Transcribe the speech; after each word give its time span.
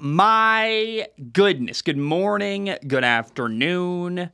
My 0.00 1.06
goodness. 1.32 1.82
Good 1.82 1.96
morning, 1.96 2.74
good 2.86 3.04
afternoon. 3.04 4.30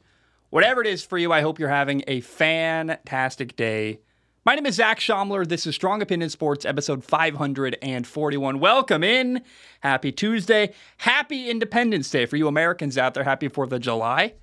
Whatever 0.51 0.81
it 0.81 0.87
is 0.87 1.05
for 1.05 1.19
you, 1.19 1.33
I 1.33 1.41
hope 1.41 1.59
you're 1.59 1.69
having 1.69 2.03
a 2.07 2.21
fantastic 2.21 3.57
day. 3.57 4.01
My 4.45 4.55
name 4.55 4.67
is 4.67 4.77
Zac 4.77 4.99
Shomler. 5.01 5.47
This 5.47 5.67
is 5.67 5.75
Strong 5.75 6.03
Opinion 6.03 6.31
Sports, 6.31 6.65
episode 6.65 7.05
541. 7.05 8.61
Welcome 8.61 9.05
in. 9.05 9.43
Happy 9.81 10.13
Tuesday. 10.13 10.73
Happy 10.99 11.51
Independence 11.51 12.11
Day 12.11 12.27
for 12.27 12.37
you 12.37 12.49
Americans 12.49 12.97
out 12.97 13.15
there. 13.15 13.25
Happy 13.25 13.49
4th 13.49 13.73
of 13.73 13.81
July. 13.81 14.35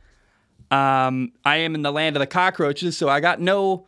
Um, 0.70 1.32
I 1.44 1.58
am 1.58 1.76
in 1.76 1.82
the 1.82 1.92
land 1.92 2.16
of 2.16 2.20
the 2.20 2.28
cockroaches, 2.28 2.98
so 2.98 3.10
I 3.10 3.20
got 3.20 3.40
no 3.40 3.88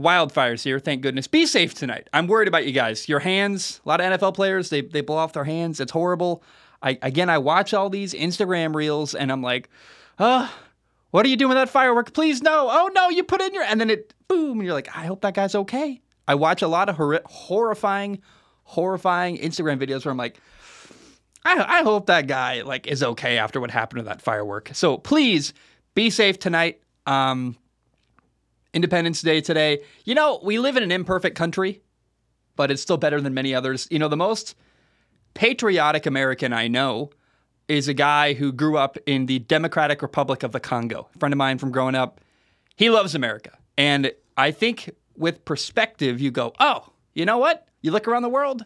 wildfires 0.00 0.62
here, 0.62 0.78
thank 0.78 1.02
goodness. 1.02 1.26
Be 1.26 1.46
safe 1.46 1.74
tonight. 1.74 2.08
I'm 2.12 2.26
worried 2.26 2.48
about 2.48 2.66
you 2.66 2.72
guys. 2.72 3.08
Your 3.08 3.20
hands, 3.20 3.80
a 3.84 3.88
lot 3.88 4.00
of 4.00 4.18
NFL 4.18 4.34
players, 4.34 4.70
they, 4.70 4.80
they 4.80 5.00
blow 5.00 5.16
off 5.16 5.32
their 5.32 5.44
hands. 5.44 5.80
It's 5.80 5.92
horrible. 5.92 6.42
I 6.82 6.98
again 7.02 7.28
I 7.28 7.38
watch 7.38 7.74
all 7.74 7.90
these 7.90 8.14
Instagram 8.14 8.74
reels 8.74 9.14
and 9.14 9.30
I'm 9.30 9.42
like, 9.42 9.68
oh, 10.18 10.52
what 11.10 11.26
are 11.26 11.28
you 11.28 11.36
doing 11.36 11.50
with 11.50 11.58
that 11.58 11.68
firework? 11.68 12.12
Please 12.14 12.42
no. 12.42 12.68
Oh 12.70 12.90
no, 12.94 13.08
you 13.10 13.22
put 13.22 13.42
in 13.42 13.52
your 13.52 13.64
and 13.64 13.80
then 13.80 13.90
it 13.90 14.14
boom, 14.28 14.58
and 14.58 14.64
you're 14.64 14.74
like, 14.74 14.88
I 14.96 15.06
hope 15.06 15.22
that 15.22 15.34
guy's 15.34 15.54
okay. 15.54 16.00
I 16.26 16.36
watch 16.36 16.62
a 16.62 16.68
lot 16.68 16.88
of 16.88 16.96
hor- 16.96 17.22
horrifying, 17.26 18.22
horrifying 18.62 19.36
Instagram 19.38 19.78
videos 19.80 20.04
where 20.04 20.12
I'm 20.12 20.16
like, 20.16 20.40
I, 21.44 21.80
I 21.80 21.82
hope 21.82 22.06
that 22.06 22.26
guy 22.26 22.62
like 22.62 22.86
is 22.86 23.02
okay 23.02 23.38
after 23.38 23.60
what 23.60 23.70
happened 23.70 24.00
to 24.00 24.04
that 24.04 24.22
firework. 24.22 24.70
So 24.72 24.96
please 24.96 25.52
be 25.94 26.10
safe 26.10 26.38
tonight. 26.38 26.80
Um, 27.06 27.56
Independence 28.72 29.22
Day 29.22 29.40
today. 29.40 29.82
You 30.04 30.14
know, 30.14 30.40
we 30.42 30.58
live 30.58 30.76
in 30.76 30.82
an 30.82 30.92
imperfect 30.92 31.36
country, 31.36 31.82
but 32.56 32.70
it's 32.70 32.82
still 32.82 32.96
better 32.96 33.20
than 33.20 33.34
many 33.34 33.54
others. 33.54 33.88
You 33.90 33.98
know, 33.98 34.08
the 34.08 34.16
most 34.16 34.54
patriotic 35.34 36.06
American 36.06 36.52
I 36.52 36.68
know 36.68 37.10
is 37.68 37.88
a 37.88 37.94
guy 37.94 38.34
who 38.34 38.52
grew 38.52 38.76
up 38.76 38.98
in 39.06 39.26
the 39.26 39.38
Democratic 39.40 40.02
Republic 40.02 40.42
of 40.42 40.52
the 40.52 40.60
Congo. 40.60 41.08
A 41.14 41.18
friend 41.18 41.32
of 41.32 41.38
mine 41.38 41.58
from 41.58 41.70
growing 41.70 41.94
up. 41.94 42.20
He 42.76 42.90
loves 42.90 43.14
America. 43.14 43.56
And 43.76 44.12
I 44.36 44.50
think 44.50 44.90
with 45.16 45.44
perspective, 45.44 46.20
you 46.20 46.30
go, 46.30 46.52
oh, 46.58 46.92
you 47.14 47.24
know 47.24 47.38
what? 47.38 47.68
You 47.82 47.92
look 47.92 48.08
around 48.08 48.22
the 48.22 48.28
world, 48.28 48.64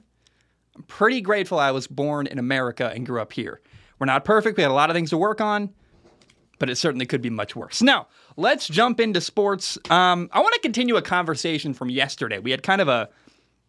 I'm 0.74 0.83
pretty 0.84 1.20
grateful 1.20 1.58
I 1.58 1.70
was 1.70 1.86
born 1.86 2.27
in 2.27 2.39
America 2.39 2.91
and 2.94 3.06
grew 3.06 3.20
up 3.20 3.33
here. 3.33 3.61
We're 3.98 4.06
not 4.06 4.24
perfect. 4.24 4.56
We 4.56 4.62
had 4.62 4.70
a 4.70 4.74
lot 4.74 4.91
of 4.91 4.94
things 4.94 5.11
to 5.11 5.18
work 5.18 5.41
on 5.41 5.72
but 6.58 6.70
it 6.70 6.77
certainly 6.77 7.06
could 7.06 7.22
be 7.22 7.30
much 7.30 7.56
worse. 7.56 7.83
Now, 7.83 8.06
let's 8.36 8.68
jump 8.68 9.00
into 9.00 9.20
sports. 9.20 9.78
Um, 9.90 10.28
I 10.32 10.40
want 10.40 10.54
to 10.54 10.60
continue 10.60 10.96
a 10.96 11.02
conversation 11.02 11.74
from 11.74 11.90
yesterday. 11.90 12.38
We 12.38 12.50
had 12.50 12.62
kind 12.62 12.80
of 12.80 12.88
a 12.88 13.08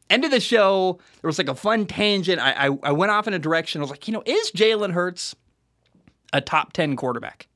end 0.10 0.26
of 0.26 0.32
the 0.32 0.40
show. 0.40 1.00
There 1.22 1.28
was 1.28 1.38
like 1.38 1.50
a 1.50 1.56
fun 1.56 1.86
tangent. 1.86 2.40
I, 2.40 2.68
I, 2.68 2.78
I 2.84 2.92
went 2.92 3.12
off 3.12 3.28
in 3.28 3.34
a 3.34 3.40
direction. 3.40 3.82
I 3.82 3.84
was 3.84 3.92
like, 3.92 4.08
you 4.08 4.14
know, 4.14 4.24
is 4.26 4.52
Jalen 4.52 4.92
Hurts 4.92 5.36
a 6.34 6.42
top 6.42 6.74
10 6.74 6.96
quarterback? 6.96 7.48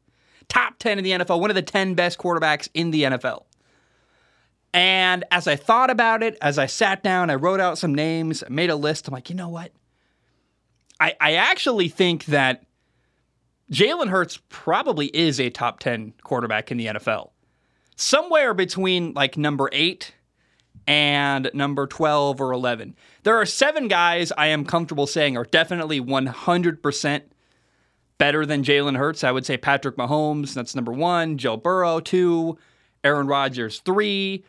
Top 0.47 0.79
10 0.79 0.97
in 0.97 1.03
the 1.03 1.11
NFL, 1.11 1.39
one 1.39 1.51
of 1.51 1.55
the 1.55 1.61
10 1.61 1.93
best 1.93 2.17
quarterbacks 2.17 2.69
in 2.73 2.91
the 2.91 3.03
NFL. 3.03 3.43
And 4.73 5.23
as 5.31 5.47
I 5.47 5.55
thought 5.55 5.89
about 5.89 6.23
it, 6.23 6.37
as 6.41 6.57
I 6.57 6.65
sat 6.65 7.03
down, 7.03 7.29
I 7.29 7.35
wrote 7.35 7.59
out 7.59 7.77
some 7.77 7.93
names, 7.93 8.43
made 8.49 8.69
a 8.69 8.75
list. 8.75 9.07
I'm 9.07 9.13
like, 9.13 9.29
you 9.29 9.35
know 9.35 9.49
what? 9.49 9.71
I, 10.99 11.15
I 11.19 11.33
actually 11.33 11.87
think 11.87 12.25
that 12.25 12.63
Jalen 13.71 14.09
Hurts 14.09 14.39
probably 14.49 15.07
is 15.07 15.39
a 15.39 15.49
top 15.49 15.79
10 15.79 16.13
quarterback 16.23 16.71
in 16.71 16.77
the 16.77 16.87
NFL. 16.87 17.31
Somewhere 17.95 18.53
between 18.53 19.13
like 19.13 19.37
number 19.37 19.69
eight 19.71 20.13
and 20.87 21.51
number 21.53 21.85
12 21.85 22.41
or 22.41 22.51
11. 22.51 22.95
There 23.23 23.37
are 23.37 23.45
seven 23.45 23.87
guys 23.87 24.31
I 24.37 24.47
am 24.47 24.65
comfortable 24.65 25.05
saying 25.05 25.37
are 25.37 25.43
definitely 25.43 26.01
100% 26.01 27.21
better 28.17 28.45
than 28.45 28.63
Jalen 28.63 28.97
Hurts. 28.97 29.23
I 29.23 29.31
would 29.31 29.45
say 29.45 29.57
Patrick 29.57 29.97
Mahomes, 29.97 30.53
that's 30.53 30.75
number 30.75 30.91
one, 30.91 31.37
Joe 31.37 31.57
Burrow, 31.57 31.99
two, 31.99 32.57
Aaron 33.03 33.27
Rodgers, 33.27 33.79
three, 33.81 34.43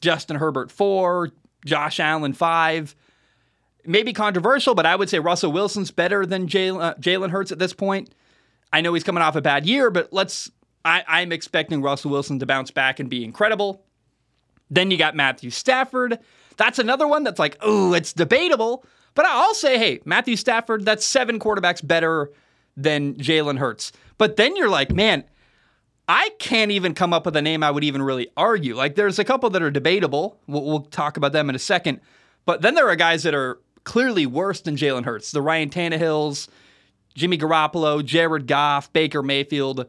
Justin 0.00 0.36
Herbert, 0.36 0.70
four, 0.70 1.30
Josh 1.64 1.98
Allen, 1.98 2.34
five. 2.34 2.94
Maybe 3.84 4.12
controversial, 4.12 4.74
but 4.74 4.86
I 4.86 4.94
would 4.94 5.08
say 5.08 5.18
Russell 5.18 5.50
Wilson's 5.50 5.90
better 5.90 6.24
than 6.24 6.46
Jalen 6.46 7.24
uh, 7.24 7.28
Hurts 7.28 7.50
at 7.50 7.58
this 7.58 7.72
point. 7.72 8.10
I 8.72 8.80
know 8.80 8.94
he's 8.94 9.04
coming 9.04 9.22
off 9.22 9.36
a 9.36 9.40
bad 9.40 9.66
year, 9.66 9.90
but 9.90 10.12
let's. 10.12 10.50
I, 10.84 11.04
I'm 11.06 11.32
expecting 11.32 11.82
Russell 11.82 12.10
Wilson 12.10 12.38
to 12.38 12.46
bounce 12.46 12.70
back 12.70 13.00
and 13.00 13.10
be 13.10 13.24
incredible. 13.24 13.84
Then 14.70 14.90
you 14.90 14.96
got 14.96 15.16
Matthew 15.16 15.50
Stafford. 15.50 16.18
That's 16.56 16.78
another 16.78 17.06
one 17.06 17.24
that's 17.24 17.38
like, 17.38 17.56
oh, 17.60 17.94
it's 17.94 18.12
debatable. 18.12 18.84
But 19.14 19.26
I'll 19.26 19.54
say, 19.54 19.78
hey, 19.78 20.00
Matthew 20.04 20.36
Stafford, 20.36 20.84
that's 20.84 21.04
seven 21.04 21.38
quarterbacks 21.38 21.86
better 21.86 22.30
than 22.76 23.14
Jalen 23.14 23.58
Hurts. 23.58 23.92
But 24.18 24.36
then 24.36 24.56
you're 24.56 24.68
like, 24.68 24.92
man, 24.92 25.24
I 26.08 26.30
can't 26.38 26.70
even 26.70 26.94
come 26.94 27.12
up 27.12 27.26
with 27.26 27.36
a 27.36 27.42
name 27.42 27.62
I 27.62 27.70
would 27.70 27.84
even 27.84 28.02
really 28.02 28.28
argue. 28.36 28.74
Like, 28.74 28.94
there's 28.94 29.18
a 29.18 29.24
couple 29.24 29.50
that 29.50 29.62
are 29.62 29.70
debatable. 29.70 30.38
We'll, 30.46 30.64
we'll 30.64 30.80
talk 30.82 31.16
about 31.16 31.32
them 31.32 31.48
in 31.48 31.54
a 31.54 31.58
second. 31.58 32.00
But 32.46 32.62
then 32.62 32.74
there 32.74 32.88
are 32.88 32.96
guys 32.96 33.24
that 33.24 33.34
are 33.34 33.60
clearly 33.84 34.26
worse 34.26 34.60
than 34.60 34.76
Jalen 34.76 35.04
Hurts. 35.04 35.32
The 35.32 35.42
Ryan 35.42 35.70
Tannehills, 35.70 36.48
Jimmy 37.14 37.38
Garoppolo, 37.38 38.04
Jared 38.04 38.46
Goff, 38.46 38.92
Baker 38.92 39.22
Mayfield. 39.22 39.86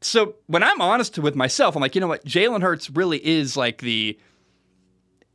So 0.00 0.36
when 0.46 0.62
I'm 0.62 0.80
honest 0.80 1.18
with 1.18 1.34
myself, 1.34 1.76
I'm 1.76 1.82
like, 1.82 1.94
you 1.94 2.00
know 2.00 2.06
what? 2.06 2.24
Jalen 2.24 2.62
Hurts 2.62 2.90
really 2.90 3.24
is 3.24 3.56
like 3.56 3.78
the 3.78 4.18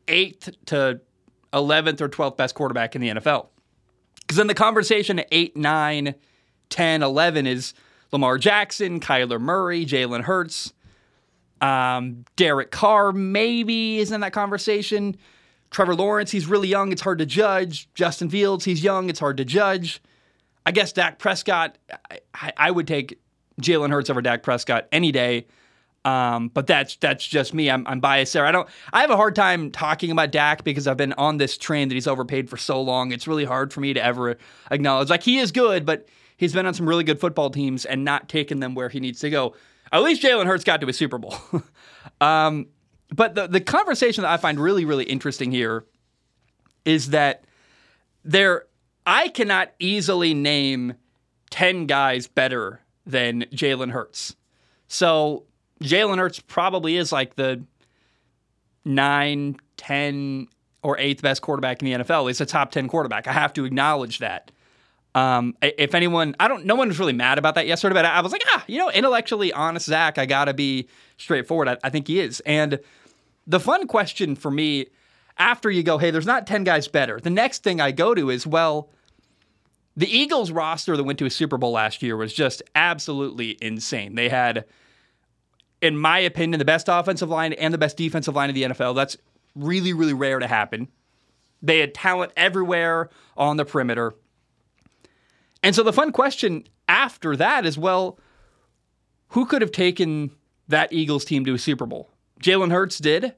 eighth 0.07 0.49
to 0.67 1.01
11th 1.53 2.01
or 2.01 2.09
12th 2.09 2.37
best 2.37 2.55
quarterback 2.55 2.95
in 2.95 3.01
the 3.01 3.09
NFL. 3.09 3.47
Because 4.21 4.37
then 4.37 4.47
the 4.47 4.53
conversation 4.53 5.19
at 5.19 5.27
8, 5.31 5.55
9, 5.55 6.15
10, 6.69 7.03
11 7.03 7.47
is 7.47 7.73
Lamar 8.11 8.37
Jackson, 8.37 8.99
Kyler 8.99 9.39
Murray, 9.39 9.85
Jalen 9.85 10.21
Hurts, 10.21 10.73
um, 11.61 12.25
Derek 12.35 12.71
Carr 12.71 13.11
maybe 13.11 13.99
is 13.99 14.11
in 14.11 14.21
that 14.21 14.33
conversation. 14.33 15.17
Trevor 15.71 15.95
Lawrence, 15.95 16.31
he's 16.31 16.47
really 16.47 16.67
young, 16.67 16.91
it's 16.91 17.01
hard 17.01 17.19
to 17.19 17.25
judge. 17.25 17.89
Justin 17.93 18.29
Fields, 18.29 18.65
he's 18.65 18.83
young, 18.83 19.09
it's 19.09 19.19
hard 19.19 19.37
to 19.37 19.45
judge. 19.45 20.01
I 20.65 20.71
guess 20.71 20.91
Dak 20.91 21.19
Prescott, 21.19 21.77
I, 22.33 22.51
I 22.57 22.71
would 22.71 22.87
take 22.87 23.19
Jalen 23.61 23.91
Hurts 23.91 24.09
over 24.09 24.21
Dak 24.21 24.43
Prescott 24.43 24.87
any 24.91 25.11
day. 25.11 25.47
Um, 26.03 26.49
but 26.49 26.67
that's 26.67 26.97
that's 26.97 27.25
just 27.25 27.53
me. 27.53 27.69
I'm, 27.69 27.85
I'm 27.87 27.99
biased 27.99 28.33
there. 28.33 28.45
I 28.45 28.51
don't. 28.51 28.69
I 28.93 29.01
have 29.01 29.09
a 29.09 29.15
hard 29.15 29.35
time 29.35 29.71
talking 29.71 30.11
about 30.11 30.31
Dak 30.31 30.63
because 30.63 30.85
I've 30.87 30.97
been 30.97 31.13
on 31.13 31.37
this 31.37 31.57
train 31.57 31.87
that 31.89 31.95
he's 31.95 32.05
overpaid 32.05 32.47
for 32.47 32.57
so 32.57 32.79
long. 32.79 33.11
It's 33.11 33.27
really 33.27 33.45
hard 33.45 33.73
for 33.73 33.81
me 33.81 33.93
to 33.93 34.03
ever 34.03 34.37
acknowledge 34.69 35.09
like 35.09 35.23
he 35.23 35.39
is 35.39 35.51
good, 35.51 35.83
but 35.83 36.07
he's 36.37 36.53
been 36.53 36.67
on 36.67 36.75
some 36.75 36.87
really 36.87 37.03
good 37.03 37.19
football 37.19 37.49
teams 37.49 37.85
and 37.85 38.05
not 38.05 38.29
taken 38.29 38.59
them 38.59 38.75
where 38.75 38.87
he 38.87 38.99
needs 38.99 39.19
to 39.21 39.31
go. 39.31 39.55
At 39.91 40.03
least 40.03 40.21
Jalen 40.21 40.45
Hurts 40.45 40.63
got 40.63 40.79
to 40.81 40.87
a 40.87 40.93
Super 40.93 41.17
Bowl. 41.17 41.35
um, 42.21 42.67
but 43.09 43.33
the 43.33 43.47
the 43.47 43.61
conversation 43.61 44.21
that 44.21 44.31
I 44.31 44.37
find 44.37 44.59
really 44.59 44.85
really 44.85 45.05
interesting 45.05 45.51
here 45.51 45.85
is 46.85 47.09
that 47.09 47.45
there 48.23 48.65
I 49.05 49.29
cannot 49.29 49.71
easily 49.79 50.33
name 50.33 50.95
10 51.51 51.85
guys 51.85 52.27
better 52.27 52.81
than 53.05 53.43
Jalen 53.53 53.91
Hurts. 53.91 54.35
So 54.87 55.43
Jalen 55.81 56.17
Hurts 56.17 56.39
probably 56.39 56.97
is 56.97 57.11
like 57.11 57.35
the 57.35 57.63
9, 58.83 59.57
10, 59.77 60.47
or 60.85 60.99
eighth 60.99 61.23
best 61.23 61.41
quarterback 61.41 61.81
in 61.81 61.91
the 61.91 62.03
NFL. 62.03 62.27
He's 62.27 62.39
a 62.41 62.45
top 62.45 62.71
10 62.71 62.87
quarterback. 62.87 63.27
I 63.27 63.33
have 63.33 63.53
to 63.53 63.65
acknowledge 63.65 64.19
that. 64.19 64.51
Um, 65.15 65.55
if 65.61 65.95
anyone, 65.95 66.35
I 66.39 66.47
don't, 66.47 66.65
no 66.65 66.75
one 66.75 66.89
was 66.89 66.99
really 66.99 67.13
mad 67.13 67.39
about 67.39 67.55
that 67.55 67.65
yesterday, 67.65 67.95
but 67.95 68.05
I 68.05 68.21
was 68.21 68.31
like, 68.31 68.43
ah, 68.47 68.63
you 68.67 68.77
know, 68.77 68.91
intellectually 68.91 69.51
honest 69.51 69.87
Zac, 69.87 70.17
I 70.17 70.25
got 70.25 70.45
to 70.45 70.53
be 70.53 70.87
straightforward. 71.17 71.69
I, 71.69 71.77
I 71.83 71.89
think 71.89 72.07
he 72.07 72.19
is. 72.19 72.39
And 72.41 72.79
the 73.47 73.59
fun 73.59 73.87
question 73.87 74.35
for 74.35 74.51
me 74.51 74.87
after 75.37 75.71
you 75.71 75.83
go, 75.83 75.97
hey, 75.97 76.11
there's 76.11 76.25
not 76.25 76.45
10 76.45 76.65
guys 76.65 76.87
better, 76.87 77.19
the 77.19 77.29
next 77.29 77.63
thing 77.63 77.81
I 77.81 77.91
go 77.91 78.13
to 78.13 78.29
is, 78.29 78.45
well, 78.45 78.89
the 79.97 80.07
Eagles 80.07 80.51
roster 80.51 80.97
that 80.97 81.03
went 81.03 81.19
to 81.19 81.25
a 81.25 81.29
Super 81.29 81.57
Bowl 81.57 81.71
last 81.71 82.03
year 82.03 82.17
was 82.17 82.33
just 82.33 82.61
absolutely 82.75 83.57
insane. 83.61 84.15
They 84.15 84.29
had, 84.29 84.65
in 85.81 85.97
my 85.97 86.19
opinion, 86.19 86.59
the 86.59 86.65
best 86.65 86.87
offensive 86.89 87.29
line 87.29 87.53
and 87.53 87.73
the 87.73 87.77
best 87.77 87.97
defensive 87.97 88.35
line 88.35 88.49
of 88.49 88.55
the 88.55 88.63
NFL. 88.63 88.95
That's 88.95 89.17
really, 89.55 89.93
really 89.93 90.13
rare 90.13 90.39
to 90.39 90.47
happen. 90.47 90.89
They 91.61 91.79
had 91.79 91.93
talent 91.93 92.33
everywhere 92.35 93.09
on 93.37 93.57
the 93.57 93.65
perimeter. 93.65 94.13
And 95.63 95.73
so 95.73 95.81
the 95.81 95.93
fun 95.93 96.11
question 96.11 96.65
after 96.87 97.35
that 97.37 97.65
is 97.65 97.77
well, 97.77 98.19
who 99.29 99.45
could 99.45 99.61
have 99.61 99.71
taken 99.71 100.31
that 100.67 100.91
Eagles 100.91 101.25
team 101.25 101.45
to 101.45 101.53
a 101.53 101.57
Super 101.57 101.85
Bowl? 101.85 102.09
Jalen 102.41 102.71
Hurts 102.71 102.99
did. 102.99 103.33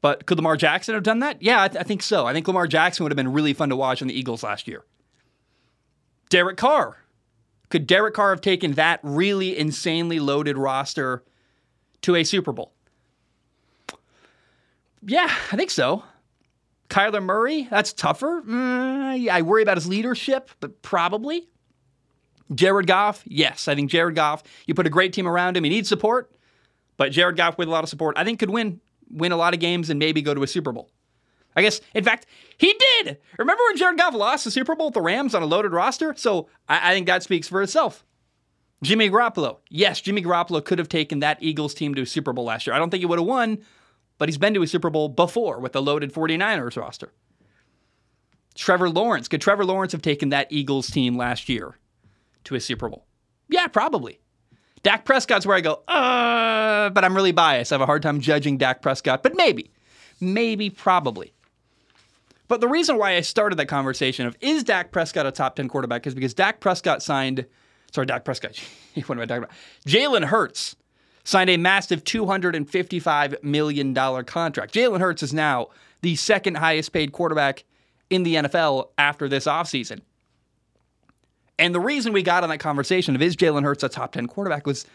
But 0.00 0.26
could 0.26 0.38
Lamar 0.38 0.56
Jackson 0.56 0.94
have 0.94 1.02
done 1.02 1.18
that? 1.20 1.42
Yeah, 1.42 1.62
I, 1.62 1.68
th- 1.68 1.80
I 1.80 1.82
think 1.82 2.02
so. 2.02 2.24
I 2.24 2.32
think 2.32 2.46
Lamar 2.46 2.68
Jackson 2.68 3.02
would 3.02 3.10
have 3.10 3.16
been 3.16 3.32
really 3.32 3.52
fun 3.52 3.68
to 3.70 3.76
watch 3.76 4.00
on 4.00 4.06
the 4.06 4.14
Eagles 4.14 4.44
last 4.44 4.68
year. 4.68 4.84
Derek 6.28 6.56
Carr. 6.56 6.98
Could 7.68 7.86
Derek 7.86 8.14
Carr 8.14 8.30
have 8.30 8.40
taken 8.40 8.72
that 8.72 9.00
really 9.02 9.56
insanely 9.56 10.20
loaded 10.20 10.56
roster 10.56 11.22
to 12.02 12.16
a 12.16 12.24
Super 12.24 12.52
Bowl? 12.52 12.72
Yeah, 15.02 15.30
I 15.52 15.56
think 15.56 15.70
so. 15.70 16.02
Kyler 16.88 17.22
Murray, 17.22 17.68
that's 17.70 17.92
tougher. 17.92 18.42
Mm, 18.46 19.20
yeah, 19.20 19.36
I 19.36 19.42
worry 19.42 19.62
about 19.62 19.76
his 19.76 19.86
leadership, 19.86 20.50
but 20.60 20.80
probably. 20.82 21.48
Jared 22.54 22.86
Goff, 22.86 23.22
yes, 23.26 23.68
I 23.68 23.74
think 23.74 23.90
Jared 23.90 24.14
Goff. 24.14 24.42
You 24.66 24.74
put 24.74 24.86
a 24.86 24.90
great 24.90 25.12
team 25.12 25.28
around 25.28 25.56
him. 25.56 25.64
He 25.64 25.70
needs 25.70 25.88
support, 25.88 26.32
but 26.96 27.12
Jared 27.12 27.36
Goff 27.36 27.58
with 27.58 27.68
a 27.68 27.70
lot 27.70 27.84
of 27.84 27.90
support, 27.90 28.16
I 28.16 28.24
think 28.24 28.38
could 28.38 28.50
win 28.50 28.80
win 29.10 29.32
a 29.32 29.36
lot 29.36 29.54
of 29.54 29.60
games 29.60 29.90
and 29.90 29.98
maybe 29.98 30.22
go 30.22 30.34
to 30.34 30.42
a 30.42 30.46
Super 30.46 30.72
Bowl. 30.72 30.90
I 31.58 31.62
guess, 31.62 31.80
in 31.94 32.04
fact, 32.04 32.26
he 32.56 32.74
did. 32.78 33.18
Remember 33.38 33.62
when 33.68 33.76
Jared 33.76 33.98
Goff 33.98 34.14
lost 34.14 34.44
the 34.44 34.50
Super 34.50 34.76
Bowl 34.76 34.88
with 34.88 34.94
the 34.94 35.02
Rams 35.02 35.34
on 35.34 35.42
a 35.42 35.46
loaded 35.46 35.72
roster? 35.72 36.14
So 36.16 36.48
I, 36.68 36.90
I 36.90 36.94
think 36.94 37.06
that 37.06 37.22
speaks 37.22 37.48
for 37.48 37.62
itself. 37.62 38.04
Jimmy 38.82 39.10
Garoppolo. 39.10 39.58
Yes, 39.68 40.00
Jimmy 40.00 40.22
Garoppolo 40.22 40.64
could 40.64 40.78
have 40.78 40.88
taken 40.88 41.18
that 41.20 41.42
Eagles 41.42 41.74
team 41.74 41.94
to 41.94 42.02
a 42.02 42.06
Super 42.06 42.32
Bowl 42.32 42.44
last 42.44 42.66
year. 42.66 42.74
I 42.74 42.78
don't 42.78 42.90
think 42.90 43.00
he 43.00 43.06
would 43.06 43.18
have 43.18 43.26
won, 43.26 43.58
but 44.18 44.28
he's 44.28 44.38
been 44.38 44.54
to 44.54 44.62
a 44.62 44.66
Super 44.66 44.90
Bowl 44.90 45.08
before 45.08 45.58
with 45.58 45.72
the 45.72 45.82
loaded 45.82 46.12
49ers 46.12 46.76
roster. 46.80 47.12
Trevor 48.54 48.90
Lawrence. 48.90 49.28
Could 49.28 49.40
Trevor 49.40 49.64
Lawrence 49.64 49.92
have 49.92 50.02
taken 50.02 50.28
that 50.30 50.48
Eagles 50.50 50.88
team 50.88 51.16
last 51.16 51.48
year 51.48 51.76
to 52.44 52.54
a 52.54 52.60
Super 52.60 52.88
Bowl? 52.88 53.06
Yeah, 53.48 53.66
probably. 53.68 54.20
Dak 54.82 55.04
Prescott's 55.04 55.46
where 55.46 55.56
I 55.56 55.60
go, 55.60 55.82
uh, 55.88 56.90
but 56.90 57.04
I'm 57.04 57.14
really 57.14 57.32
biased. 57.32 57.72
I 57.72 57.74
have 57.74 57.80
a 57.80 57.86
hard 57.86 58.02
time 58.02 58.20
judging 58.20 58.58
Dak 58.58 58.80
Prescott, 58.80 59.22
but 59.22 59.36
maybe, 59.36 59.72
maybe, 60.20 60.70
probably. 60.70 61.32
But 62.48 62.62
the 62.62 62.68
reason 62.68 62.96
why 62.96 63.14
I 63.14 63.20
started 63.20 63.58
that 63.58 63.66
conversation 63.66 64.26
of 64.26 64.36
is 64.40 64.64
Dak 64.64 64.90
Prescott 64.90 65.26
a 65.26 65.30
top 65.30 65.56
10 65.56 65.68
quarterback 65.68 66.06
is 66.06 66.14
because 66.14 66.34
Dak 66.34 66.60
Prescott 66.60 67.02
signed, 67.02 67.46
sorry, 67.92 68.06
Dak 68.06 68.24
Prescott, 68.24 68.58
what 69.06 69.10
am 69.10 69.20
I 69.20 69.26
talking 69.26 69.44
about? 69.44 69.56
Jalen 69.86 70.24
Hurts 70.24 70.74
signed 71.24 71.50
a 71.50 71.58
massive 71.58 72.04
$255 72.04 73.42
million 73.42 73.94
contract. 73.94 74.74
Jalen 74.74 75.00
Hurts 75.00 75.22
is 75.22 75.34
now 75.34 75.68
the 76.00 76.16
second 76.16 76.56
highest 76.56 76.92
paid 76.92 77.12
quarterback 77.12 77.64
in 78.08 78.22
the 78.22 78.36
NFL 78.36 78.88
after 78.96 79.28
this 79.28 79.44
offseason. 79.44 80.00
And 81.58 81.74
the 81.74 81.80
reason 81.80 82.14
we 82.14 82.22
got 82.22 82.44
on 82.44 82.48
that 82.48 82.58
conversation 82.58 83.14
of 83.14 83.20
is 83.20 83.36
Jalen 83.36 83.64
Hurts 83.64 83.84
a 83.84 83.90
top 83.90 84.12
10 84.12 84.26
quarterback 84.26 84.66
was 84.66 84.86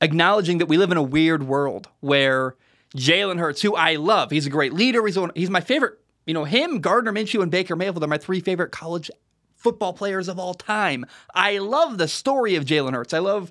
acknowledging 0.00 0.58
that 0.58 0.66
we 0.66 0.78
live 0.78 0.90
in 0.90 0.96
a 0.96 1.02
weird 1.02 1.42
world 1.42 1.88
where 2.00 2.54
Jalen 2.96 3.38
Hurts, 3.38 3.60
who 3.60 3.74
I 3.74 3.96
love, 3.96 4.30
he's 4.30 4.46
a 4.46 4.50
great 4.50 4.72
leader, 4.72 5.04
he's, 5.04 5.18
he's 5.34 5.50
my 5.50 5.60
favorite 5.60 5.98
you 6.26 6.34
know, 6.34 6.44
him, 6.44 6.80
Gardner 6.80 7.12
Minshew, 7.12 7.42
and 7.42 7.50
Baker 7.50 7.76
Mayfield 7.76 8.04
are 8.04 8.08
my 8.08 8.18
three 8.18 8.40
favorite 8.40 8.72
college 8.72 9.10
football 9.56 9.92
players 9.92 10.28
of 10.28 10.38
all 10.38 10.54
time. 10.54 11.06
I 11.34 11.58
love 11.58 11.98
the 11.98 12.08
story 12.08 12.54
of 12.56 12.64
Jalen 12.64 12.92
Hurts. 12.92 13.14
I 13.14 13.18
love 13.18 13.50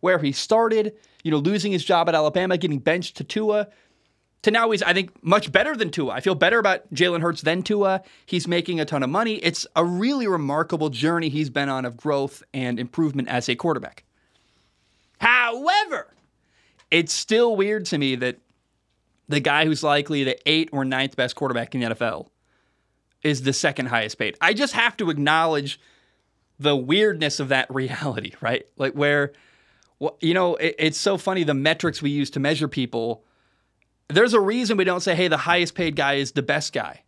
where 0.00 0.18
he 0.18 0.32
started, 0.32 0.94
you 1.22 1.30
know, 1.30 1.38
losing 1.38 1.72
his 1.72 1.84
job 1.84 2.08
at 2.08 2.14
Alabama, 2.14 2.58
getting 2.58 2.78
benched 2.78 3.16
to 3.16 3.24
Tua, 3.24 3.68
to 4.42 4.50
now 4.50 4.70
he's, 4.70 4.82
I 4.82 4.92
think, 4.92 5.10
much 5.24 5.50
better 5.50 5.74
than 5.74 5.90
Tua. 5.90 6.12
I 6.12 6.20
feel 6.20 6.34
better 6.34 6.58
about 6.58 6.92
Jalen 6.92 7.22
Hurts 7.22 7.40
than 7.40 7.62
Tua. 7.62 8.02
He's 8.26 8.46
making 8.46 8.78
a 8.78 8.84
ton 8.84 9.02
of 9.02 9.08
money. 9.08 9.36
It's 9.36 9.66
a 9.74 9.84
really 9.84 10.26
remarkable 10.26 10.90
journey 10.90 11.30
he's 11.30 11.48
been 11.48 11.70
on 11.70 11.86
of 11.86 11.96
growth 11.96 12.42
and 12.52 12.78
improvement 12.78 13.28
as 13.28 13.48
a 13.48 13.56
quarterback. 13.56 14.04
However, 15.18 16.08
it's 16.90 17.14
still 17.14 17.56
weird 17.56 17.86
to 17.86 17.96
me 17.96 18.16
that 18.16 18.38
the 19.28 19.40
guy 19.40 19.64
who's 19.64 19.82
likely 19.82 20.24
the 20.24 20.38
eighth 20.48 20.70
or 20.72 20.84
ninth 20.84 21.16
best 21.16 21.34
quarterback 21.34 21.74
in 21.74 21.80
the 21.80 21.94
NFL 21.94 22.28
is 23.22 23.42
the 23.42 23.52
second 23.52 23.86
highest 23.86 24.18
paid. 24.18 24.36
I 24.40 24.52
just 24.52 24.74
have 24.74 24.96
to 24.98 25.10
acknowledge 25.10 25.80
the 26.58 26.76
weirdness 26.76 27.40
of 27.40 27.48
that 27.48 27.66
reality, 27.74 28.32
right? 28.40 28.66
Like 28.76 28.92
where, 28.92 29.32
well, 29.98 30.16
you 30.20 30.34
know, 30.34 30.56
it, 30.56 30.76
it's 30.78 30.98
so 30.98 31.16
funny 31.16 31.42
the 31.44 31.54
metrics 31.54 32.02
we 32.02 32.10
use 32.10 32.30
to 32.30 32.40
measure 32.40 32.68
people. 32.68 33.24
There's 34.08 34.34
a 34.34 34.40
reason 34.40 34.76
we 34.76 34.84
don't 34.84 35.00
say, 35.00 35.14
hey, 35.14 35.28
the 35.28 35.38
highest 35.38 35.74
paid 35.74 35.96
guy 35.96 36.14
is 36.14 36.32
the 36.32 36.42
best 36.42 36.72
guy, 36.72 37.02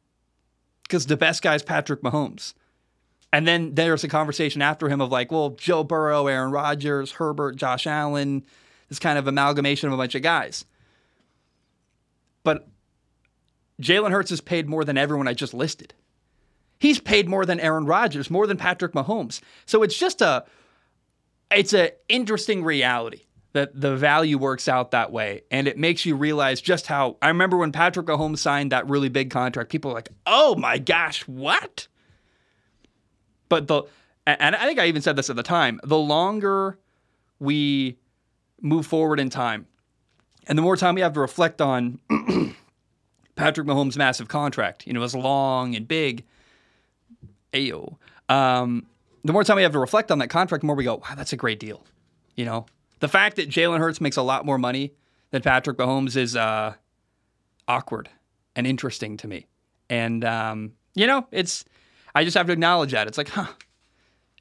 because 0.84 1.06
the 1.06 1.16
best 1.16 1.42
guy 1.42 1.54
is 1.54 1.62
Patrick 1.62 2.00
Mahomes. 2.02 2.54
And 3.32 3.46
then 3.46 3.74
there's 3.74 4.02
a 4.02 4.08
conversation 4.08 4.62
after 4.62 4.88
him 4.88 5.02
of 5.02 5.10
like, 5.10 5.30
well, 5.30 5.50
Joe 5.50 5.84
Burrow, 5.84 6.26
Aaron 6.26 6.52
Rodgers, 6.52 7.12
Herbert, 7.12 7.56
Josh 7.56 7.86
Allen, 7.86 8.44
this 8.88 8.98
kind 8.98 9.18
of 9.18 9.26
amalgamation 9.26 9.88
of 9.88 9.92
a 9.92 9.96
bunch 9.96 10.14
of 10.14 10.22
guys. 10.22 10.64
But 12.46 12.68
Jalen 13.82 14.12
Hurts 14.12 14.30
is 14.30 14.40
paid 14.40 14.68
more 14.68 14.84
than 14.84 14.96
everyone 14.96 15.26
I 15.26 15.34
just 15.34 15.52
listed. 15.52 15.94
He's 16.78 17.00
paid 17.00 17.28
more 17.28 17.44
than 17.44 17.58
Aaron 17.58 17.86
Rodgers, 17.86 18.30
more 18.30 18.46
than 18.46 18.56
Patrick 18.56 18.92
Mahomes. 18.92 19.40
So 19.66 19.82
it's 19.82 19.98
just 19.98 20.22
a 20.22 20.44
it's 21.50 21.72
an 21.72 21.88
interesting 22.08 22.62
reality 22.62 23.22
that 23.52 23.80
the 23.80 23.96
value 23.96 24.38
works 24.38 24.68
out 24.68 24.92
that 24.92 25.10
way. 25.10 25.42
And 25.50 25.66
it 25.66 25.76
makes 25.76 26.06
you 26.06 26.14
realize 26.14 26.60
just 26.60 26.86
how 26.86 27.16
I 27.20 27.26
remember 27.26 27.56
when 27.56 27.72
Patrick 27.72 28.06
Mahomes 28.06 28.38
signed 28.38 28.70
that 28.70 28.88
really 28.88 29.08
big 29.08 29.30
contract, 29.30 29.68
people 29.68 29.90
were 29.90 29.96
like, 29.96 30.10
oh 30.24 30.54
my 30.54 30.78
gosh, 30.78 31.26
what? 31.26 31.88
But 33.48 33.66
the 33.66 33.82
and 34.24 34.54
I 34.54 34.66
think 34.66 34.78
I 34.78 34.86
even 34.86 35.02
said 35.02 35.16
this 35.16 35.30
at 35.30 35.34
the 35.34 35.42
time, 35.42 35.80
the 35.82 35.98
longer 35.98 36.78
we 37.40 37.98
move 38.60 38.86
forward 38.86 39.18
in 39.18 39.30
time, 39.30 39.66
and 40.46 40.56
the 40.56 40.62
more 40.62 40.76
time 40.76 40.94
we 40.94 41.00
have 41.00 41.12
to 41.14 41.20
reflect 41.20 41.60
on 41.60 41.98
Patrick 43.36 43.66
Mahomes' 43.66 43.96
massive 43.96 44.28
contract, 44.28 44.86
you 44.86 44.92
know, 44.92 45.00
it 45.00 45.02
was 45.02 45.14
long 45.14 45.74
and 45.74 45.86
big. 45.86 46.24
Ayo. 47.52 47.96
Um, 48.28 48.86
the 49.24 49.32
more 49.32 49.44
time 49.44 49.56
we 49.56 49.62
have 49.62 49.72
to 49.72 49.78
reflect 49.78 50.10
on 50.10 50.18
that 50.18 50.28
contract, 50.28 50.62
the 50.62 50.66
more 50.66 50.76
we 50.76 50.84
go, 50.84 50.96
wow, 50.96 51.14
that's 51.16 51.32
a 51.32 51.36
great 51.36 51.58
deal. 51.58 51.84
You 52.36 52.44
know, 52.44 52.66
the 53.00 53.08
fact 53.08 53.36
that 53.36 53.48
Jalen 53.48 53.78
Hurts 53.78 54.00
makes 54.00 54.16
a 54.16 54.22
lot 54.22 54.44
more 54.46 54.58
money 54.58 54.92
than 55.30 55.42
Patrick 55.42 55.78
Mahomes 55.78 56.16
is 56.16 56.36
uh, 56.36 56.74
awkward 57.66 58.08
and 58.54 58.66
interesting 58.66 59.16
to 59.18 59.28
me. 59.28 59.46
And, 59.88 60.24
um, 60.24 60.72
you 60.94 61.06
know, 61.06 61.26
it's, 61.30 61.64
I 62.14 62.24
just 62.24 62.36
have 62.36 62.46
to 62.46 62.52
acknowledge 62.52 62.92
that. 62.92 63.06
It's 63.06 63.18
like, 63.18 63.28
huh, 63.28 63.48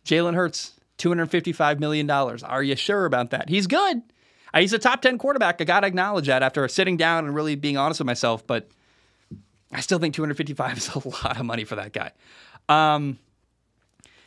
Jalen 0.05 0.35
Hurts, 0.35 0.79
$255 0.97 1.79
million. 1.79 2.09
Are 2.09 2.63
you 2.63 2.75
sure 2.75 3.05
about 3.05 3.31
that? 3.31 3.49
He's 3.49 3.67
good. 3.67 4.01
He's 4.61 4.73
a 4.73 4.79
top 4.79 5.01
10 5.01 5.17
quarterback. 5.17 5.59
I 5.59 5.65
got 5.65 5.81
to 5.81 5.87
acknowledge 5.87 6.27
that 6.27 6.43
after 6.43 6.67
sitting 6.67 6.97
down 6.97 7.25
and 7.25 7.35
really 7.35 7.55
being 7.55 7.77
honest 7.77 7.99
with 7.99 8.07
myself. 8.07 8.45
But 8.45 8.69
I 9.71 9.81
still 9.81 9.99
think 9.99 10.15
255 10.15 10.77
is 10.77 10.89
a 10.89 11.07
lot 11.07 11.39
of 11.39 11.45
money 11.45 11.63
for 11.63 11.75
that 11.75 11.93
guy. 11.93 12.11
Um, 12.69 13.19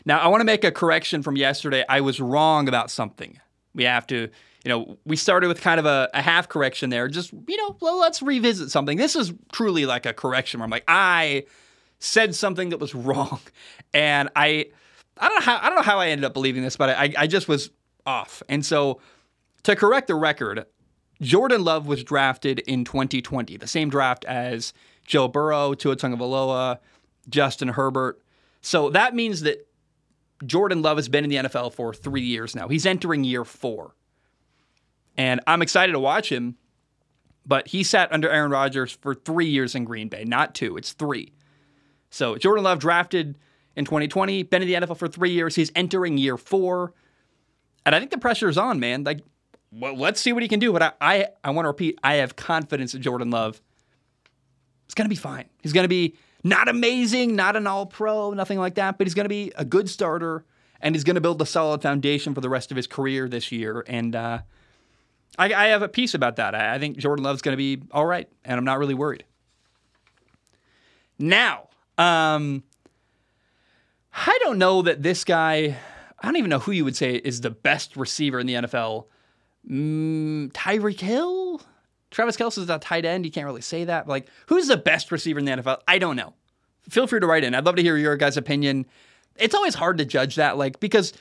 now, 0.04 0.18
I 0.18 0.28
want 0.28 0.40
to 0.40 0.44
make 0.44 0.64
a 0.64 0.72
correction 0.72 1.22
from 1.22 1.36
yesterday. 1.36 1.84
I 1.88 2.00
was 2.00 2.20
wrong 2.20 2.68
about 2.68 2.90
something. 2.90 3.40
We 3.74 3.84
have 3.84 4.06
to, 4.08 4.28
you 4.64 4.68
know, 4.68 4.98
we 5.04 5.16
started 5.16 5.48
with 5.48 5.60
kind 5.60 5.78
of 5.78 5.86
a, 5.86 6.08
a 6.14 6.22
half 6.22 6.48
correction 6.48 6.90
there. 6.90 7.08
Just, 7.08 7.32
you 7.32 7.56
know, 7.56 7.76
well, 7.80 7.98
let's 7.98 8.22
revisit 8.22 8.70
something. 8.70 8.96
This 8.96 9.16
is 9.16 9.32
truly 9.52 9.86
like 9.86 10.06
a 10.06 10.12
correction 10.12 10.60
where 10.60 10.64
I'm 10.64 10.70
like, 10.70 10.84
I 10.88 11.44
said 11.98 12.34
something 12.34 12.70
that 12.70 12.78
was 12.78 12.94
wrong. 12.94 13.40
And 13.92 14.30
I, 14.36 14.66
I 15.18 15.28
don't 15.28 15.38
know 15.40 15.52
how, 15.52 15.58
I 15.58 15.68
don't 15.68 15.76
know 15.76 15.82
how 15.82 15.98
I 15.98 16.08
ended 16.08 16.24
up 16.24 16.32
believing 16.32 16.62
this, 16.62 16.76
but 16.76 16.90
I, 16.90 17.12
I 17.16 17.26
just 17.26 17.48
was 17.48 17.70
off. 18.06 18.42
And 18.48 18.64
so 18.64 19.00
to 19.64 19.76
correct 19.76 20.06
the 20.06 20.14
record, 20.14 20.66
Jordan 21.20 21.64
Love 21.64 21.86
was 21.86 22.04
drafted 22.04 22.60
in 22.60 22.84
2020, 22.84 23.56
the 23.56 23.66
same 23.66 23.90
draft 23.90 24.24
as 24.24 24.72
Joe 25.04 25.28
Burrow, 25.28 25.74
Tua 25.74 25.96
Tagovailoa, 25.96 26.78
Justin 27.28 27.68
Herbert. 27.68 28.20
So 28.60 28.90
that 28.90 29.14
means 29.14 29.42
that 29.42 29.66
Jordan 30.44 30.82
Love 30.82 30.96
has 30.96 31.08
been 31.08 31.24
in 31.24 31.30
the 31.30 31.36
NFL 31.36 31.74
for 31.74 31.92
three 31.92 32.22
years 32.22 32.54
now. 32.54 32.68
He's 32.68 32.86
entering 32.86 33.24
year 33.24 33.44
four. 33.44 33.94
And 35.16 35.40
I'm 35.46 35.62
excited 35.62 35.92
to 35.92 35.98
watch 35.98 36.30
him, 36.30 36.56
but 37.44 37.68
he 37.68 37.82
sat 37.82 38.12
under 38.12 38.30
Aaron 38.30 38.52
Rodgers 38.52 38.92
for 38.92 39.14
three 39.14 39.48
years 39.48 39.74
in 39.74 39.84
Green 39.84 40.08
Bay, 40.08 40.24
not 40.24 40.54
two, 40.54 40.76
it's 40.76 40.92
three. 40.92 41.32
So 42.10 42.36
Jordan 42.36 42.64
Love 42.64 42.78
drafted 42.78 43.36
in 43.74 43.84
2020, 43.84 44.44
been 44.44 44.62
in 44.62 44.68
the 44.68 44.74
NFL 44.86 44.96
for 44.96 45.08
three 45.08 45.30
years. 45.30 45.56
He's 45.56 45.72
entering 45.74 46.18
year 46.18 46.36
four. 46.36 46.94
And 47.84 47.94
I 47.94 47.98
think 47.98 48.12
the 48.12 48.18
pressure 48.18 48.48
is 48.48 48.58
on, 48.58 48.78
man. 48.78 49.02
Like 49.02 49.22
well, 49.72 49.96
let's 49.96 50.20
see 50.20 50.32
what 50.32 50.42
he 50.42 50.48
can 50.48 50.60
do. 50.60 50.72
But 50.72 50.82
I, 50.82 50.92
I, 51.00 51.26
I 51.44 51.50
want 51.50 51.64
to 51.64 51.68
repeat, 51.68 51.98
I 52.02 52.14
have 52.16 52.36
confidence 52.36 52.94
in 52.94 53.02
Jordan 53.02 53.30
Love. 53.30 53.60
He's 54.86 54.94
going 54.94 55.06
to 55.06 55.10
be 55.10 55.16
fine. 55.16 55.44
He's 55.62 55.72
going 55.72 55.84
to 55.84 55.88
be 55.88 56.16
not 56.42 56.68
amazing, 56.68 57.36
not 57.36 57.56
an 57.56 57.66
all 57.66 57.86
pro, 57.86 58.32
nothing 58.32 58.58
like 58.58 58.76
that, 58.76 58.96
but 58.96 59.06
he's 59.06 59.14
going 59.14 59.24
to 59.24 59.30
be 59.30 59.52
a 59.56 59.64
good 59.64 59.88
starter 59.88 60.44
and 60.80 60.94
he's 60.94 61.04
going 61.04 61.16
to 61.16 61.20
build 61.20 61.42
a 61.42 61.46
solid 61.46 61.82
foundation 61.82 62.34
for 62.34 62.40
the 62.40 62.48
rest 62.48 62.70
of 62.70 62.76
his 62.76 62.86
career 62.86 63.28
this 63.28 63.50
year. 63.50 63.84
And 63.86 64.14
uh, 64.14 64.38
I, 65.38 65.52
I, 65.52 65.66
have 65.68 65.82
a 65.82 65.88
piece 65.88 66.14
about 66.14 66.36
that. 66.36 66.54
I, 66.54 66.74
I 66.74 66.78
think 66.78 66.96
Jordan 66.98 67.24
Love's 67.24 67.42
going 67.42 67.52
to 67.52 67.56
be 67.56 67.82
all 67.90 68.06
right, 68.06 68.28
and 68.44 68.58
I'm 68.58 68.64
not 68.64 68.78
really 68.78 68.94
worried. 68.94 69.24
Now, 71.18 71.68
um, 71.96 72.62
I 74.14 74.38
don't 74.42 74.58
know 74.58 74.82
that 74.82 75.02
this 75.02 75.24
guy, 75.24 75.76
I 76.20 76.26
don't 76.26 76.36
even 76.36 76.50
know 76.50 76.60
who 76.60 76.72
you 76.72 76.84
would 76.84 76.96
say 76.96 77.14
is 77.16 77.40
the 77.40 77.50
best 77.50 77.96
receiver 77.96 78.38
in 78.38 78.46
the 78.46 78.54
NFL 78.54 79.06
Mm, 79.68 80.52
Tyreek 80.52 81.00
Hill? 81.00 81.60
Travis 82.10 82.36
Kelce's 82.36 82.70
a 82.70 82.78
tight 82.78 83.04
end. 83.04 83.24
You 83.24 83.30
can't 83.30 83.46
really 83.46 83.60
say 83.60 83.84
that. 83.84 84.08
Like, 84.08 84.28
who's 84.46 84.68
the 84.68 84.76
best 84.76 85.12
receiver 85.12 85.38
in 85.38 85.44
the 85.44 85.52
NFL? 85.52 85.80
I 85.86 85.98
don't 85.98 86.16
know. 86.16 86.34
Feel 86.88 87.06
free 87.06 87.20
to 87.20 87.26
write 87.26 87.44
in. 87.44 87.54
I'd 87.54 87.66
love 87.66 87.76
to 87.76 87.82
hear 87.82 87.96
your 87.96 88.16
guys' 88.16 88.36
opinion. 88.36 88.86
It's 89.36 89.54
always 89.54 89.74
hard 89.74 89.98
to 89.98 90.04
judge 90.04 90.36
that, 90.36 90.56
like, 90.56 90.80
because 90.80 91.12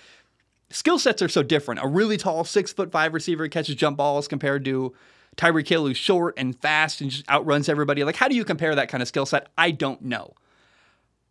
skill 0.70 0.98
sets 0.98 1.22
are 1.22 1.30
so 1.30 1.44
different. 1.44 1.82
A 1.84 1.88
really 1.88 2.18
tall 2.18 2.44
six 2.44 2.72
foot 2.72 2.92
five 2.92 3.14
receiver 3.14 3.48
catches 3.48 3.76
jump 3.76 3.98
balls 3.98 4.28
compared 4.28 4.64
to 4.66 4.94
Tyreek 5.36 5.68
Hill, 5.68 5.86
who's 5.88 5.98
short 5.98 6.34
and 6.38 6.58
fast 6.60 7.02
and 7.02 7.12
just 7.12 7.30
outruns 7.30 7.70
everybody. 7.70 8.04
Like, 8.04 8.16
how 8.16 8.28
do 8.28 8.36
you 8.36 8.46
compare 8.46 8.74
that 8.76 8.90
kind 8.90 9.02
of 9.02 9.08
skill 9.08 9.26
set? 9.26 9.48
I 9.58 9.72
don't 9.72 10.02
know. 10.02 10.34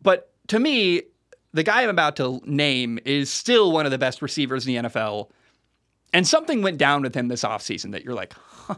But 0.01 0.31
to 0.47 0.59
me, 0.59 1.03
the 1.53 1.63
guy 1.63 1.83
I'm 1.83 1.89
about 1.89 2.15
to 2.17 2.41
name 2.45 2.99
is 3.05 3.29
still 3.29 3.71
one 3.71 3.85
of 3.85 3.91
the 3.91 3.97
best 3.97 4.21
receivers 4.21 4.65
in 4.67 4.73
the 4.73 4.89
NFL. 4.89 5.29
And 6.13 6.27
something 6.27 6.61
went 6.61 6.77
down 6.77 7.01
with 7.01 7.15
him 7.15 7.27
this 7.27 7.43
offseason 7.43 7.91
that 7.91 8.03
you're 8.03 8.13
like, 8.13 8.33
huh, 8.33 8.75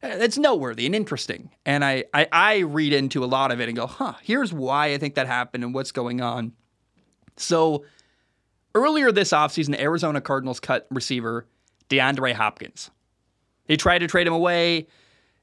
that's 0.00 0.38
noteworthy 0.38 0.86
and 0.86 0.94
interesting. 0.94 1.50
And 1.66 1.84
I, 1.84 2.04
I, 2.14 2.28
I 2.32 2.58
read 2.58 2.92
into 2.92 3.24
a 3.24 3.26
lot 3.26 3.50
of 3.50 3.60
it 3.60 3.68
and 3.68 3.76
go, 3.76 3.86
huh, 3.86 4.14
here's 4.22 4.52
why 4.52 4.88
I 4.88 4.98
think 4.98 5.14
that 5.16 5.26
happened 5.26 5.64
and 5.64 5.74
what's 5.74 5.92
going 5.92 6.20
on. 6.20 6.52
So 7.36 7.84
earlier 8.74 9.12
this 9.12 9.30
offseason, 9.30 9.72
the 9.72 9.80
Arizona 9.80 10.20
Cardinals 10.20 10.60
cut 10.60 10.86
receiver 10.90 11.46
DeAndre 11.88 12.34
Hopkins. 12.34 12.90
They 13.66 13.76
tried 13.76 13.98
to 13.98 14.06
trade 14.06 14.26
him 14.26 14.32
away. 14.32 14.86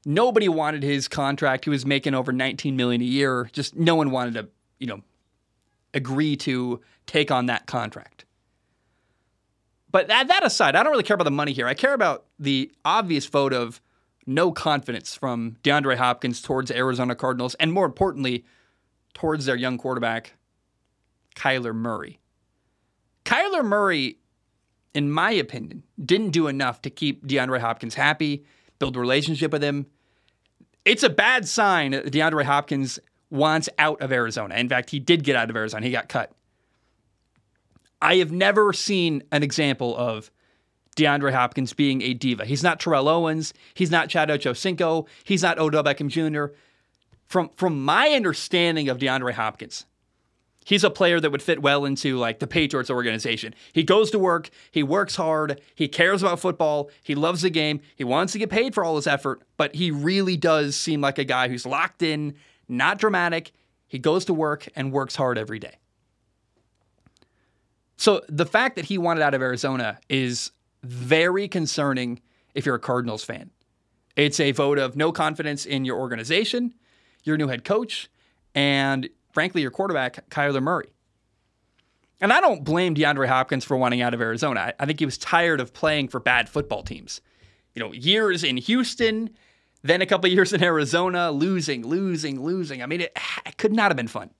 Nobody 0.04 0.48
wanted 0.48 0.82
his 0.82 1.08
contract. 1.08 1.64
He 1.64 1.70
was 1.70 1.84
making 1.84 2.14
over 2.14 2.32
19 2.32 2.76
million 2.76 3.00
a 3.00 3.04
year. 3.04 3.48
Just 3.52 3.76
no 3.76 3.94
one 3.94 4.10
wanted 4.10 4.34
to, 4.34 4.48
you 4.78 4.86
know, 4.86 5.02
agree 5.94 6.36
to 6.36 6.80
take 7.06 7.30
on 7.30 7.46
that 7.46 7.66
contract. 7.66 8.24
But 9.90 10.08
that, 10.08 10.28
that 10.28 10.44
aside, 10.44 10.76
I 10.76 10.82
don't 10.82 10.92
really 10.92 11.02
care 11.02 11.14
about 11.14 11.24
the 11.24 11.30
money 11.30 11.52
here. 11.52 11.66
I 11.66 11.74
care 11.74 11.94
about 11.94 12.26
the 12.38 12.70
obvious 12.84 13.26
vote 13.26 13.52
of 13.52 13.80
no 14.26 14.52
confidence 14.52 15.14
from 15.14 15.56
DeAndre 15.62 15.96
Hopkins 15.96 16.42
towards 16.42 16.70
Arizona 16.70 17.14
Cardinals, 17.14 17.54
and 17.54 17.72
more 17.72 17.86
importantly, 17.86 18.44
towards 19.14 19.46
their 19.46 19.56
young 19.56 19.78
quarterback, 19.78 20.34
Kyler 21.34 21.74
Murray. 21.74 22.20
Kyler 23.24 23.64
Murray, 23.64 24.18
in 24.92 25.10
my 25.10 25.30
opinion, 25.30 25.82
didn't 26.02 26.30
do 26.30 26.46
enough 26.46 26.82
to 26.82 26.90
keep 26.90 27.26
DeAndre 27.26 27.60
Hopkins 27.60 27.94
happy, 27.94 28.44
build 28.78 28.96
a 28.96 29.00
relationship 29.00 29.52
with 29.52 29.62
him. 29.62 29.86
It's 30.84 31.02
a 31.02 31.10
bad 31.10 31.48
sign 31.48 31.92
that 31.92 32.12
DeAndre 32.12 32.44
Hopkins 32.44 32.98
wants 33.30 33.68
out 33.78 34.00
of 34.00 34.12
Arizona. 34.12 34.54
In 34.56 34.68
fact, 34.68 34.90
he 34.90 34.98
did 34.98 35.24
get 35.24 35.36
out 35.36 35.50
of 35.50 35.56
Arizona. 35.56 35.84
He 35.84 35.92
got 35.92 36.08
cut. 36.08 36.32
I 38.00 38.16
have 38.16 38.32
never 38.32 38.72
seen 38.72 39.22
an 39.32 39.42
example 39.42 39.96
of 39.96 40.30
DeAndre 40.96 41.32
Hopkins 41.32 41.72
being 41.72 42.02
a 42.02 42.12
diva. 42.14 42.44
He's 42.44 42.62
not 42.62 42.80
Terrell 42.80 43.08
Owens. 43.08 43.54
He's 43.74 43.90
not 43.90 44.08
Chad 44.08 44.28
Ochocinco. 44.28 45.06
He's 45.24 45.42
not 45.42 45.58
Odell 45.58 45.84
Beckham 45.84 46.08
Jr. 46.08 46.54
From 47.26 47.50
from 47.56 47.84
my 47.84 48.08
understanding 48.10 48.88
of 48.88 48.98
DeAndre 48.98 49.32
Hopkins, 49.32 49.84
he's 50.64 50.82
a 50.82 50.90
player 50.90 51.20
that 51.20 51.30
would 51.30 51.42
fit 51.42 51.62
well 51.62 51.84
into 51.84 52.16
like 52.16 52.38
the 52.38 52.46
Patriots 52.46 52.90
organization. 52.90 53.54
He 53.72 53.82
goes 53.82 54.10
to 54.10 54.18
work, 54.18 54.50
he 54.70 54.82
works 54.82 55.16
hard, 55.16 55.60
he 55.74 55.88
cares 55.88 56.22
about 56.22 56.40
football, 56.40 56.90
he 57.02 57.14
loves 57.14 57.42
the 57.42 57.50
game, 57.50 57.80
he 57.96 58.04
wants 58.04 58.32
to 58.32 58.38
get 58.38 58.50
paid 58.50 58.74
for 58.74 58.82
all 58.82 58.96
his 58.96 59.06
effort, 59.06 59.42
but 59.56 59.74
he 59.74 59.90
really 59.90 60.36
does 60.36 60.74
seem 60.74 61.00
like 61.00 61.18
a 61.18 61.24
guy 61.24 61.48
who's 61.48 61.66
locked 61.66 62.02
in, 62.02 62.34
not 62.66 62.98
dramatic. 62.98 63.52
He 63.86 63.98
goes 63.98 64.24
to 64.26 64.34
work 64.34 64.68
and 64.74 64.92
works 64.92 65.16
hard 65.16 65.38
every 65.38 65.58
day. 65.58 65.76
So 67.98 68.22
the 68.28 68.46
fact 68.46 68.76
that 68.76 68.86
he 68.86 68.96
wanted 68.96 69.22
out 69.22 69.34
of 69.34 69.42
Arizona 69.42 69.98
is 70.08 70.52
very 70.84 71.48
concerning 71.48 72.20
if 72.54 72.64
you're 72.64 72.76
a 72.76 72.80
Cardinals 72.80 73.24
fan. 73.24 73.50
It's 74.16 74.40
a 74.40 74.52
vote 74.52 74.78
of 74.78 74.96
no 74.96 75.12
confidence 75.12 75.66
in 75.66 75.84
your 75.84 75.98
organization, 75.98 76.74
your 77.24 77.36
new 77.36 77.48
head 77.48 77.64
coach, 77.64 78.08
and 78.54 79.08
frankly, 79.32 79.62
your 79.62 79.72
quarterback, 79.72 80.30
Kyler 80.30 80.62
Murray. 80.62 80.88
And 82.20 82.32
I 82.32 82.40
don't 82.40 82.64
blame 82.64 82.94
DeAndre 82.94 83.28
Hopkins 83.28 83.64
for 83.64 83.76
wanting 83.76 84.00
out 84.00 84.14
of 84.14 84.20
Arizona. 84.20 84.72
I 84.78 84.86
think 84.86 85.00
he 85.00 85.04
was 85.04 85.18
tired 85.18 85.60
of 85.60 85.72
playing 85.72 86.08
for 86.08 86.20
bad 86.20 86.48
football 86.48 86.82
teams. 86.82 87.20
You 87.74 87.82
know, 87.82 87.92
years 87.92 88.42
in 88.42 88.56
Houston, 88.56 89.30
then 89.82 90.02
a 90.02 90.06
couple 90.06 90.28
years 90.30 90.52
in 90.52 90.62
Arizona, 90.62 91.32
losing, 91.32 91.84
losing, 91.84 92.40
losing. 92.40 92.82
I 92.82 92.86
mean, 92.86 93.02
it, 93.02 93.16
it 93.44 93.56
could 93.56 93.72
not 93.72 93.90
have 93.90 93.96
been 93.96 94.08
fun. 94.08 94.30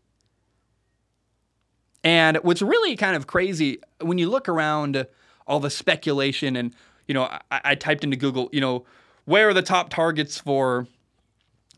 And 2.05 2.37
what's 2.39 2.63
really 2.63 2.97
kind 2.97 3.17
of 3.17 3.27
crazy 3.27 3.81
when 4.01 4.19
you 4.19 4.29
look 4.29 4.49
around 4.49 5.07
all 5.47 5.61
the 5.61 5.71
speculation 5.71 6.57
and 6.57 6.75
you 7.07 7.15
know 7.15 7.25
I, 7.51 7.61
I 7.65 7.75
typed 7.75 8.05
into 8.05 8.17
Google, 8.17 8.49
you 8.53 8.61
know, 8.61 8.85
where 9.25 9.49
are 9.49 9.55
the 9.55 9.63
top 9.63 9.91
targets 9.91 10.39
for 10.39 10.87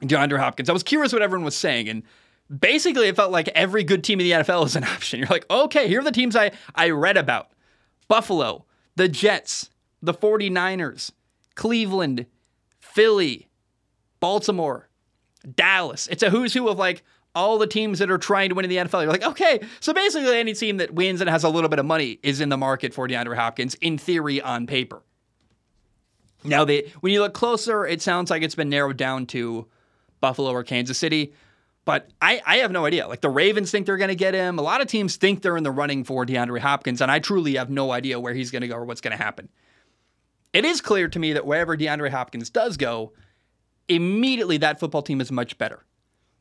DeAndre 0.02 0.38
Hopkins? 0.38 0.68
I 0.68 0.72
was 0.72 0.82
curious 0.82 1.12
what 1.12 1.22
everyone 1.22 1.44
was 1.44 1.56
saying, 1.56 1.88
and 1.88 2.02
basically 2.58 3.08
it 3.08 3.16
felt 3.16 3.32
like 3.32 3.48
every 3.48 3.84
good 3.84 4.04
team 4.04 4.20
in 4.20 4.24
the 4.24 4.32
NFL 4.44 4.66
is 4.66 4.76
an 4.76 4.84
option. 4.84 5.18
You're 5.18 5.28
like, 5.28 5.46
okay, 5.50 5.88
here 5.88 6.00
are 6.00 6.04
the 6.04 6.12
teams 6.12 6.36
I, 6.36 6.52
I 6.74 6.90
read 6.90 7.16
about. 7.16 7.50
Buffalo, 8.08 8.64
the 8.96 9.08
Jets, 9.08 9.70
the 10.02 10.12
49ers, 10.12 11.12
Cleveland, 11.54 12.26
Philly, 12.80 13.48
Baltimore, 14.18 14.88
Dallas. 15.54 16.08
It's 16.08 16.22
a 16.22 16.30
who's 16.30 16.54
who 16.54 16.68
of 16.68 16.78
like 16.78 17.04
all 17.34 17.58
the 17.58 17.66
teams 17.66 18.00
that 18.00 18.10
are 18.10 18.18
trying 18.18 18.48
to 18.48 18.54
win 18.54 18.64
in 18.64 18.70
the 18.70 18.76
NFL. 18.76 19.02
You're 19.02 19.12
like, 19.12 19.24
okay, 19.24 19.60
so 19.80 19.92
basically 19.92 20.36
any 20.36 20.52
team 20.54 20.78
that 20.78 20.92
wins 20.92 21.20
and 21.20 21.30
has 21.30 21.44
a 21.44 21.48
little 21.48 21.68
bit 21.68 21.78
of 21.78 21.86
money 21.86 22.18
is 22.22 22.40
in 22.40 22.48
the 22.48 22.56
market 22.56 22.92
for 22.92 23.06
DeAndre 23.06 23.36
Hopkins, 23.36 23.74
in 23.76 23.98
theory, 23.98 24.40
on 24.40 24.66
paper. 24.66 25.02
Now, 26.42 26.64
they, 26.64 26.90
when 27.00 27.12
you 27.12 27.20
look 27.20 27.34
closer, 27.34 27.86
it 27.86 28.00
sounds 28.02 28.30
like 28.30 28.42
it's 28.42 28.54
been 28.54 28.70
narrowed 28.70 28.96
down 28.96 29.26
to 29.26 29.66
Buffalo 30.20 30.52
or 30.52 30.64
Kansas 30.64 30.98
City. 30.98 31.34
But 31.84 32.08
I, 32.20 32.40
I 32.46 32.56
have 32.58 32.72
no 32.72 32.84
idea. 32.84 33.06
Like 33.08 33.20
the 33.20 33.30
Ravens 33.30 33.70
think 33.70 33.86
they're 33.86 33.96
going 33.96 34.08
to 34.08 34.14
get 34.14 34.34
him. 34.34 34.58
A 34.58 34.62
lot 34.62 34.80
of 34.80 34.86
teams 34.86 35.16
think 35.16 35.42
they're 35.42 35.56
in 35.56 35.64
the 35.64 35.70
running 35.70 36.04
for 36.04 36.26
DeAndre 36.26 36.60
Hopkins, 36.60 37.00
and 37.00 37.10
I 37.10 37.18
truly 37.18 37.56
have 37.56 37.70
no 37.70 37.90
idea 37.90 38.20
where 38.20 38.34
he's 38.34 38.50
going 38.50 38.62
to 38.62 38.68
go 38.68 38.76
or 38.76 38.84
what's 38.84 39.00
going 39.00 39.16
to 39.16 39.22
happen. 39.22 39.48
It 40.52 40.64
is 40.64 40.80
clear 40.80 41.08
to 41.08 41.18
me 41.18 41.32
that 41.34 41.46
wherever 41.46 41.76
DeAndre 41.76 42.10
Hopkins 42.10 42.50
does 42.50 42.76
go, 42.76 43.12
immediately 43.88 44.58
that 44.58 44.80
football 44.80 45.02
team 45.02 45.20
is 45.20 45.32
much 45.32 45.58
better 45.58 45.84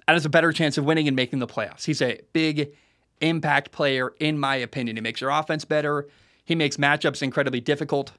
and 0.09 0.15
has 0.15 0.25
a 0.25 0.29
better 0.29 0.51
chance 0.51 0.75
of 0.79 0.85
winning 0.85 1.07
and 1.07 1.15
making 1.15 1.37
the 1.37 1.45
playoffs. 1.45 1.85
He's 1.85 2.01
a 2.01 2.19
big 2.33 2.73
impact 3.21 3.71
player, 3.71 4.15
in 4.19 4.39
my 4.39 4.55
opinion. 4.55 4.97
He 4.97 5.01
makes 5.01 5.21
your 5.21 5.29
offense 5.29 5.65
better. 5.65 6.07
He 6.43 6.55
makes 6.55 6.77
matchups 6.77 7.21
incredibly 7.21 7.59
difficult. 7.59 8.11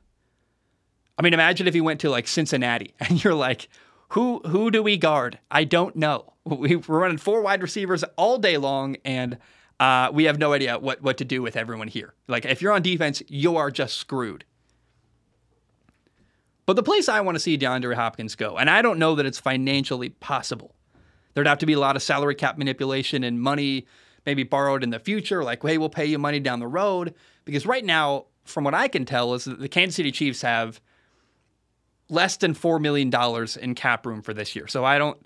I 1.19 1.23
mean, 1.23 1.35
imagine 1.35 1.67
if 1.67 1.75
he 1.75 1.81
went 1.81 1.99
to 2.03 2.09
like 2.09 2.29
Cincinnati 2.29 2.95
and 3.01 3.23
you're 3.25 3.35
like, 3.35 3.69
who 4.11 4.39
who 4.47 4.71
do 4.71 4.85
we 4.85 4.97
guard? 4.99 5.41
I 5.51 5.65
don't 5.65 5.97
know. 5.97 6.33
We're 6.45 6.79
running 6.87 7.19
four 7.19 7.43
wide 7.43 7.61
receivers 7.61 8.05
all 8.17 8.39
day 8.39 8.57
long, 8.57 8.97
and 9.05 9.39
uh, 9.81 10.11
we 10.13 10.25
have 10.25 10.39
no 10.39 10.53
idea 10.53 10.79
what 10.79 11.03
what 11.03 11.19
to 11.19 11.25
do 11.25 11.43
with 11.43 11.57
everyone 11.57 11.89
here. 11.89 12.15
Like, 12.29 12.45
if 12.45 12.63
you're 12.63 12.73
on 12.73 12.83
defense, 12.83 13.21
you 13.27 13.57
are 13.57 13.73
just 13.73 13.97
screwed. 13.97 14.45
But 16.67 16.77
the 16.77 16.85
place 16.85 17.09
I 17.09 17.21
want 17.21 17.35
to 17.35 17.41
see 17.41 17.59
DeAndre 17.59 17.97
Hopkins 17.97 18.37
go, 18.37 18.57
and 18.57 18.71
I 18.71 18.81
don't 18.81 19.01
know 19.01 19.17
that 19.17 19.27
it's 19.27 19.41
financially 19.41 20.11
possible, 20.11 20.77
There'd 21.35 21.47
have 21.47 21.59
to 21.59 21.67
be 21.67 21.75
a 21.75 21.81
lot 21.81 21.97
of 21.97 22.03
salary 22.03 22.35
cap 22.35 22.59
manipulation 22.59 23.25
and 23.25 23.41
money 23.41 23.87
maybe 24.27 24.43
borrowed 24.43 24.83
in 24.83 24.91
the 24.91 24.99
future, 24.99 25.43
like, 25.43 25.63
hey, 25.63 25.79
we'll 25.79 25.89
pay 25.89 26.05
you 26.05 26.19
money 26.19 26.41
down 26.41 26.61
the 26.61 26.67
road. 26.67 27.15
Because 27.45 27.67
right 27.67 27.85
now, 27.85 28.27
from 28.45 28.65
what 28.65 28.75
I 28.75 28.89
can 28.89 29.05
tell, 29.05 29.35
is 29.35 29.45
that 29.45 29.61
the 29.61 29.69
Kansas 29.69 29.97
City 29.97 30.13
Chiefs 30.13 30.43
have 30.43 30.81
less 32.09 32.37
than 32.37 32.55
$4 32.55 32.81
million 32.81 33.11
in 33.63 33.75
cap 33.75 34.05
room 34.05 34.23
for 34.23 34.35
this 34.35 34.55
year. 34.55 34.67
So 34.67 34.85
I 34.85 34.99
don't. 34.99 35.19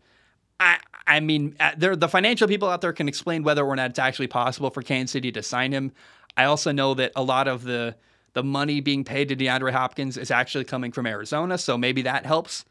I, 0.60 0.78
I 1.06 1.20
mean, 1.20 1.56
uh, 1.58 1.72
the 1.76 2.08
financial 2.08 2.46
people 2.46 2.68
out 2.68 2.80
there 2.80 2.92
can 2.92 3.08
explain 3.08 3.42
whether 3.42 3.64
or 3.64 3.74
not 3.74 3.90
it's 3.90 3.98
actually 3.98 4.28
possible 4.28 4.70
for 4.70 4.82
Kansas 4.82 5.10
City 5.10 5.32
to 5.32 5.42
sign 5.42 5.72
him. 5.72 5.92
I 6.36 6.44
also 6.44 6.70
know 6.70 6.94
that 6.94 7.12
a 7.16 7.22
lot 7.22 7.48
of 7.48 7.64
the 7.64 7.96
the 8.34 8.42
money 8.42 8.80
being 8.80 9.04
paid 9.04 9.28
to 9.28 9.36
DeAndre 9.36 9.72
Hopkins 9.72 10.16
is 10.16 10.30
actually 10.30 10.64
coming 10.64 10.90
from 10.90 11.06
Arizona, 11.06 11.56
so 11.56 11.78
maybe 11.78 12.02
that 12.02 12.26
helps. 12.26 12.64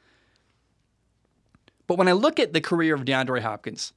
But 1.88 1.98
when 1.98 2.08
I 2.08 2.14
look 2.14 2.40
at 2.40 2.54
the 2.54 2.62
career 2.62 2.96
of 2.96 3.02
DeAndre 3.06 3.42
Hopkins, 3.42 3.94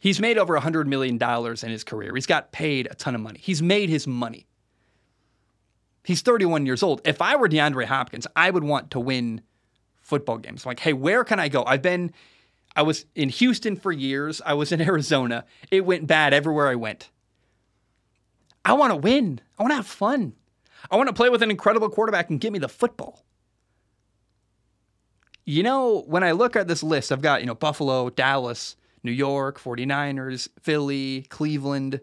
he's 0.00 0.20
made 0.20 0.38
over 0.38 0.58
$100 0.58 0.86
million 0.86 1.18
in 1.22 1.70
his 1.70 1.84
career. 1.84 2.14
He's 2.14 2.26
got 2.26 2.52
paid 2.52 2.88
a 2.90 2.94
ton 2.94 3.14
of 3.14 3.20
money. 3.20 3.38
He's 3.42 3.62
made 3.62 3.88
his 3.88 4.06
money. 4.06 4.46
He's 6.04 6.22
31 6.22 6.66
years 6.66 6.82
old. 6.82 7.02
If 7.04 7.20
I 7.20 7.36
were 7.36 7.48
DeAndre 7.48 7.84
Hopkins, 7.84 8.26
I 8.34 8.50
would 8.50 8.64
want 8.64 8.90
to 8.92 9.00
win 9.00 9.42
football 10.00 10.38
games. 10.38 10.64
Like, 10.64 10.80
hey, 10.80 10.92
where 10.92 11.24
can 11.24 11.38
I 11.38 11.48
go? 11.48 11.64
I've 11.64 11.82
been, 11.82 12.12
I 12.74 12.82
was 12.82 13.04
in 13.14 13.28
Houston 13.28 13.76
for 13.76 13.92
years. 13.92 14.40
I 14.44 14.54
was 14.54 14.72
in 14.72 14.80
Arizona. 14.90 15.44
It 15.70 15.84
went 15.84 16.06
bad 16.06 16.32
everywhere 16.32 16.68
I 16.68 16.74
went. 16.74 17.10
I 18.64 18.72
want 18.72 18.90
to 18.90 18.96
win. 18.96 19.40
I 19.58 19.62
want 19.62 19.72
to 19.72 19.76
have 19.76 19.86
fun. 19.86 20.34
I 20.90 20.96
want 20.96 21.08
to 21.08 21.12
play 21.12 21.28
with 21.28 21.42
an 21.42 21.50
incredible 21.50 21.88
quarterback 21.90 22.30
and 22.30 22.40
give 22.40 22.52
me 22.52 22.58
the 22.58 22.68
football. 22.68 23.24
You 25.50 25.64
know, 25.64 26.04
when 26.06 26.22
I 26.22 26.30
look 26.30 26.54
at 26.54 26.68
this 26.68 26.80
list, 26.80 27.10
I've 27.10 27.22
got, 27.22 27.40
you 27.40 27.46
know, 27.48 27.56
Buffalo, 27.56 28.08
Dallas, 28.08 28.76
New 29.02 29.10
York, 29.10 29.60
49ers, 29.60 30.48
Philly, 30.60 31.22
Cleveland. 31.22 32.00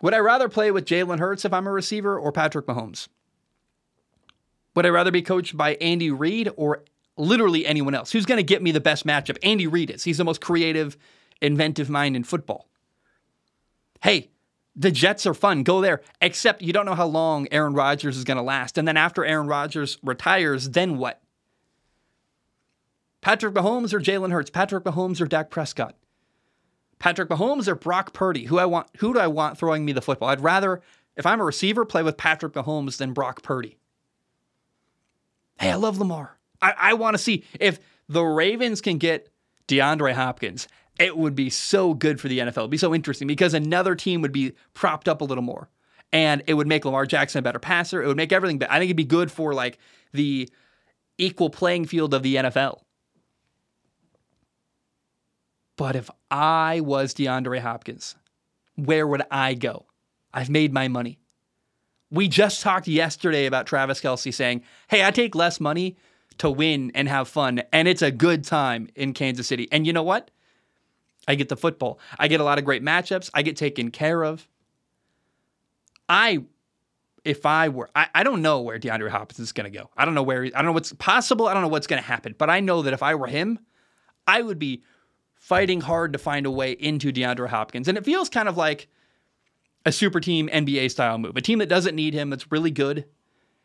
Would 0.00 0.14
I 0.14 0.18
rather 0.20 0.48
play 0.48 0.70
with 0.70 0.86
Jalen 0.86 1.18
Hurts 1.18 1.44
if 1.44 1.52
I'm 1.52 1.66
a 1.66 1.70
receiver 1.70 2.18
or 2.18 2.32
Patrick 2.32 2.64
Mahomes? 2.64 3.08
Would 4.74 4.86
I 4.86 4.88
rather 4.88 5.10
be 5.10 5.20
coached 5.20 5.58
by 5.58 5.74
Andy 5.74 6.10
Reid 6.10 6.48
or 6.56 6.84
literally 7.18 7.66
anyone 7.66 7.94
else? 7.94 8.12
Who's 8.12 8.24
going 8.24 8.38
to 8.38 8.42
get 8.42 8.62
me 8.62 8.72
the 8.72 8.80
best 8.80 9.06
matchup? 9.06 9.36
Andy 9.42 9.66
Reid 9.66 9.90
is. 9.90 10.04
He's 10.04 10.16
the 10.16 10.24
most 10.24 10.40
creative, 10.40 10.96
inventive 11.42 11.90
mind 11.90 12.16
in 12.16 12.24
football. 12.24 12.66
Hey, 14.02 14.30
the 14.74 14.90
Jets 14.90 15.26
are 15.26 15.34
fun. 15.34 15.64
Go 15.64 15.82
there. 15.82 16.00
Except 16.22 16.62
you 16.62 16.72
don't 16.72 16.86
know 16.86 16.94
how 16.94 17.06
long 17.06 17.46
Aaron 17.50 17.74
Rodgers 17.74 18.16
is 18.16 18.24
going 18.24 18.38
to 18.38 18.42
last. 18.42 18.78
And 18.78 18.88
then 18.88 18.96
after 18.96 19.22
Aaron 19.22 19.48
Rodgers 19.48 19.98
retires, 20.02 20.70
then 20.70 20.96
what? 20.96 21.20
Patrick 23.24 23.54
Mahomes 23.54 23.94
or 23.94 24.00
Jalen 24.00 24.32
Hurts? 24.32 24.50
Patrick 24.50 24.84
Mahomes 24.84 25.18
or 25.18 25.24
Dak 25.24 25.48
Prescott? 25.48 25.96
Patrick 26.98 27.30
Mahomes 27.30 27.66
or 27.66 27.74
Brock 27.74 28.12
Purdy? 28.12 28.44
Who 28.44 28.58
I 28.58 28.66
want 28.66 28.88
who 28.98 29.14
do 29.14 29.18
I 29.18 29.28
want 29.28 29.56
throwing 29.56 29.82
me 29.86 29.92
the 29.92 30.02
football? 30.02 30.28
I'd 30.28 30.42
rather 30.42 30.82
if 31.16 31.24
I'm 31.24 31.40
a 31.40 31.44
receiver 31.44 31.86
play 31.86 32.02
with 32.02 32.18
Patrick 32.18 32.52
Mahomes 32.52 32.98
than 32.98 33.14
Brock 33.14 33.42
Purdy. 33.42 33.78
Hey, 35.58 35.70
I 35.70 35.76
love 35.76 35.96
Lamar. 35.98 36.36
I, 36.60 36.74
I 36.78 36.94
want 36.94 37.14
to 37.14 37.22
see 37.22 37.44
if 37.58 37.80
the 38.10 38.22
Ravens 38.22 38.82
can 38.82 38.98
get 38.98 39.30
DeAndre 39.68 40.12
Hopkins. 40.12 40.68
It 41.00 41.16
would 41.16 41.34
be 41.34 41.48
so 41.48 41.94
good 41.94 42.20
for 42.20 42.28
the 42.28 42.40
NFL. 42.40 42.58
It'd 42.58 42.70
be 42.70 42.76
so 42.76 42.94
interesting 42.94 43.26
because 43.26 43.54
another 43.54 43.94
team 43.94 44.20
would 44.20 44.32
be 44.32 44.52
propped 44.74 45.08
up 45.08 45.22
a 45.22 45.24
little 45.24 45.42
more. 45.42 45.70
And 46.12 46.42
it 46.46 46.54
would 46.54 46.68
make 46.68 46.84
Lamar 46.84 47.06
Jackson 47.06 47.38
a 47.38 47.42
better 47.42 47.58
passer. 47.58 48.02
It 48.02 48.06
would 48.06 48.18
make 48.18 48.32
everything 48.32 48.58
better. 48.58 48.70
I 48.70 48.78
think 48.78 48.88
it'd 48.88 48.96
be 48.96 49.04
good 49.04 49.32
for 49.32 49.54
like 49.54 49.78
the 50.12 50.48
equal 51.16 51.48
playing 51.48 51.86
field 51.86 52.12
of 52.12 52.22
the 52.22 52.36
NFL. 52.36 52.83
But 55.76 55.96
if 55.96 56.10
I 56.30 56.80
was 56.80 57.14
DeAndre 57.14 57.60
Hopkins, 57.60 58.14
where 58.76 59.06
would 59.06 59.22
I 59.30 59.54
go? 59.54 59.86
I've 60.32 60.50
made 60.50 60.72
my 60.72 60.88
money. 60.88 61.18
We 62.10 62.28
just 62.28 62.62
talked 62.62 62.86
yesterday 62.86 63.46
about 63.46 63.66
Travis 63.66 64.00
Kelce 64.00 64.32
saying, 64.32 64.62
Hey, 64.88 65.04
I 65.04 65.10
take 65.10 65.34
less 65.34 65.60
money 65.60 65.96
to 66.38 66.50
win 66.50 66.92
and 66.94 67.08
have 67.08 67.28
fun, 67.28 67.62
and 67.72 67.86
it's 67.86 68.02
a 68.02 68.10
good 68.10 68.44
time 68.44 68.88
in 68.94 69.14
Kansas 69.14 69.46
City. 69.46 69.68
And 69.70 69.86
you 69.86 69.92
know 69.92 70.02
what? 70.02 70.30
I 71.26 71.34
get 71.36 71.48
the 71.48 71.56
football. 71.56 71.98
I 72.18 72.28
get 72.28 72.40
a 72.40 72.44
lot 72.44 72.58
of 72.58 72.64
great 72.64 72.82
matchups. 72.82 73.30
I 73.32 73.42
get 73.42 73.56
taken 73.56 73.90
care 73.90 74.22
of. 74.22 74.46
I, 76.08 76.44
if 77.24 77.46
I 77.46 77.68
were, 77.70 77.88
I, 77.96 78.08
I 78.14 78.22
don't 78.22 78.42
know 78.42 78.60
where 78.60 78.78
DeAndre 78.78 79.08
Hopkins 79.08 79.40
is 79.40 79.52
going 79.52 79.70
to 79.70 79.76
go. 79.76 79.90
I 79.96 80.04
don't 80.04 80.14
know 80.14 80.22
where, 80.22 80.44
I 80.44 80.50
don't 80.50 80.66
know 80.66 80.72
what's 80.72 80.92
possible. 80.92 81.48
I 81.48 81.54
don't 81.54 81.62
know 81.62 81.68
what's 81.68 81.86
going 81.86 82.02
to 82.02 82.06
happen. 82.06 82.34
But 82.36 82.50
I 82.50 82.60
know 82.60 82.82
that 82.82 82.92
if 82.92 83.02
I 83.02 83.14
were 83.14 83.26
him, 83.26 83.58
I 84.26 84.42
would 84.42 84.58
be 84.58 84.82
fighting 85.44 85.82
hard 85.82 86.14
to 86.14 86.18
find 86.18 86.46
a 86.46 86.50
way 86.50 86.72
into 86.72 87.12
DeAndre 87.12 87.48
Hopkins. 87.48 87.86
And 87.86 87.98
it 87.98 88.04
feels 88.06 88.30
kind 88.30 88.48
of 88.48 88.56
like 88.56 88.88
a 89.84 89.92
super 89.92 90.18
team 90.18 90.48
NBA 90.48 90.90
style 90.90 91.18
move, 91.18 91.36
a 91.36 91.42
team 91.42 91.58
that 91.58 91.68
doesn't 91.68 91.94
need 91.94 92.14
him, 92.14 92.30
that's 92.30 92.50
really 92.50 92.70
good. 92.70 92.96
And 92.96 93.06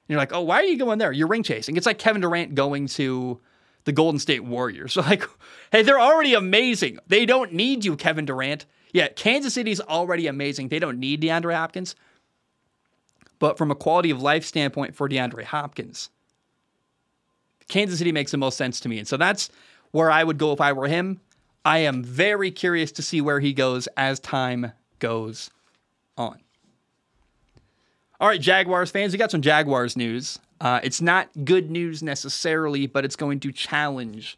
you're 0.10 0.20
like, 0.20 0.34
oh, 0.34 0.42
why 0.42 0.58
are 0.58 0.66
you 0.66 0.78
going 0.78 1.00
there? 1.00 1.14
You're 1.14 1.30
ring 1.30 1.42
chasing. 1.42 1.78
It's 1.78 1.86
like 1.86 1.98
Kevin 1.98 2.22
Durant 2.22 2.54
going 2.54 2.88
to 2.88 3.40
the 3.86 3.94
Golden 3.94 4.20
State 4.20 4.44
Warriors. 4.44 4.98
Like, 4.98 5.24
hey, 5.72 5.82
they're 5.82 6.02
already 6.02 6.34
amazing. 6.34 7.00
They 7.08 7.26
don't 7.26 7.54
need 7.54 7.86
you, 7.86 7.96
Kevin 7.96 8.26
Durant. 8.26 8.66
Yeah, 8.92 9.08
Kansas 9.08 9.54
City's 9.54 9.80
already 9.80 10.28
amazing. 10.28 10.68
They 10.68 10.80
don't 10.80 11.00
need 11.00 11.22
DeAndre 11.22 11.56
Hopkins. 11.56 11.96
But 13.40 13.58
from 13.58 13.72
a 13.72 13.76
quality 13.76 14.10
of 14.10 14.22
life 14.22 14.44
standpoint 14.44 14.98
for 14.98 15.08
DeAndre 15.08 15.46
Hopkins, 15.46 16.10
Kansas 17.70 18.00
City 18.00 18.12
makes 18.12 18.32
the 18.32 18.38
most 18.38 18.58
sense 18.58 18.82
to 18.82 18.90
me. 18.90 19.00
And 19.00 19.08
so 19.08 19.16
that's 19.16 19.50
where 19.92 20.12
I 20.12 20.26
would 20.26 20.38
go 20.38 20.52
if 20.52 20.60
I 20.60 20.74
were 20.74 20.90
him. 20.90 21.22
I 21.66 21.80
am 21.80 22.04
very 22.04 22.52
curious 22.52 22.92
to 22.94 23.02
see 23.02 23.22
where 23.22 23.40
he 23.40 23.54
goes 23.54 23.88
as 23.98 24.20
time 24.20 24.72
goes 25.00 25.50
on. 26.18 26.40
All 28.20 28.28
right, 28.28 28.42
Jaguars 28.42 28.92
fans, 28.92 29.14
we 29.14 29.18
got 29.18 29.32
some 29.32 29.42
Jaguars 29.42 29.96
news. 29.96 30.40
Uh, 30.60 30.80
it's 30.84 31.02
not 31.02 31.30
good 31.46 31.72
news 31.72 32.04
necessarily, 32.04 32.86
but 32.86 33.06
it's 33.06 33.16
going 33.16 33.40
to 33.42 33.52
challenge 33.52 34.38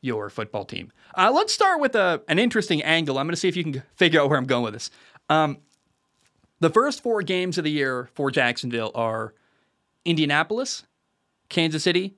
your 0.00 0.30
football 0.30 0.64
team. 0.64 0.90
Uh, 1.16 1.30
let's 1.34 1.52
start 1.52 1.80
with 1.80 1.94
a, 1.94 2.22
an 2.28 2.38
interesting 2.38 2.82
angle. 2.82 3.18
I'm 3.18 3.26
going 3.26 3.34
to 3.34 3.40
see 3.40 3.48
if 3.48 3.56
you 3.56 3.64
can 3.64 3.82
figure 3.96 4.20
out 4.20 4.28
where 4.28 4.38
I'm 4.38 4.46
going 4.46 4.64
with 4.64 4.74
this. 4.74 4.90
Um, 5.28 5.58
the 6.60 6.70
first 6.70 7.02
four 7.02 7.22
games 7.22 7.58
of 7.58 7.64
the 7.64 7.70
year 7.70 8.08
for 8.14 8.30
Jacksonville 8.30 8.90
are 8.94 9.34
Indianapolis, 10.04 10.84
Kansas 11.48 11.82
City, 11.82 12.14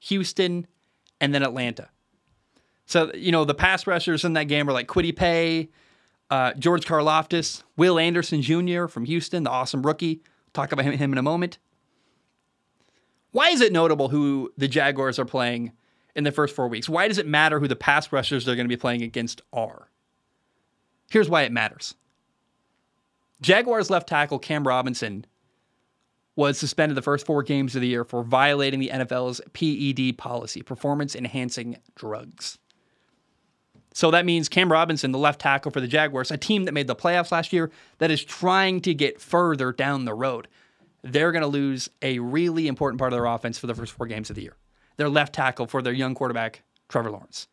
Houston, 0.00 0.66
and 1.20 1.34
then 1.34 1.42
Atlanta. 1.42 1.88
So, 2.86 3.12
you 3.14 3.32
know, 3.32 3.44
the 3.44 3.54
pass 3.54 3.86
rushers 3.86 4.24
in 4.24 4.34
that 4.34 4.44
game 4.44 4.68
are 4.68 4.72
like 4.72 4.88
Kwity 4.88 5.14
Paye, 5.14 5.70
uh, 6.30 6.52
George 6.54 6.86
Karlaftis, 6.86 7.62
Will 7.76 7.98
Anderson 7.98 8.42
Jr. 8.42 8.86
from 8.86 9.04
Houston, 9.04 9.42
the 9.42 9.50
awesome 9.50 9.82
rookie. 9.82 10.20
Talk 10.52 10.72
about 10.72 10.84
him, 10.84 10.92
him 10.92 11.12
in 11.12 11.18
a 11.18 11.22
moment. 11.22 11.58
Why 13.32 13.48
is 13.48 13.60
it 13.60 13.72
notable 13.72 14.08
who 14.08 14.52
the 14.56 14.68
Jaguars 14.68 15.18
are 15.18 15.24
playing 15.24 15.72
in 16.14 16.24
the 16.24 16.30
first 16.30 16.54
four 16.54 16.68
weeks? 16.68 16.88
Why 16.88 17.08
does 17.08 17.18
it 17.18 17.26
matter 17.26 17.58
who 17.58 17.66
the 17.66 17.74
pass 17.74 18.12
rushers 18.12 18.44
they're 18.44 18.54
going 18.54 18.68
to 18.68 18.74
be 18.74 18.80
playing 18.80 19.02
against 19.02 19.42
are? 19.52 19.90
Here's 21.10 21.28
why 21.28 21.42
it 21.42 21.52
matters. 21.52 21.94
Jaguars 23.40 23.90
left 23.90 24.08
tackle 24.08 24.38
Cam 24.38 24.66
Robinson 24.66 25.26
was 26.36 26.58
suspended 26.58 26.96
the 26.96 27.02
first 27.02 27.26
four 27.26 27.42
games 27.42 27.74
of 27.74 27.80
the 27.80 27.88
year 27.88 28.04
for 28.04 28.22
violating 28.22 28.80
the 28.80 28.90
NFL's 28.90 29.40
PED 29.52 30.16
policy, 30.18 30.62
performance 30.62 31.14
enhancing 31.14 31.76
drugs. 31.94 32.58
So 33.94 34.10
that 34.10 34.26
means 34.26 34.48
Cam 34.48 34.70
Robinson, 34.70 35.12
the 35.12 35.18
left 35.18 35.40
tackle 35.40 35.70
for 35.70 35.80
the 35.80 35.86
Jaguars, 35.86 36.32
a 36.32 36.36
team 36.36 36.64
that 36.64 36.72
made 36.72 36.88
the 36.88 36.96
playoffs 36.96 37.30
last 37.30 37.52
year, 37.52 37.70
that 37.98 38.10
is 38.10 38.24
trying 38.24 38.80
to 38.80 38.92
get 38.92 39.20
further 39.20 39.72
down 39.72 40.04
the 40.04 40.12
road. 40.12 40.48
They're 41.02 41.30
going 41.30 41.42
to 41.42 41.48
lose 41.48 41.88
a 42.02 42.18
really 42.18 42.66
important 42.66 42.98
part 42.98 43.12
of 43.12 43.16
their 43.16 43.26
offense 43.26 43.56
for 43.56 43.68
the 43.68 43.74
first 43.74 43.92
four 43.92 44.08
games 44.08 44.30
of 44.30 44.36
the 44.36 44.42
year. 44.42 44.56
Their 44.96 45.08
left 45.08 45.32
tackle 45.32 45.68
for 45.68 45.80
their 45.80 45.92
young 45.92 46.16
quarterback, 46.16 46.64
Trevor 46.88 47.12
Lawrence. 47.12 47.46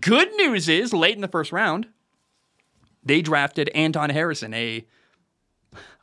Good 0.00 0.32
news 0.36 0.68
is, 0.68 0.92
late 0.92 1.16
in 1.16 1.22
the 1.22 1.28
first 1.28 1.50
round, 1.50 1.88
they 3.04 3.20
drafted 3.20 3.68
Anton 3.70 4.10
Harrison, 4.10 4.54
a 4.54 4.86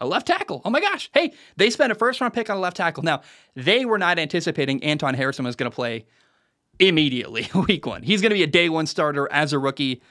a 0.02 0.06
left 0.06 0.28
tackle. 0.28 0.62
Oh 0.66 0.70
my 0.70 0.82
gosh. 0.82 1.10
Hey, 1.14 1.32
they 1.56 1.70
spent 1.70 1.92
a 1.92 1.96
first 1.96 2.20
round 2.20 2.34
pick 2.34 2.50
on 2.50 2.58
a 2.58 2.60
left 2.60 2.78
tackle. 2.78 3.04
Now, 3.04 3.22
they 3.56 3.86
were 3.86 3.98
not 3.98 4.20
anticipating 4.20 4.84
Anton 4.84 5.14
Harrison 5.14 5.46
was 5.46 5.56
going 5.56 5.72
to 5.72 5.76
play 5.76 6.06
immediately 6.88 7.50
week 7.68 7.86
one. 7.86 8.04
He's 8.04 8.22
going 8.22 8.32
to 8.32 8.36
be 8.36 8.44
a 8.44 8.48
day 8.48 8.70
one 8.70 8.86
starter 8.88 9.32
as 9.32 9.54
a 9.54 9.60
rookie. 9.60 10.02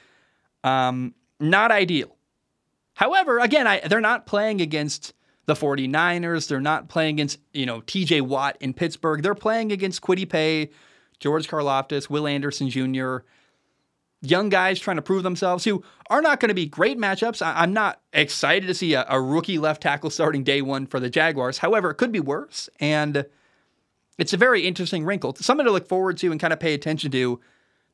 Um, 0.65 1.15
not 1.41 1.71
ideal. 1.71 2.17
However, 2.95 3.39
again, 3.39 3.67
I, 3.67 3.81
they're 3.81 4.01
not 4.01 4.27
playing 4.27 4.61
against 4.61 5.15
the 5.47 5.55
49ers. 5.55 6.49
They're 6.49 6.61
not 6.61 6.89
playing 6.89 7.17
against, 7.17 7.39
you 7.53 7.67
know, 7.67 7.81
TJ 7.81 8.23
Watt 8.23 8.57
in 8.61 8.75
Pittsburgh. 8.75 9.23
They're 9.23 9.35
playing 9.35 9.73
against 9.73 10.03
Kwity 10.03 10.29
Paye, 10.29 10.71
George 11.19 11.49
Karlaftis, 11.49 12.09
Will 12.09 12.27
Anderson 12.27 12.69
Jr., 12.69 13.19
young 14.23 14.49
guys 14.49 14.79
trying 14.79 14.97
to 14.97 15.03
prove 15.03 15.25
themselves 15.25 15.65
who 15.65 15.83
are 16.09 16.23
not 16.23 16.39
going 16.39 16.49
to 16.49 16.55
be 16.55 16.67
great 16.67 16.97
matchups. 16.97 17.43
I, 17.43 17.65
am 17.65 17.73
not 17.73 18.01
excited 18.13 18.69
to 18.69 18.75
see 18.75 18.95
a, 18.95 19.05
a, 19.09 19.21
rookie 19.21 19.59
left 19.59 19.83
tackle 19.83 20.11
starting 20.11 20.45
day 20.45 20.63
one 20.63 20.87
for 20.87 21.01
the 21.01 21.11
Jaguars. 21.11 21.59
However, 21.59 21.91
it 21.91 21.97
could 21.97 22.13
be 22.13 22.21
worse. 22.21 22.69
And 22.79 23.27
it's 24.19 24.33
a 24.33 24.37
very 24.37 24.67
interesting 24.67 25.05
wrinkle. 25.05 25.35
Something 25.37 25.67
to 25.67 25.73
look 25.73 25.89
forward 25.89 26.19
to 26.19 26.31
and 26.31 26.41
kind 26.41 26.53
of 26.53 26.61
pay 26.61 26.75
attention 26.75 27.11
to 27.13 27.41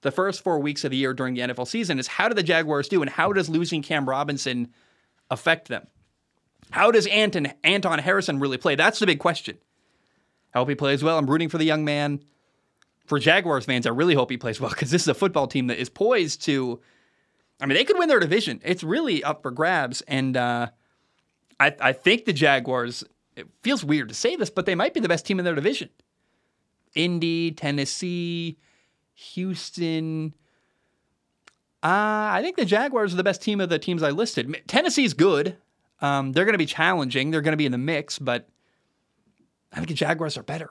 the 0.03 0.11
first 0.11 0.43
four 0.43 0.59
weeks 0.59 0.85
of 0.85 0.91
the 0.91 0.97
year 0.97 1.15
during 1.15 1.35
the 1.35 1.41
NFL 1.41 1.67
season 1.67 1.99
is 1.99 2.07
how 2.07 2.29
do 2.29 2.35
the 2.35 2.43
Jaguars 2.43 2.89
do 2.89 3.03
and 3.03 3.11
how 3.11 3.33
does 3.33 3.49
losing 3.49 3.83
Cam 3.83 4.09
Robinson 4.09 4.69
affect 5.31 5.69
them? 5.69 5.87
How 6.71 6.91
does 6.91 7.07
Anton, 7.07 7.53
Anton 7.65 7.99
Harrison 7.99 8.39
really 8.39 8.59
play? 8.59 8.75
That's 8.75 8.99
the 8.99 9.07
big 9.07 9.19
question. 9.19 9.59
I 10.55 10.59
hope 10.59 10.69
he 10.69 10.75
plays 10.75 11.03
well. 11.03 11.19
I'm 11.19 11.29
rooting 11.29 11.49
for 11.49 11.59
the 11.59 11.65
young 11.65 11.85
man 11.85 12.21
for 13.09 13.19
Jaguars 13.19 13.65
fans, 13.65 13.87
I 13.87 13.91
really 13.91 14.15
hope 14.15 14.31
he 14.31 14.37
plays 14.37 14.61
well 14.61 14.71
because 14.71 14.91
this 14.91 15.03
is 15.03 15.09
a 15.09 15.15
football 15.15 15.47
team 15.47 15.67
that 15.69 15.79
is 15.79 15.89
poised 15.89 16.43
to. 16.45 16.81
I 17.61 17.67
mean, 17.67 17.75
they 17.75 17.85
could 17.85 17.99
win 17.99 18.09
their 18.09 18.21
division. 18.21 18.61
It's 18.63 18.85
really 18.85 19.25
up 19.25 19.43
for 19.43 19.51
grabs, 19.51 20.03
and 20.03 20.37
uh, 20.37 20.69
I, 21.59 21.75
I 21.81 21.93
think 21.93 22.27
the 22.27 22.33
Jaguars. 22.33 23.03
It 23.35 23.47
feels 23.63 23.85
weird 23.85 24.09
to 24.09 24.15
say 24.17 24.35
this, 24.35 24.51
but 24.51 24.67
they 24.67 24.75
might 24.75 24.95
be 24.95 25.01
the 25.01 25.09
best 25.09 25.25
team 25.25 25.39
in 25.39 25.45
their 25.45 25.55
division. 25.55 25.91
Indy, 26.95 27.53
Tennessee, 27.53 28.59
Houston. 29.15 30.35
Uh, 31.83 32.33
I 32.33 32.41
think 32.43 32.57
the 32.57 32.65
Jaguars 32.65 33.13
are 33.13 33.17
the 33.17 33.25
best 33.25 33.43
team 33.43 33.61
of 33.61 33.69
the 33.69 33.79
teams 33.79 34.03
I 34.03 34.11
listed. 34.11 34.63
Tennessee's 34.67 35.15
good. 35.15 35.57
Um, 36.01 36.33
they're 36.33 36.45
going 36.45 36.55
to 36.55 36.59
be 36.59 36.67
challenging. 36.67 37.31
They're 37.31 37.41
going 37.41 37.53
to 37.53 37.59
be 37.59 37.67
in 37.67 37.73
the 37.73 37.79
mix, 37.79 38.19
but 38.19 38.49
I 39.73 39.77
think 39.77 39.89
the 39.89 39.95
Jaguars 39.95 40.37
are 40.37 40.43
better. 40.43 40.71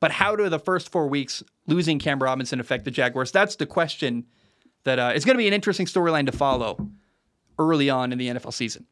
But 0.00 0.10
how 0.10 0.36
do 0.36 0.48
the 0.48 0.58
first 0.58 0.90
four 0.90 1.08
weeks 1.08 1.42
losing 1.66 1.98
Cam 1.98 2.22
Robinson 2.22 2.60
affect 2.60 2.84
the 2.84 2.90
Jaguars? 2.90 3.30
That's 3.30 3.56
the 3.56 3.66
question 3.66 4.26
that 4.84 4.98
uh, 4.98 5.12
is 5.14 5.24
going 5.24 5.34
to 5.34 5.38
be 5.38 5.48
an 5.48 5.54
interesting 5.54 5.86
storyline 5.86 6.26
to 6.26 6.32
follow 6.32 6.90
early 7.58 7.88
on 7.88 8.12
in 8.12 8.18
the 8.18 8.28
NFL 8.28 8.52
season. 8.52 8.86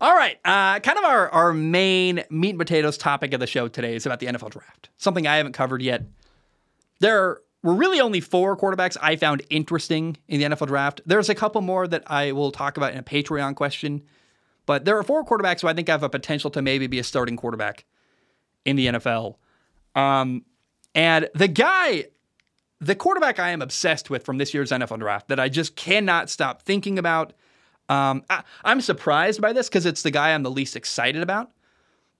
All 0.00 0.14
right, 0.14 0.38
uh, 0.46 0.80
kind 0.80 0.98
of 0.98 1.04
our, 1.04 1.28
our 1.28 1.52
main 1.52 2.24
meat 2.30 2.50
and 2.50 2.58
potatoes 2.58 2.96
topic 2.96 3.34
of 3.34 3.40
the 3.40 3.46
show 3.46 3.68
today 3.68 3.94
is 3.94 4.06
about 4.06 4.18
the 4.18 4.26
NFL 4.26 4.50
draft. 4.50 4.88
Something 4.96 5.26
I 5.26 5.36
haven't 5.36 5.52
covered 5.52 5.82
yet. 5.82 6.04
There 7.00 7.40
were 7.62 7.74
really 7.74 8.00
only 8.00 8.20
four 8.20 8.56
quarterbacks 8.56 8.96
I 9.02 9.16
found 9.16 9.42
interesting 9.50 10.16
in 10.26 10.40
the 10.40 10.46
NFL 10.46 10.68
draft. 10.68 11.02
There's 11.04 11.28
a 11.28 11.34
couple 11.34 11.60
more 11.60 11.86
that 11.86 12.02
I 12.06 12.32
will 12.32 12.50
talk 12.50 12.78
about 12.78 12.92
in 12.92 12.98
a 12.98 13.02
Patreon 13.02 13.54
question, 13.56 14.02
but 14.64 14.86
there 14.86 14.96
are 14.96 15.02
four 15.02 15.22
quarterbacks 15.22 15.60
who 15.60 15.68
I 15.68 15.74
think 15.74 15.88
have 15.88 16.02
a 16.02 16.08
potential 16.08 16.50
to 16.52 16.62
maybe 16.62 16.86
be 16.86 16.98
a 16.98 17.04
starting 17.04 17.36
quarterback 17.36 17.84
in 18.64 18.76
the 18.76 18.86
NFL. 18.86 19.36
Um, 19.94 20.46
and 20.94 21.28
the 21.34 21.48
guy, 21.48 22.06
the 22.80 22.94
quarterback 22.94 23.38
I 23.38 23.50
am 23.50 23.60
obsessed 23.60 24.08
with 24.08 24.24
from 24.24 24.38
this 24.38 24.54
year's 24.54 24.70
NFL 24.70 25.00
draft 25.00 25.28
that 25.28 25.38
I 25.38 25.50
just 25.50 25.76
cannot 25.76 26.30
stop 26.30 26.62
thinking 26.62 26.98
about. 26.98 27.34
Um, 27.90 28.22
I, 28.30 28.44
am 28.64 28.80
surprised 28.80 29.42
by 29.42 29.52
this 29.52 29.68
because 29.68 29.84
it's 29.84 30.02
the 30.02 30.12
guy 30.12 30.32
I'm 30.32 30.44
the 30.44 30.50
least 30.50 30.76
excited 30.76 31.22
about. 31.22 31.50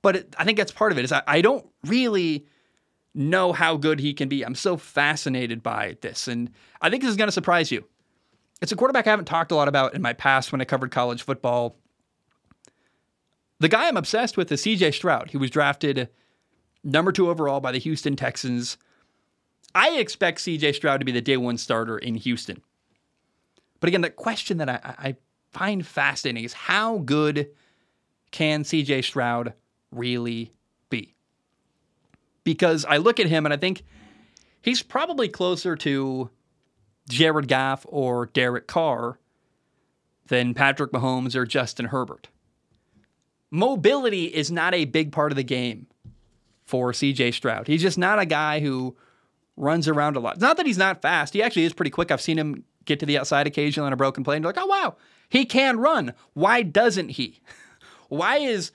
But 0.02 0.16
it, 0.16 0.34
I 0.36 0.44
think 0.44 0.58
that's 0.58 0.72
part 0.72 0.90
of 0.90 0.98
it 0.98 1.04
is 1.04 1.12
I, 1.12 1.22
I 1.28 1.40
don't 1.40 1.64
really 1.86 2.44
know 3.14 3.52
how 3.52 3.76
good 3.76 4.00
he 4.00 4.12
can 4.12 4.28
be. 4.28 4.44
I'm 4.44 4.56
so 4.56 4.76
fascinated 4.76 5.62
by 5.62 5.96
this. 6.00 6.26
And 6.26 6.50
I 6.82 6.90
think 6.90 7.02
this 7.02 7.10
is 7.10 7.16
going 7.16 7.28
to 7.28 7.32
surprise 7.32 7.70
you. 7.70 7.84
It's 8.60 8.72
a 8.72 8.76
quarterback 8.76 9.06
I 9.06 9.10
haven't 9.10 9.26
talked 9.26 9.52
a 9.52 9.54
lot 9.54 9.68
about 9.68 9.94
in 9.94 10.02
my 10.02 10.12
past 10.12 10.50
when 10.50 10.60
I 10.60 10.64
covered 10.64 10.90
college 10.90 11.22
football. 11.22 11.76
The 13.60 13.68
guy 13.68 13.86
I'm 13.86 13.96
obsessed 13.96 14.36
with 14.36 14.50
is 14.50 14.62
CJ 14.62 14.92
Stroud. 14.94 15.30
He 15.30 15.36
was 15.36 15.50
drafted 15.50 16.08
number 16.82 17.12
two 17.12 17.30
overall 17.30 17.60
by 17.60 17.70
the 17.70 17.78
Houston 17.78 18.16
Texans. 18.16 18.76
I 19.72 19.98
expect 19.98 20.40
CJ 20.40 20.74
Stroud 20.74 20.98
to 20.98 21.06
be 21.06 21.12
the 21.12 21.20
day 21.20 21.36
one 21.36 21.58
starter 21.58 21.96
in 21.96 22.16
Houston. 22.16 22.60
But 23.78 23.88
again, 23.88 24.00
the 24.00 24.10
question 24.10 24.58
that 24.58 24.68
I, 24.68 24.80
I 24.84 25.16
find 25.52 25.86
fascinating 25.86 26.44
is 26.44 26.52
how 26.52 26.98
good 26.98 27.50
can 28.30 28.62
CJ 28.62 29.04
Stroud 29.04 29.54
really 29.90 30.52
be? 30.88 31.14
Because 32.44 32.84
I 32.84 32.98
look 32.98 33.20
at 33.20 33.26
him 33.26 33.44
and 33.44 33.52
I 33.52 33.56
think 33.56 33.82
he's 34.62 34.82
probably 34.82 35.28
closer 35.28 35.76
to 35.76 36.30
Jared 37.08 37.48
Goff 37.48 37.84
or 37.88 38.26
Derek 38.26 38.66
Carr 38.66 39.18
than 40.28 40.54
Patrick 40.54 40.92
Mahomes 40.92 41.34
or 41.34 41.44
Justin 41.44 41.86
Herbert. 41.86 42.28
Mobility 43.50 44.26
is 44.26 44.50
not 44.50 44.74
a 44.74 44.84
big 44.84 45.10
part 45.10 45.32
of 45.32 45.36
the 45.36 45.42
game 45.42 45.88
for 46.64 46.92
CJ 46.92 47.34
Stroud. 47.34 47.66
He's 47.66 47.82
just 47.82 47.98
not 47.98 48.20
a 48.20 48.26
guy 48.26 48.60
who 48.60 48.96
runs 49.56 49.88
around 49.88 50.16
a 50.16 50.20
lot. 50.20 50.34
It's 50.34 50.42
not 50.42 50.56
that 50.56 50.66
he's 50.66 50.78
not 50.78 51.02
fast. 51.02 51.34
He 51.34 51.42
actually 51.42 51.64
is 51.64 51.72
pretty 51.72 51.90
quick. 51.90 52.12
I've 52.12 52.20
seen 52.20 52.38
him 52.38 52.64
get 52.84 53.00
to 53.00 53.06
the 53.06 53.18
outside 53.18 53.48
occasionally 53.48 53.88
on 53.88 53.92
a 53.92 53.96
broken 53.96 54.22
play 54.22 54.36
and 54.36 54.44
you're 54.44 54.52
like, 54.52 54.62
oh, 54.62 54.66
wow, 54.66 54.96
he 55.30 55.46
can 55.46 55.78
run. 55.78 56.12
Why 56.34 56.62
doesn't 56.62 57.10
he? 57.10 57.40
Why 58.08 58.38
is 58.38 58.72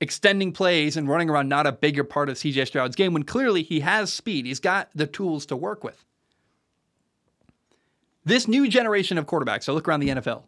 extending 0.00 0.52
plays 0.52 0.96
and 0.96 1.08
running 1.08 1.30
around 1.30 1.48
not 1.48 1.66
a 1.66 1.72
bigger 1.72 2.04
part 2.04 2.28
of 2.28 2.36
CJ 2.36 2.66
Stroud's 2.66 2.96
game 2.96 3.14
when 3.14 3.22
clearly 3.22 3.62
he 3.62 3.80
has 3.80 4.12
speed? 4.12 4.44
He's 4.44 4.60
got 4.60 4.90
the 4.94 5.06
tools 5.06 5.46
to 5.46 5.56
work 5.56 5.82
with. 5.84 6.04
This 8.24 8.46
new 8.46 8.68
generation 8.68 9.16
of 9.16 9.26
quarterbacks, 9.26 9.68
I 9.68 9.72
look 9.72 9.88
around 9.88 10.00
the 10.00 10.08
NFL, 10.08 10.42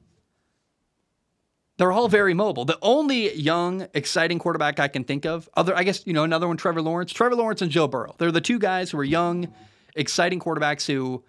they're 1.77 1.91
all 1.91 2.09
very 2.09 2.35
mobile. 2.35 2.65
The 2.65 2.79
only 2.83 3.35
young, 3.35 3.89
exciting 3.95 4.39
quarterback 4.39 4.79
I 4.79 4.87
can 4.87 5.03
think 5.03 5.25
of, 5.27 5.49
other 5.55 5.77
I 5.77 5.83
guess, 5.83 6.07
you 6.07 6.13
know, 6.13 6.23
another 6.23 6.47
one, 6.47 6.57
Trevor 6.57 6.83
Lawrence. 6.83 7.13
Trevor 7.13 7.35
Lawrence 7.35 7.63
and 7.63 7.71
Joe 7.71 7.89
Burrow. 7.89 8.15
They're 8.19 8.31
the 8.31 8.41
two 8.41 8.61
guys 8.61 8.91
who 8.91 8.99
are 8.99 9.05
young, 9.05 9.53
exciting 9.97 10.39
quarterbacks 10.39 10.87
who 10.87 11.25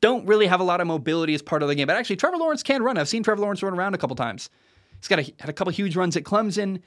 don't 0.00 0.26
really 0.26 0.46
have 0.46 0.60
a 0.60 0.64
lot 0.64 0.80
of 0.80 0.86
mobility 0.86 1.34
as 1.34 1.42
part 1.42 1.62
of 1.62 1.68
the 1.68 1.74
game. 1.74 1.86
But 1.86 1.96
actually, 1.96 2.16
Trevor 2.16 2.36
Lawrence 2.36 2.62
can 2.62 2.82
run. 2.82 2.98
I've 2.98 3.08
seen 3.08 3.22
Trevor 3.22 3.42
Lawrence 3.42 3.62
run 3.62 3.74
around 3.74 3.94
a 3.94 3.98
couple 3.98 4.16
times. 4.16 4.50
He's 4.98 5.08
got 5.08 5.18
a, 5.18 5.32
had 5.38 5.48
a 5.48 5.52
couple 5.52 5.72
huge 5.72 5.96
runs 5.96 6.16
at 6.16 6.24
Clemson. 6.24 6.82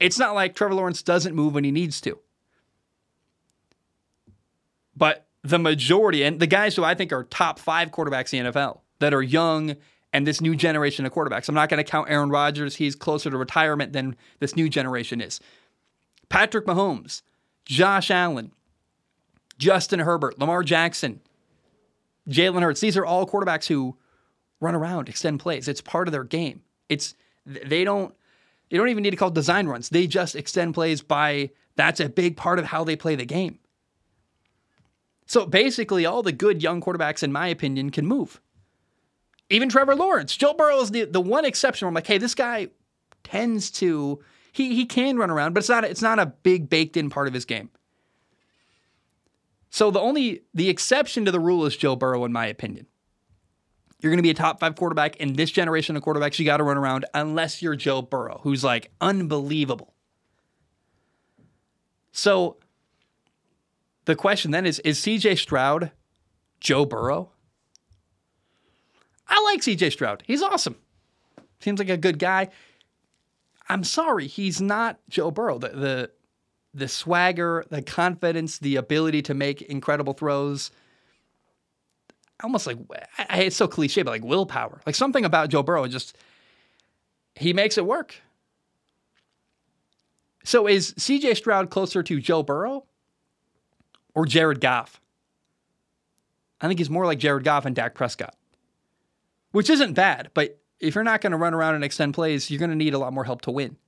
It's 0.00 0.18
not 0.18 0.34
like 0.34 0.54
Trevor 0.54 0.74
Lawrence 0.74 1.02
doesn't 1.02 1.34
move 1.34 1.54
when 1.54 1.64
he 1.64 1.70
needs 1.70 2.00
to. 2.02 2.18
But 4.96 5.26
the 5.42 5.58
majority, 5.58 6.22
and 6.22 6.40
the 6.40 6.46
guys 6.46 6.74
who 6.74 6.84
I 6.84 6.94
think 6.94 7.12
are 7.12 7.24
top 7.24 7.58
five 7.58 7.90
quarterbacks 7.90 8.32
in 8.32 8.44
the 8.44 8.52
NFL 8.52 8.80
that 8.98 9.14
are 9.14 9.22
young 9.22 9.76
and 10.12 10.26
this 10.26 10.40
new 10.40 10.56
generation 10.56 11.04
of 11.04 11.12
quarterbacks. 11.12 11.48
I'm 11.48 11.54
not 11.54 11.68
going 11.68 11.84
to 11.84 11.88
count 11.88 12.08
Aaron 12.08 12.30
Rodgers. 12.30 12.76
He's 12.76 12.94
closer 12.94 13.30
to 13.30 13.36
retirement 13.36 13.92
than 13.92 14.16
this 14.38 14.56
new 14.56 14.68
generation 14.68 15.20
is. 15.20 15.40
Patrick 16.28 16.64
Mahomes, 16.64 17.22
Josh 17.64 18.10
Allen, 18.10 18.52
Justin 19.58 20.00
Herbert, 20.00 20.38
Lamar 20.38 20.62
Jackson, 20.62 21.20
Jalen 22.28 22.62
Hurts. 22.62 22.80
These 22.80 22.96
are 22.96 23.06
all 23.06 23.26
quarterbacks 23.26 23.66
who 23.66 23.96
run 24.60 24.74
around, 24.74 25.08
extend 25.08 25.40
plays. 25.40 25.68
It's 25.68 25.80
part 25.80 26.08
of 26.08 26.12
their 26.12 26.24
game. 26.24 26.62
It's 26.88 27.14
they 27.44 27.84
don't 27.84 28.14
they 28.70 28.76
don't 28.76 28.88
even 28.88 29.02
need 29.02 29.10
to 29.10 29.16
call 29.16 29.30
design 29.30 29.66
runs. 29.68 29.88
They 29.88 30.06
just 30.06 30.34
extend 30.34 30.74
plays 30.74 31.02
by 31.02 31.50
that's 31.76 32.00
a 32.00 32.08
big 32.08 32.36
part 32.36 32.58
of 32.58 32.64
how 32.66 32.84
they 32.84 32.96
play 32.96 33.14
the 33.14 33.24
game. 33.24 33.58
So 35.26 35.44
basically, 35.44 36.06
all 36.06 36.22
the 36.22 36.32
good 36.32 36.62
young 36.62 36.80
quarterbacks, 36.80 37.22
in 37.22 37.32
my 37.32 37.48
opinion, 37.48 37.90
can 37.90 38.06
move. 38.06 38.40
Even 39.50 39.68
Trevor 39.68 39.94
Lawrence. 39.94 40.36
Joe 40.36 40.54
Burrow 40.54 40.80
is 40.80 40.90
the, 40.90 41.04
the 41.04 41.20
one 41.20 41.44
exception 41.44 41.86
where 41.86 41.90
I'm 41.90 41.94
like, 41.94 42.06
hey, 42.06 42.18
this 42.18 42.34
guy 42.34 42.68
tends 43.24 43.70
to 43.72 44.20
he 44.52 44.74
he 44.74 44.86
can 44.86 45.16
run 45.18 45.30
around, 45.30 45.52
but 45.52 45.60
it's 45.60 45.68
not 45.68 45.84
it's 45.84 46.02
not 46.02 46.18
a 46.18 46.26
big 46.26 46.68
baked 46.68 46.96
in 46.96 47.10
part 47.10 47.28
of 47.28 47.34
his 47.34 47.44
game. 47.44 47.70
So 49.76 49.90
the 49.90 50.00
only 50.00 50.40
the 50.54 50.70
exception 50.70 51.26
to 51.26 51.30
the 51.30 51.38
rule 51.38 51.66
is 51.66 51.76
Joe 51.76 51.96
Burrow, 51.96 52.24
in 52.24 52.32
my 52.32 52.46
opinion. 52.46 52.86
You're 54.00 54.10
going 54.10 54.16
to 54.16 54.22
be 54.22 54.30
a 54.30 54.34
top 54.34 54.58
five 54.58 54.74
quarterback 54.74 55.16
in 55.16 55.34
this 55.34 55.50
generation 55.50 55.96
of 55.96 56.02
quarterbacks. 56.02 56.38
You 56.38 56.46
got 56.46 56.56
to 56.56 56.62
run 56.62 56.78
around 56.78 57.04
unless 57.12 57.60
you're 57.60 57.76
Joe 57.76 58.00
Burrow, 58.00 58.40
who's 58.42 58.64
like 58.64 58.90
unbelievable. 59.02 59.92
So 62.10 62.56
the 64.06 64.16
question 64.16 64.50
then 64.50 64.64
is 64.64 64.78
Is 64.78 64.98
CJ 65.00 65.36
Stroud 65.36 65.90
Joe 66.58 66.86
Burrow? 66.86 67.32
I 69.28 69.42
like 69.42 69.60
CJ 69.60 69.92
Stroud. 69.92 70.22
He's 70.26 70.40
awesome. 70.40 70.76
Seems 71.60 71.78
like 71.78 71.90
a 71.90 71.98
good 71.98 72.18
guy. 72.18 72.48
I'm 73.68 73.84
sorry, 73.84 74.26
he's 74.26 74.58
not 74.58 75.00
Joe 75.10 75.30
Burrow. 75.30 75.58
The, 75.58 75.68
the, 75.68 76.10
the 76.76 76.88
swagger, 76.88 77.64
the 77.70 77.82
confidence, 77.82 78.58
the 78.58 78.76
ability 78.76 79.22
to 79.22 79.34
make 79.34 79.62
incredible 79.62 80.12
throws. 80.12 80.70
Almost 82.42 82.66
like 82.66 82.78
I, 83.18 83.42
it's 83.42 83.56
so 83.56 83.66
cliche, 83.66 84.02
but 84.02 84.10
like 84.10 84.24
willpower. 84.24 84.80
Like 84.86 84.94
something 84.94 85.24
about 85.24 85.48
Joe 85.48 85.62
Burrow 85.62 85.86
just 85.88 86.16
he 87.34 87.52
makes 87.52 87.78
it 87.78 87.86
work. 87.86 88.14
So 90.44 90.68
is 90.68 90.92
CJ 90.94 91.36
Stroud 91.36 91.70
closer 91.70 92.02
to 92.02 92.20
Joe 92.20 92.42
Burrow 92.42 92.84
or 94.14 94.26
Jared 94.26 94.60
Goff? 94.60 95.00
I 96.60 96.68
think 96.68 96.78
he's 96.78 96.90
more 96.90 97.04
like 97.06 97.18
Jared 97.18 97.44
Goff 97.44 97.66
and 97.66 97.74
Dak 97.74 97.94
Prescott 97.94 98.34
which 99.56 99.70
isn't 99.70 99.94
bad. 99.94 100.30
But 100.34 100.60
if 100.80 100.94
you're 100.94 101.02
not 101.02 101.22
going 101.22 101.30
to 101.30 101.38
run 101.38 101.54
around 101.54 101.76
and 101.76 101.82
extend 101.82 102.12
plays, 102.12 102.50
you're 102.50 102.58
going 102.58 102.68
to 102.68 102.76
need 102.76 102.92
a 102.92 102.98
lot 102.98 103.14
more 103.14 103.24
help 103.24 103.40
to 103.42 103.50
win. 103.50 103.78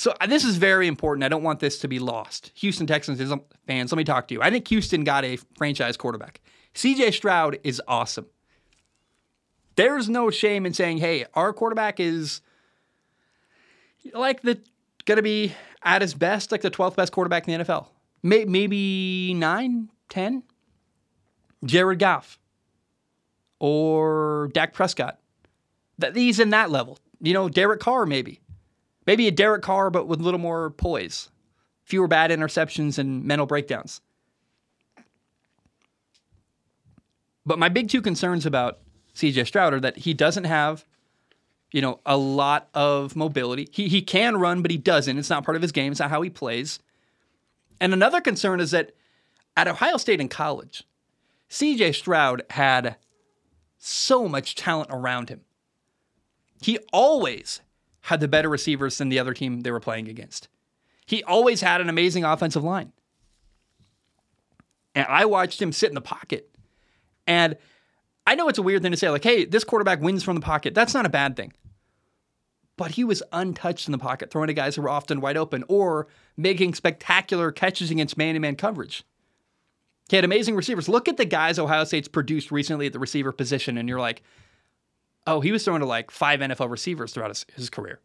So 0.00 0.14
uh, 0.18 0.26
this 0.26 0.46
is 0.46 0.56
very 0.56 0.86
important. 0.86 1.24
I 1.24 1.28
don't 1.28 1.42
want 1.42 1.60
this 1.60 1.78
to 1.80 1.88
be 1.88 1.98
lost. 1.98 2.52
Houston 2.54 2.86
Texans 2.86 3.18
fans, 3.66 3.92
let 3.92 3.98
me 3.98 4.04
talk 4.04 4.28
to 4.28 4.34
you. 4.34 4.40
I 4.40 4.48
think 4.48 4.66
Houston 4.68 5.04
got 5.04 5.26
a 5.26 5.36
franchise 5.58 5.98
quarterback. 5.98 6.40
CJ 6.74 7.12
Stroud 7.12 7.58
is 7.64 7.82
awesome. 7.86 8.24
There's 9.76 10.08
no 10.08 10.30
shame 10.30 10.64
in 10.64 10.72
saying, 10.72 10.98
"Hey, 10.98 11.26
our 11.34 11.52
quarterback 11.52 12.00
is 12.00 12.40
like 14.14 14.40
the 14.40 14.58
going 15.04 15.16
to 15.16 15.22
be 15.22 15.52
at 15.82 16.00
his 16.00 16.14
best, 16.14 16.50
like 16.50 16.62
the 16.62 16.70
12th 16.70 16.96
best 16.96 17.12
quarterback 17.12 17.46
in 17.46 17.58
the 17.58 17.64
NFL. 17.66 17.88
Maybe 18.22 19.34
9, 19.34 19.90
10. 20.08 20.42
Jared 21.62 21.98
Goff, 21.98 22.38
or 23.58 24.48
Dak 24.54 24.72
Prescott. 24.72 25.18
That 25.98 26.16
he's 26.16 26.40
in 26.40 26.48
that 26.50 26.70
level. 26.70 26.98
You 27.20 27.34
know, 27.34 27.50
Derek 27.50 27.80
Carr 27.80 28.06
maybe. 28.06 28.40
Maybe 29.10 29.26
a 29.26 29.32
Derek 29.32 29.62
Carr, 29.62 29.90
but 29.90 30.06
with 30.06 30.20
a 30.20 30.22
little 30.22 30.38
more 30.38 30.70
poise, 30.70 31.30
fewer 31.82 32.06
bad 32.06 32.30
interceptions 32.30 32.96
and 32.96 33.24
mental 33.24 33.44
breakdowns. 33.44 34.00
But 37.44 37.58
my 37.58 37.68
big 37.68 37.88
two 37.88 38.02
concerns 38.02 38.46
about 38.46 38.78
CJ 39.16 39.48
Stroud 39.48 39.74
are 39.74 39.80
that 39.80 39.96
he 39.96 40.14
doesn't 40.14 40.44
have, 40.44 40.84
you 41.72 41.82
know, 41.82 41.98
a 42.06 42.16
lot 42.16 42.68
of 42.72 43.16
mobility. 43.16 43.66
He 43.72 43.88
he 43.88 44.00
can 44.00 44.36
run, 44.36 44.62
but 44.62 44.70
he 44.70 44.76
doesn't. 44.76 45.18
It's 45.18 45.28
not 45.28 45.42
part 45.42 45.56
of 45.56 45.62
his 45.62 45.72
game. 45.72 45.90
It's 45.90 46.00
not 46.00 46.10
how 46.10 46.22
he 46.22 46.30
plays. 46.30 46.78
And 47.80 47.92
another 47.92 48.20
concern 48.20 48.60
is 48.60 48.70
that 48.70 48.92
at 49.56 49.66
Ohio 49.66 49.96
State 49.96 50.20
in 50.20 50.28
college, 50.28 50.84
CJ 51.50 51.96
Stroud 51.96 52.42
had 52.50 52.94
so 53.76 54.28
much 54.28 54.54
talent 54.54 54.90
around 54.92 55.30
him. 55.30 55.40
He 56.62 56.78
always 56.92 57.60
had 58.02 58.20
the 58.20 58.28
better 58.28 58.48
receivers 58.48 58.98
than 58.98 59.08
the 59.08 59.18
other 59.18 59.34
team 59.34 59.60
they 59.60 59.70
were 59.70 59.80
playing 59.80 60.08
against. 60.08 60.48
He 61.06 61.22
always 61.24 61.60
had 61.60 61.80
an 61.80 61.88
amazing 61.88 62.24
offensive 62.24 62.64
line. 62.64 62.92
And 64.94 65.06
I 65.08 65.24
watched 65.24 65.60
him 65.60 65.72
sit 65.72 65.90
in 65.90 65.94
the 65.94 66.00
pocket. 66.00 66.50
And 67.26 67.56
I 68.26 68.34
know 68.34 68.48
it's 68.48 68.58
a 68.58 68.62
weird 68.62 68.82
thing 68.82 68.90
to 68.90 68.96
say, 68.96 69.10
like, 69.10 69.24
hey, 69.24 69.44
this 69.44 69.64
quarterback 69.64 70.00
wins 70.00 70.22
from 70.22 70.34
the 70.34 70.40
pocket. 70.40 70.74
That's 70.74 70.94
not 70.94 71.06
a 71.06 71.10
bad 71.10 71.36
thing. 71.36 71.52
But 72.76 72.92
he 72.92 73.04
was 73.04 73.22
untouched 73.32 73.86
in 73.88 73.92
the 73.92 73.98
pocket, 73.98 74.30
throwing 74.30 74.48
to 74.48 74.54
guys 74.54 74.76
who 74.76 74.82
were 74.82 74.88
often 74.88 75.20
wide 75.20 75.36
open 75.36 75.64
or 75.68 76.08
making 76.36 76.74
spectacular 76.74 77.52
catches 77.52 77.90
against 77.90 78.16
man 78.16 78.34
to 78.34 78.40
man 78.40 78.56
coverage. 78.56 79.04
He 80.08 80.16
had 80.16 80.24
amazing 80.24 80.56
receivers. 80.56 80.88
Look 80.88 81.06
at 81.06 81.16
the 81.16 81.24
guys 81.24 81.58
Ohio 81.58 81.84
State's 81.84 82.08
produced 82.08 82.50
recently 82.50 82.86
at 82.86 82.92
the 82.92 82.98
receiver 82.98 83.32
position, 83.32 83.78
and 83.78 83.88
you're 83.88 84.00
like, 84.00 84.22
oh, 85.30 85.40
he 85.40 85.52
was 85.52 85.64
throwing 85.64 85.80
to 85.80 85.86
like 85.86 86.10
five 86.10 86.40
NFL 86.40 86.70
receivers 86.70 87.12
throughout 87.12 87.30
his, 87.30 87.46
his 87.54 87.70
career. 87.70 88.00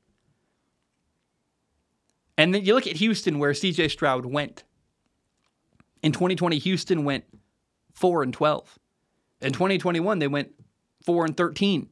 And 2.37 2.53
then 2.53 2.63
you 2.63 2.75
look 2.75 2.87
at 2.87 2.97
Houston, 2.97 3.39
where 3.39 3.51
CJ 3.51 3.91
Stroud 3.91 4.25
went. 4.25 4.63
In 6.03 6.11
2020, 6.11 6.59
Houston 6.59 7.03
went 7.03 7.23
4 7.93 8.23
and 8.23 8.33
12. 8.33 8.77
In 9.41 9.53
2021, 9.53 10.19
they 10.19 10.27
went 10.27 10.51
4 11.03 11.25
and 11.25 11.35
13. 11.35 11.89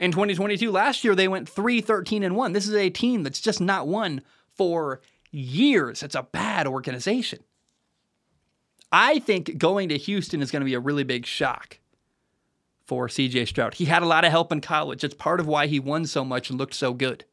In 0.00 0.10
2022, 0.12 0.70
last 0.70 1.04
year, 1.04 1.14
they 1.14 1.28
went 1.28 1.48
3 1.48 1.80
13 1.80 2.22
and 2.22 2.34
1. 2.34 2.52
This 2.52 2.66
is 2.66 2.74
a 2.74 2.90
team 2.90 3.22
that's 3.22 3.40
just 3.40 3.60
not 3.60 3.86
won 3.86 4.22
for 4.54 5.00
years. 5.30 6.02
It's 6.02 6.14
a 6.14 6.22
bad 6.22 6.66
organization. 6.66 7.40
I 8.90 9.18
think 9.18 9.58
going 9.58 9.90
to 9.90 9.98
Houston 9.98 10.40
is 10.40 10.50
going 10.50 10.60
to 10.60 10.66
be 10.66 10.74
a 10.74 10.80
really 10.80 11.04
big 11.04 11.26
shock 11.26 11.78
for 12.88 13.06
CJ 13.06 13.46
Stroud. 13.46 13.74
He 13.74 13.84
had 13.84 14.02
a 14.02 14.06
lot 14.06 14.24
of 14.24 14.30
help 14.30 14.50
in 14.50 14.62
college. 14.62 15.04
It's 15.04 15.14
part 15.14 15.40
of 15.40 15.46
why 15.46 15.66
he 15.66 15.78
won 15.78 16.06
so 16.06 16.24
much 16.24 16.48
and 16.48 16.58
looked 16.58 16.74
so 16.74 16.94
good. 16.94 17.26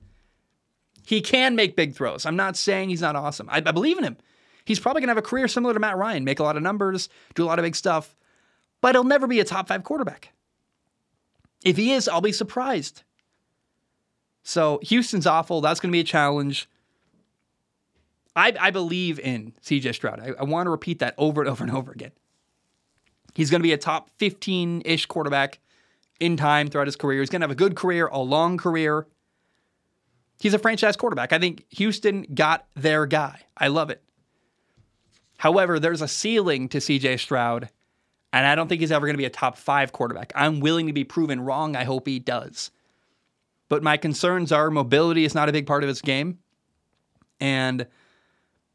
He 1.08 1.22
can 1.22 1.56
make 1.56 1.78
big 1.78 1.96
throws. 1.96 2.26
I'm 2.26 2.36
not 2.36 2.58
saying 2.58 2.89
he's 2.89 3.02
not 3.02 3.15
awesome. 3.15 3.48
I, 3.50 3.58
I 3.65 3.72
believe 3.72 3.98
in 3.98 4.04
him. 4.04 4.18
He's 4.65 4.82
probably 4.82 5.00
going 5.00 5.08
to 5.08 5.12
have 5.12 5.24
a 5.24 5.28
career 5.28 5.48
similar 5.48 5.74
to 5.74 5.80
Matt 5.80 5.96
Ryan, 5.96 6.26
make 6.26 6.39
a 6.39 6.44
lot 6.44 6.58
of 6.58 6.63
numbers, 6.63 7.08
do 7.36 7.44
a 7.44 7.46
lot 7.46 7.58
of 7.58 7.63
big 7.63 7.76
stuff, 7.76 8.18
but 8.82 8.96
he'll 8.96 9.06
never 9.06 9.28
be 9.28 9.39
a 9.39 9.46
top 9.46 9.70
five 9.70 9.84
quarterback. 9.84 10.34
If 11.63 11.78
he 11.78 11.94
is, 11.94 12.10
I'll 12.10 12.22
be 12.22 12.34
surprised. 12.34 13.04
So 14.44 14.80
Houston's 14.84 15.26
awful. 15.26 15.62
That's 15.62 15.80
going 15.80 15.89
to 15.89 15.96
be 15.96 16.02
a 16.02 16.04
challenge. 16.04 16.68
I, 18.36 18.54
I 18.60 18.72
believe 18.72 19.20
in 19.20 19.54
CJ 19.63 19.96
Stroud. 19.96 20.20
I, 20.20 20.34
I 20.38 20.44
want 20.44 20.65
to 20.68 20.72
repeat 20.72 21.00
that 21.00 21.15
over 21.18 21.41
and 21.41 21.50
over 21.50 21.63
and 21.63 21.74
over 21.74 21.91
again. 21.94 22.12
He's 23.36 23.52
going 23.52 23.60
to 23.60 23.63
be 23.63 23.74
a 23.74 23.78
top 23.78 24.10
15 24.17 24.82
ish 24.86 25.06
quarterback 25.06 25.60
in 26.19 26.38
time 26.38 26.69
throughout 26.69 26.88
his 26.88 26.95
career. 26.95 27.19
He's 27.19 27.30
going 27.30 27.41
to 27.41 27.43
have 27.43 27.52
a 27.52 27.56
good 27.56 27.76
career, 27.76 28.08
a 28.08 28.19
long 28.19 28.58
career. 28.58 29.06
He's 30.39 30.54
a 30.54 30.60
franchise 30.60 30.95
quarterback. 30.95 31.34
I 31.34 31.39
think 31.39 31.65
Houston 31.71 32.24
got 32.34 32.65
their 32.76 33.06
guy. 33.06 33.41
I 33.58 33.67
love 33.67 33.89
it. 33.89 34.02
However, 35.38 35.80
there's 35.80 36.02
a 36.02 36.08
ceiling 36.08 36.69
to 36.69 36.78
CJ 36.78 37.19
Stroud, 37.19 37.69
and 38.32 38.48
I 38.48 38.56
don't 38.56 38.69
think 38.69 38.80
he's 38.80 38.91
ever 38.91 39.06
going 39.06 39.15
to 39.15 39.21
be 39.21 39.26
a 39.26 39.30
top 39.30 39.58
five 39.58 39.91
quarterback. 39.91 40.32
I'm 40.34 40.62
willing 40.62 40.88
to 40.88 40.93
be 40.93 41.04
proven 41.04 41.41
wrong. 41.41 41.76
I 41.76 41.84
hope 41.84 42.08
he 42.08 42.19
does. 42.19 42.71
But 43.67 43.84
my 43.84 43.98
concerns 43.98 44.52
are 44.52 44.69
mobility 44.69 45.26
is 45.26 45.36
not 45.36 45.50
a 45.50 45.52
big 45.52 45.67
part 45.67 45.84
of 45.84 45.89
his 45.89 46.02
game. 46.02 46.39
And 47.39 47.88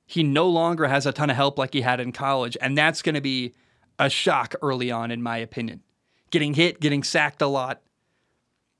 he 0.05 0.23
no 0.23 0.49
longer 0.49 0.87
has 0.87 1.07
a 1.07 1.12
ton 1.12 1.31
of 1.31 1.37
help 1.37 1.59
like 1.59 1.73
he 1.73 1.81
had 1.81 2.01
in 2.01 2.12
college. 2.12 2.57
And 2.61 2.77
that's 2.77 3.01
going 3.01 3.14
to 3.14 3.20
be 3.20 3.55
a 4.01 4.09
shock 4.09 4.55
early 4.63 4.91
on, 4.91 5.11
in 5.11 5.23
my 5.23 5.37
opinion. 5.37 5.83
Getting 6.31 6.55
hit, 6.55 6.81
getting 6.81 7.03
sacked 7.03 7.43
a 7.43 7.47
lot, 7.47 7.83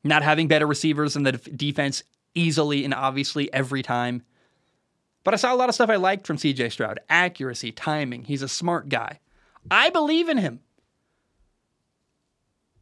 not 0.03 0.23
having 0.23 0.49
better 0.49 0.67
receivers 0.67 1.15
in 1.15 1.25
the 1.25 1.33
defense 1.33 2.03
easily 2.35 2.85
and 2.85 2.95
obviously 2.95 3.53
every 3.53 3.83
time. 3.83 4.23
But 5.23 5.35
I 5.35 5.37
saw 5.37 5.55
a 5.55 5.57
lot 5.57 5.69
of 5.69 5.75
stuff 5.75 5.91
I 5.91 5.97
liked 5.97 6.27
from 6.27 6.39
CJ 6.39 6.73
Stroud 6.73 7.01
accuracy, 7.11 7.71
timing. 7.71 8.25
He's 8.25 8.43
a 8.43 8.49
smart 8.49 8.89
guy. 8.89 9.21
I 9.71 9.91
believe 9.91 10.29
in 10.29 10.39
him. 10.39 10.61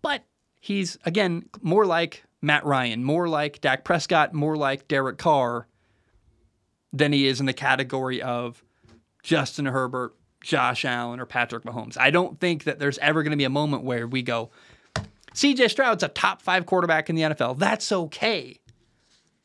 But 0.00 0.24
he's, 0.60 0.96
again, 1.04 1.48
more 1.60 1.84
like 1.84 2.22
Matt 2.40 2.64
Ryan, 2.64 3.02
more 3.02 3.28
like 3.28 3.60
Dak 3.60 3.84
Prescott, 3.84 4.32
more 4.32 4.56
like 4.56 4.86
Derek 4.86 5.18
Carr 5.18 5.66
than 6.92 7.12
he 7.12 7.26
is 7.26 7.40
in 7.40 7.46
the 7.46 7.52
category 7.52 8.22
of 8.22 8.62
Justin 9.24 9.66
Herbert, 9.66 10.14
Josh 10.42 10.84
Allen, 10.84 11.20
or 11.20 11.26
Patrick 11.26 11.64
Mahomes. 11.64 11.96
I 11.98 12.10
don't 12.10 12.38
think 12.38 12.64
that 12.64 12.78
there's 12.78 12.98
ever 12.98 13.22
going 13.22 13.32
to 13.32 13.36
be 13.36 13.44
a 13.44 13.50
moment 13.50 13.82
where 13.82 14.06
we 14.06 14.22
go, 14.22 14.50
CJ 15.34 15.70
Stroud's 15.70 16.02
a 16.02 16.08
top 16.08 16.42
five 16.42 16.66
quarterback 16.66 17.10
in 17.10 17.16
the 17.16 17.22
NFL. 17.22 17.58
That's 17.58 17.90
okay. 17.90 18.58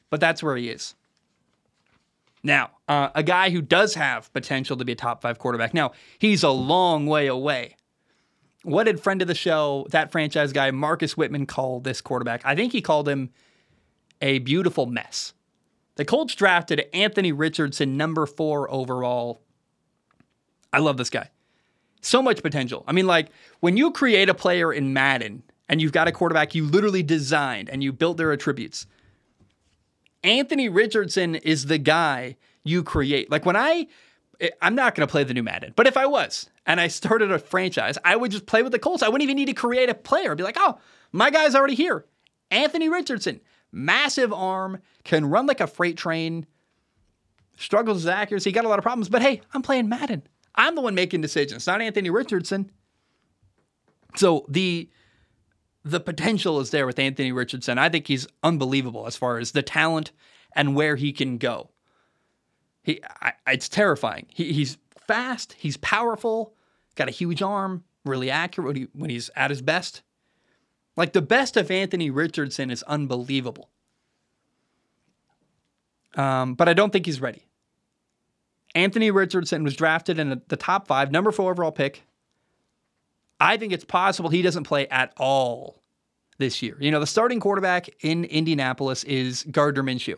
But 0.09 0.19
that's 0.19 0.43
where 0.43 0.55
he 0.55 0.69
is. 0.69 0.95
Now, 2.43 2.71
uh, 2.87 3.09
a 3.15 3.23
guy 3.23 3.49
who 3.49 3.61
does 3.61 3.95
have 3.95 4.31
potential 4.33 4.75
to 4.77 4.85
be 4.85 4.91
a 4.91 4.95
top 4.95 5.21
five 5.21 5.39
quarterback. 5.39 5.73
Now, 5.73 5.93
he's 6.19 6.43
a 6.43 6.49
long 6.49 7.07
way 7.07 7.27
away. 7.27 7.77
What 8.63 8.83
did 8.85 8.99
friend 8.99 9.21
of 9.21 9.27
the 9.27 9.35
show, 9.35 9.87
that 9.91 10.11
franchise 10.11 10.53
guy, 10.53 10.71
Marcus 10.71 11.17
Whitman, 11.17 11.45
call 11.45 11.79
this 11.79 12.01
quarterback? 12.01 12.45
I 12.45 12.55
think 12.55 12.71
he 12.71 12.81
called 12.81 13.07
him 13.07 13.29
a 14.21 14.39
beautiful 14.39 14.85
mess. 14.85 15.33
The 15.95 16.05
Colts 16.05 16.33
drafted 16.33 16.85
Anthony 16.93 17.31
Richardson, 17.31 17.97
number 17.97 18.25
four 18.25 18.71
overall. 18.71 19.42
I 20.73 20.79
love 20.79 20.97
this 20.97 21.09
guy. 21.09 21.29
So 22.01 22.21
much 22.21 22.41
potential. 22.41 22.83
I 22.87 22.91
mean, 22.91 23.07
like, 23.07 23.29
when 23.61 23.77
you 23.77 23.91
create 23.91 24.27
a 24.27 24.33
player 24.33 24.73
in 24.73 24.91
Madden 24.91 25.43
and 25.69 25.81
you've 25.81 25.93
got 25.93 26.07
a 26.07 26.11
quarterback 26.11 26.53
you 26.53 26.65
literally 26.65 27.03
designed 27.03 27.69
and 27.69 27.81
you 27.81 27.93
built 27.93 28.17
their 28.17 28.33
attributes, 28.33 28.85
Anthony 30.23 30.67
Richardson 30.67 31.35
is 31.35 31.67
the 31.67 31.77
guy 31.77 32.35
you 32.63 32.83
create. 32.83 33.31
Like, 33.31 33.45
when 33.45 33.55
I, 33.55 33.87
eh, 34.41 34.49
I'm 34.61 34.75
not 34.75 34.95
going 34.95 35.07
to 35.07 35.11
play 35.11 35.23
the 35.23 35.33
new 35.33 35.43
Madden, 35.43 35.73
but 35.77 35.87
if 35.87 35.95
I 35.95 36.05
was 36.05 36.49
and 36.65 36.81
I 36.81 36.87
started 36.89 37.31
a 37.31 37.39
franchise, 37.39 37.97
I 38.03 38.17
would 38.17 38.31
just 38.31 38.45
play 38.45 38.63
with 38.63 38.73
the 38.73 38.79
Colts. 38.79 39.03
I 39.03 39.07
wouldn't 39.07 39.23
even 39.23 39.37
need 39.37 39.45
to 39.45 39.53
create 39.53 39.89
a 39.89 39.95
player. 39.95 40.31
I'd 40.31 40.37
be 40.37 40.43
like, 40.43 40.57
oh, 40.59 40.79
my 41.13 41.29
guy's 41.29 41.55
already 41.55 41.75
here. 41.75 42.05
Anthony 42.51 42.89
Richardson 42.89 43.39
massive 43.73 44.31
arm, 44.31 44.79
can 45.03 45.25
run 45.25 45.47
like 45.47 45.59
a 45.59 45.67
freight 45.67 45.97
train, 45.97 46.45
struggles 47.57 48.05
with 48.05 48.13
accuracy, 48.13 48.51
got 48.51 48.63
a 48.63 48.69
lot 48.69 48.79
of 48.79 48.83
problems. 48.83 49.09
But 49.09 49.21
hey, 49.21 49.41
I'm 49.53 49.61
playing 49.61 49.89
Madden. 49.89 50.23
I'm 50.55 50.75
the 50.75 50.81
one 50.81 50.95
making 50.95 51.21
decisions, 51.21 51.65
not 51.67 51.81
Anthony 51.81 52.09
Richardson. 52.09 52.71
So 54.15 54.45
the 54.47 54.89
the 55.83 55.99
potential 55.99 56.59
is 56.59 56.69
there 56.69 56.85
with 56.85 56.99
Anthony 56.99 57.31
Richardson. 57.31 57.77
I 57.77 57.89
think 57.89 58.07
he's 58.07 58.27
unbelievable 58.41 59.05
as 59.05 59.17
far 59.17 59.37
as 59.37 59.51
the 59.51 59.61
talent 59.61 60.11
and 60.55 60.75
where 60.75 60.95
he 60.95 61.11
can 61.11 61.37
go. 61.37 61.71
He, 62.83 63.01
I, 63.21 63.33
it's 63.47 63.67
terrifying. 63.67 64.27
He, 64.29 64.53
he's 64.53 64.77
fast. 65.07 65.53
He's 65.57 65.77
powerful. 65.77 66.53
Got 66.95 67.09
a 67.09 67.11
huge 67.11 67.41
arm. 67.41 67.83
Really 68.05 68.29
accurate 68.29 68.67
when, 68.67 68.75
he, 68.75 68.87
when 68.93 69.09
he's 69.09 69.29
at 69.35 69.49
his 69.49 69.61
best. 69.61 70.03
Like 70.95 71.13
the 71.13 71.21
best 71.21 71.57
of 71.57 71.71
Anthony 71.71 72.09
Richardson 72.09 72.69
is 72.69 72.83
unbelievable. 72.83 73.69
Um, 76.15 76.53
but 76.53 76.69
I 76.69 76.73
don't 76.73 76.91
think 76.91 77.05
he's 77.05 77.19
ready. 77.19 77.47
Anthony 78.75 79.11
Richardson 79.11 79.63
was 79.63 79.75
drafted 79.75 80.19
in 80.19 80.41
the 80.47 80.57
top 80.57 80.87
five, 80.87 81.11
number 81.11 81.31
four 81.31 81.51
overall 81.51 81.71
pick. 81.71 82.03
I 83.39 83.57
think 83.57 83.73
it's 83.73 83.85
possible 83.85 84.29
he 84.29 84.41
doesn't 84.41 84.63
play 84.63 84.87
at 84.87 85.13
all 85.17 85.81
this 86.37 86.61
year. 86.61 86.77
You 86.79 86.91
know, 86.91 86.99
the 86.99 87.07
starting 87.07 87.39
quarterback 87.39 87.89
in 88.01 88.25
Indianapolis 88.25 89.03
is 89.03 89.43
Gardner 89.43 89.83
Minshew. 89.83 90.15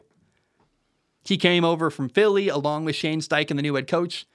He 1.26 1.38
came 1.38 1.66
over 1.66 1.90
from 1.90 2.08
Philly 2.08 2.50
along 2.50 2.86
with 2.86 2.96
Shane 2.96 3.20
Steichen, 3.20 3.56
the 3.56 3.62
new 3.62 3.76
head 3.76 3.88
coach. 3.88 4.26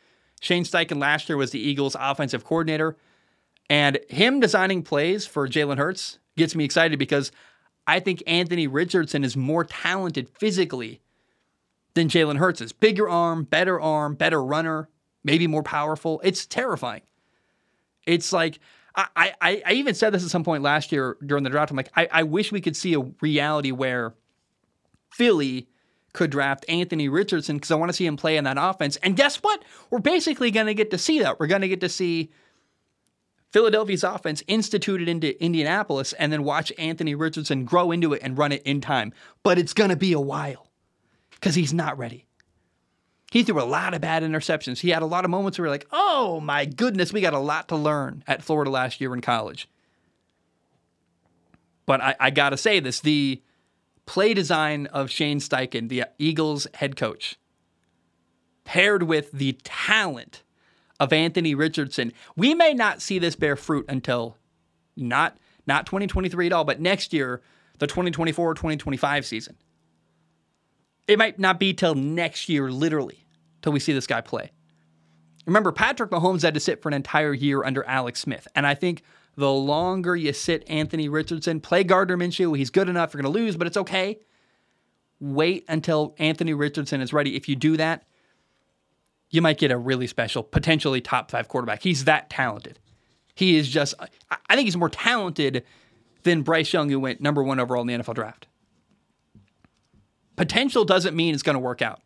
Shane 0.41 0.65
Steichen 0.65 1.01
last 1.01 1.29
year 1.29 1.37
was 1.37 1.53
the 1.53 1.61
Eagles' 1.61 1.97
offensive 1.99 2.45
coordinator. 2.45 2.97
And 3.69 4.01
him 4.09 4.41
designing 4.41 4.83
plays 4.83 5.27
for 5.27 5.49
Jalen 5.49 5.79
Hurts 5.79 6.19
gets 6.37 6.57
me 6.57 6.65
excited 6.65 6.99
because 6.99 7.31
I 7.87 8.01
think 8.01 8.23
Anthony 8.27 8.67
Richardson 8.67 9.23
is 9.23 9.37
more 9.37 9.65
talented 9.65 10.29
physically 10.29 11.01
than 11.95 12.09
Jalen 12.09 12.39
Hurts 12.39 12.61
is. 12.61 12.73
Bigger 12.73 13.09
arm, 13.09 13.45
better 13.45 13.81
arm, 13.81 14.15
better 14.15 14.43
runner, 14.43 14.89
maybe 15.25 15.47
more 15.47 15.63
powerful. 15.63 16.21
It's 16.25 16.47
terrifying. 16.47 17.03
It's 18.07 18.33
like 18.33 18.59
I, 18.95 19.35
I, 19.41 19.63
I 19.67 19.73
even 19.73 19.95
said 19.95 20.13
this 20.13 20.25
at 20.25 20.31
some 20.31 20.45
point 20.45 20.63
last 20.63 20.93
year 20.93 21.17
during 21.25 21.45
the 21.45 21.51
draft. 21.51 21.71
I'm 21.71 21.77
like, 21.77 21.93
I, 21.97 22.09
I 22.11 22.23
wish 22.25 22.53
we 22.53 22.61
could 22.61 22.77
see 22.77 22.95
a 22.95 23.01
reality 23.21 23.71
where 23.71 24.15
Philly 25.13 25.69
could 26.13 26.31
draft 26.31 26.65
Anthony 26.69 27.09
Richardson 27.09 27.57
because 27.57 27.71
I 27.71 27.77
want 27.77 27.91
to 27.91 27.93
see 27.93 28.07
him 28.07 28.17
play 28.17 28.37
in 28.37 28.45
that 28.45 28.57
offense. 28.59 28.97
And 28.97 29.17
guess 29.17 29.37
what? 29.37 29.63
We're 29.91 30.01
basically 30.01 30.51
going 30.51 30.67
to 30.67 30.75
get 30.75 30.91
to 30.91 30.99
see 30.99 31.21
that. 31.21 31.39
We're 31.39 31.47
going 31.47 31.61
to 31.61 31.69
get 31.69 31.81
to 31.81 31.89
see 31.89 32.33
Philadelphia's 33.53 34.05
offense 34.05 34.43
instituted 34.49 35.09
into 35.09 35.41
Indianapolis 35.43 36.13
and 36.15 36.33
then 36.33 36.43
watch 36.43 36.73
Anthony 36.79 37.15
Richardson 37.15 37.65
grow 37.65 37.93
into 37.93 38.13
it 38.13 38.23
and 38.25 38.37
run 38.37 38.53
it 38.53 38.63
in 38.65 38.81
time. 38.81 39.13
But 39.45 39.59
it's 39.59 39.73
going 39.73 39.91
to 39.91 39.97
be 39.97 40.13
a 40.13 40.21
while 40.21 40.70
because 41.41 41.55
he's 41.55 41.73
not 41.73 41.97
ready. 41.97 42.27
He 43.31 43.45
threw 43.45 43.61
a 43.61 43.65
lot 43.65 43.95
of 43.95 44.01
bad 44.01 44.23
interceptions. 44.23 44.81
He 44.81 44.91
had 44.91 45.03
a 45.03 45.07
lot 45.07 45.25
of 45.25 45.31
moments 45.31 45.59
where 45.59 45.67
we're 45.67 45.71
like, 45.71 45.87
oh 45.93 46.41
my 46.41 46.65
goodness, 46.65 47.13
we 47.13 47.21
got 47.21 47.33
a 47.33 47.39
lot 47.39 47.69
to 47.69 47.77
learn 47.77 48.25
at 48.27 48.43
Florida 48.43 48.71
last 48.71 49.01
year 49.01 49.15
in 49.15 49.21
college. 49.21 49.69
But 51.87 52.01
I, 52.01 52.17
I 52.21 52.31
got 52.31 52.51
to 52.51 52.57
say 52.57 52.81
this 52.81 53.01
the 53.01 53.41
play 54.05 54.35
design 54.35 54.87
of 54.87 55.11
Shane 55.11 55.39
Steichen, 55.39 55.89
the 55.89 56.05
Eagles 56.19 56.67
head 56.75 56.97
coach, 56.97 57.39
paired 58.65 59.05
with 59.05 59.31
the 59.31 59.57
talent 59.63 60.43
of 60.99 61.13
Anthony 61.13 61.55
Richardson. 61.55 62.13
We 62.37 62.55
may 62.55 62.75
not 62.75 63.01
see 63.01 63.19
this 63.19 63.37
bear 63.37 63.57
fruit 63.57 63.87
until 63.89 64.37
not 64.97 65.39
not 65.67 65.87
2023 65.87 66.47
at 66.47 66.53
all, 66.53 66.65
but 66.65 66.81
next 66.81 67.13
year, 67.13 67.43
the 67.79 67.87
2024 67.87 68.55
2025 68.55 69.25
season. 69.25 69.57
It 71.11 71.19
might 71.19 71.41
not 71.41 71.59
be 71.59 71.75
till 71.75 71.97
next 71.97 72.49
year, 72.49 72.71
literally, 72.71 73.27
till 73.63 73.73
we 73.73 73.81
see 73.81 73.93
this 73.93 74.07
guy 74.07 74.21
play. 74.21 74.53
Remember, 75.45 75.73
Patrick 75.73 76.11
Mahomes 76.11 76.43
had 76.43 76.55
to 76.55 76.61
sit 76.61 76.81
for 76.81 76.89
an 76.89 76.95
entire 76.95 77.35
year 77.35 77.65
under 77.65 77.83
Alex 77.85 78.21
Smith. 78.21 78.47
And 78.55 78.65
I 78.65 78.75
think 78.75 79.03
the 79.35 79.51
longer 79.51 80.15
you 80.15 80.33
sit 80.33 80.63
Anthony 80.69 81.09
Richardson, 81.09 81.61
play 81.61 81.83
Gardner 81.83 82.17
Minshew, 82.17 82.57
he's 82.57 82.71
good 82.71 82.89
enough. 82.89 83.13
You're 83.13 83.23
going 83.23 83.33
to 83.33 83.41
lose, 83.41 83.57
but 83.57 83.67
it's 83.67 83.77
okay. 83.77 84.21
Wait 85.19 85.65
until 85.69 86.15
Anthony 86.19 86.55
Richardson 86.55 87.01
is 87.01 87.13
ready. 87.13 87.35
If 87.35 87.49
you 87.49 87.57
do 87.57 87.77
that, 87.77 88.05
you 89.31 89.43
might 89.43 89.59
get 89.59 89.73
a 89.73 89.79
really 89.79 90.07
special, 90.07 90.45
potentially 90.45 91.01
top 91.01 91.31
five 91.31 91.49
quarterback. 91.49 91.83
He's 91.83 92.05
that 92.05 92.31
talented. 92.31 92.79
He 93.35 93.57
is 93.57 93.69
just, 93.69 93.95
I 94.31 94.55
think 94.55 94.67
he's 94.67 94.77
more 94.77 94.89
talented 94.89 95.65
than 96.23 96.43
Bryce 96.43 96.73
Young, 96.73 96.89
who 96.89 97.01
went 97.01 97.21
number 97.21 97.43
one 97.43 97.59
overall 97.59 97.81
in 97.81 97.89
the 97.89 97.95
NFL 97.95 98.15
draft. 98.15 98.47
Potential 100.41 100.87
doesn't 100.87 101.15
mean 101.15 101.35
it's 101.35 101.43
going 101.43 101.53
to 101.53 101.61
work 101.61 101.83
out. 101.83 102.01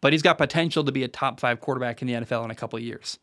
but 0.00 0.12
he's 0.12 0.22
got 0.22 0.38
potential 0.38 0.84
to 0.84 0.92
be 0.92 1.02
a 1.02 1.08
top 1.08 1.40
five 1.40 1.58
quarterback 1.58 2.00
in 2.00 2.06
the 2.06 2.14
NFL 2.14 2.44
in 2.44 2.52
a 2.52 2.54
couple 2.54 2.76
of 2.76 2.84
years. 2.84 3.18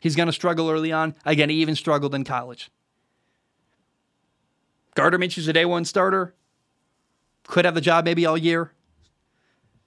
He's 0.00 0.16
going 0.16 0.26
to 0.26 0.32
struggle 0.32 0.68
early 0.68 0.90
on. 0.90 1.14
Again, 1.24 1.48
he 1.48 1.54
even 1.58 1.76
struggled 1.76 2.12
in 2.12 2.24
college. 2.24 2.72
Gardner 4.96 5.20
Minshew's 5.20 5.46
a 5.46 5.52
day 5.52 5.64
one 5.64 5.84
starter. 5.84 6.34
Could 7.46 7.66
have 7.66 7.76
the 7.76 7.80
job 7.80 8.04
maybe 8.04 8.26
all 8.26 8.36
year. 8.36 8.72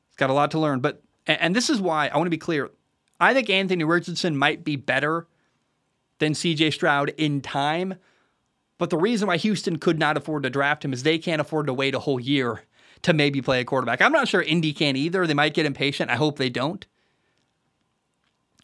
He's 0.08 0.16
got 0.16 0.30
a 0.30 0.34
lot 0.34 0.52
to 0.52 0.60
learn. 0.60 0.80
But 0.80 1.04
and 1.26 1.54
this 1.54 1.70
is 1.70 1.82
why 1.82 2.08
I 2.08 2.16
want 2.16 2.28
to 2.28 2.32
be 2.32 2.38
clear. 2.38 2.72
I 3.20 3.34
think 3.34 3.50
Anthony 3.50 3.84
Richardson 3.84 4.38
might 4.38 4.63
be 4.63 4.78
better 4.78 5.28
than 6.20 6.32
CJ 6.32 6.72
Stroud 6.72 7.10
in 7.18 7.42
time. 7.42 7.96
But 8.78 8.90
the 8.90 8.98
reason 8.98 9.28
why 9.28 9.36
Houston 9.36 9.80
could 9.80 10.00
not 10.00 10.16
afford 10.16 10.44
to 10.44 10.50
draft 10.50 10.86
him 10.86 10.94
is 10.94 11.04
they 11.04 11.18
can't 11.18 11.42
afford 11.42 11.68
to 11.68 11.74
wait 11.74 11.94
a 11.94 12.00
whole 12.00 12.22
year 12.22 12.62
to 13.03 13.13
maybe 13.13 13.41
play 13.41 13.62
a 13.62 13.65
quarterback. 13.65 14.01
I'm 14.01 14.12
not 14.12 14.27
sure 14.27 14.41
Indy 14.41 14.73
can 14.73 14.95
either. 14.95 15.27
They 15.27 15.33
might 15.33 15.53
get 15.53 15.65
impatient. 15.65 16.10
I 16.10 16.15
hope 16.15 16.38
they 16.38 16.49
don't. 16.49 16.86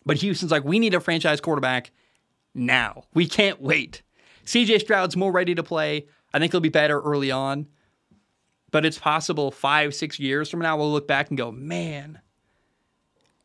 But 0.06 0.18
Houston's 0.18 0.52
like, 0.52 0.64
we 0.64 0.80
need 0.80 0.94
a 0.94 1.00
franchise 1.00 1.40
quarterback 1.40 1.92
now. 2.54 3.06
We 3.14 3.28
can't 3.28 3.62
wait. 3.62 4.02
CJ 4.46 4.82
Stroud's 4.82 5.16
more 5.16 5.32
ready 5.32 5.56
to 5.56 5.64
play. 5.64 6.08
I 6.34 6.40
think 6.40 6.52
he'll 6.52 6.62
be 6.62 6.70
better 6.70 7.00
early 7.00 7.32
on. 7.32 7.68
But 8.72 8.86
it's 8.86 8.98
possible 8.98 9.52
five, 9.52 9.94
six 9.94 10.20
years 10.20 10.50
from 10.50 10.60
now, 10.60 10.78
we'll 10.78 10.92
look 10.92 11.08
back 11.08 11.30
and 11.30 11.38
go, 11.38 11.52
man, 11.52 12.20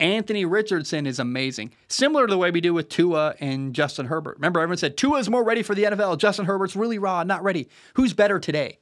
Anthony 0.01 0.45
Richardson 0.45 1.07
is 1.07 1.19
amazing. 1.19 1.73
Similar 1.89 2.27
to 2.27 2.31
the 2.31 2.39
way 2.39 2.51
we 2.51 2.61
do 2.61 2.73
with 2.73 2.89
Tua 2.89 3.35
and 3.41 3.75
Justin 3.75 4.07
Herbert. 4.07 4.37
Remember, 4.37 4.61
everyone 4.61 4.79
said 4.79 4.97
Tua's 4.97 5.29
more 5.29 5.45
ready 5.45 5.63
for 5.63 5.75
the 5.75 5.85
NFL. 5.85 6.19
Justin 6.19 6.47
Herbert's 6.47 6.77
really 6.77 6.99
raw, 6.99 7.25
not 7.25 7.43
ready. 7.43 7.69
Who's 7.95 8.15
better 8.15 8.39
today? 8.39 8.79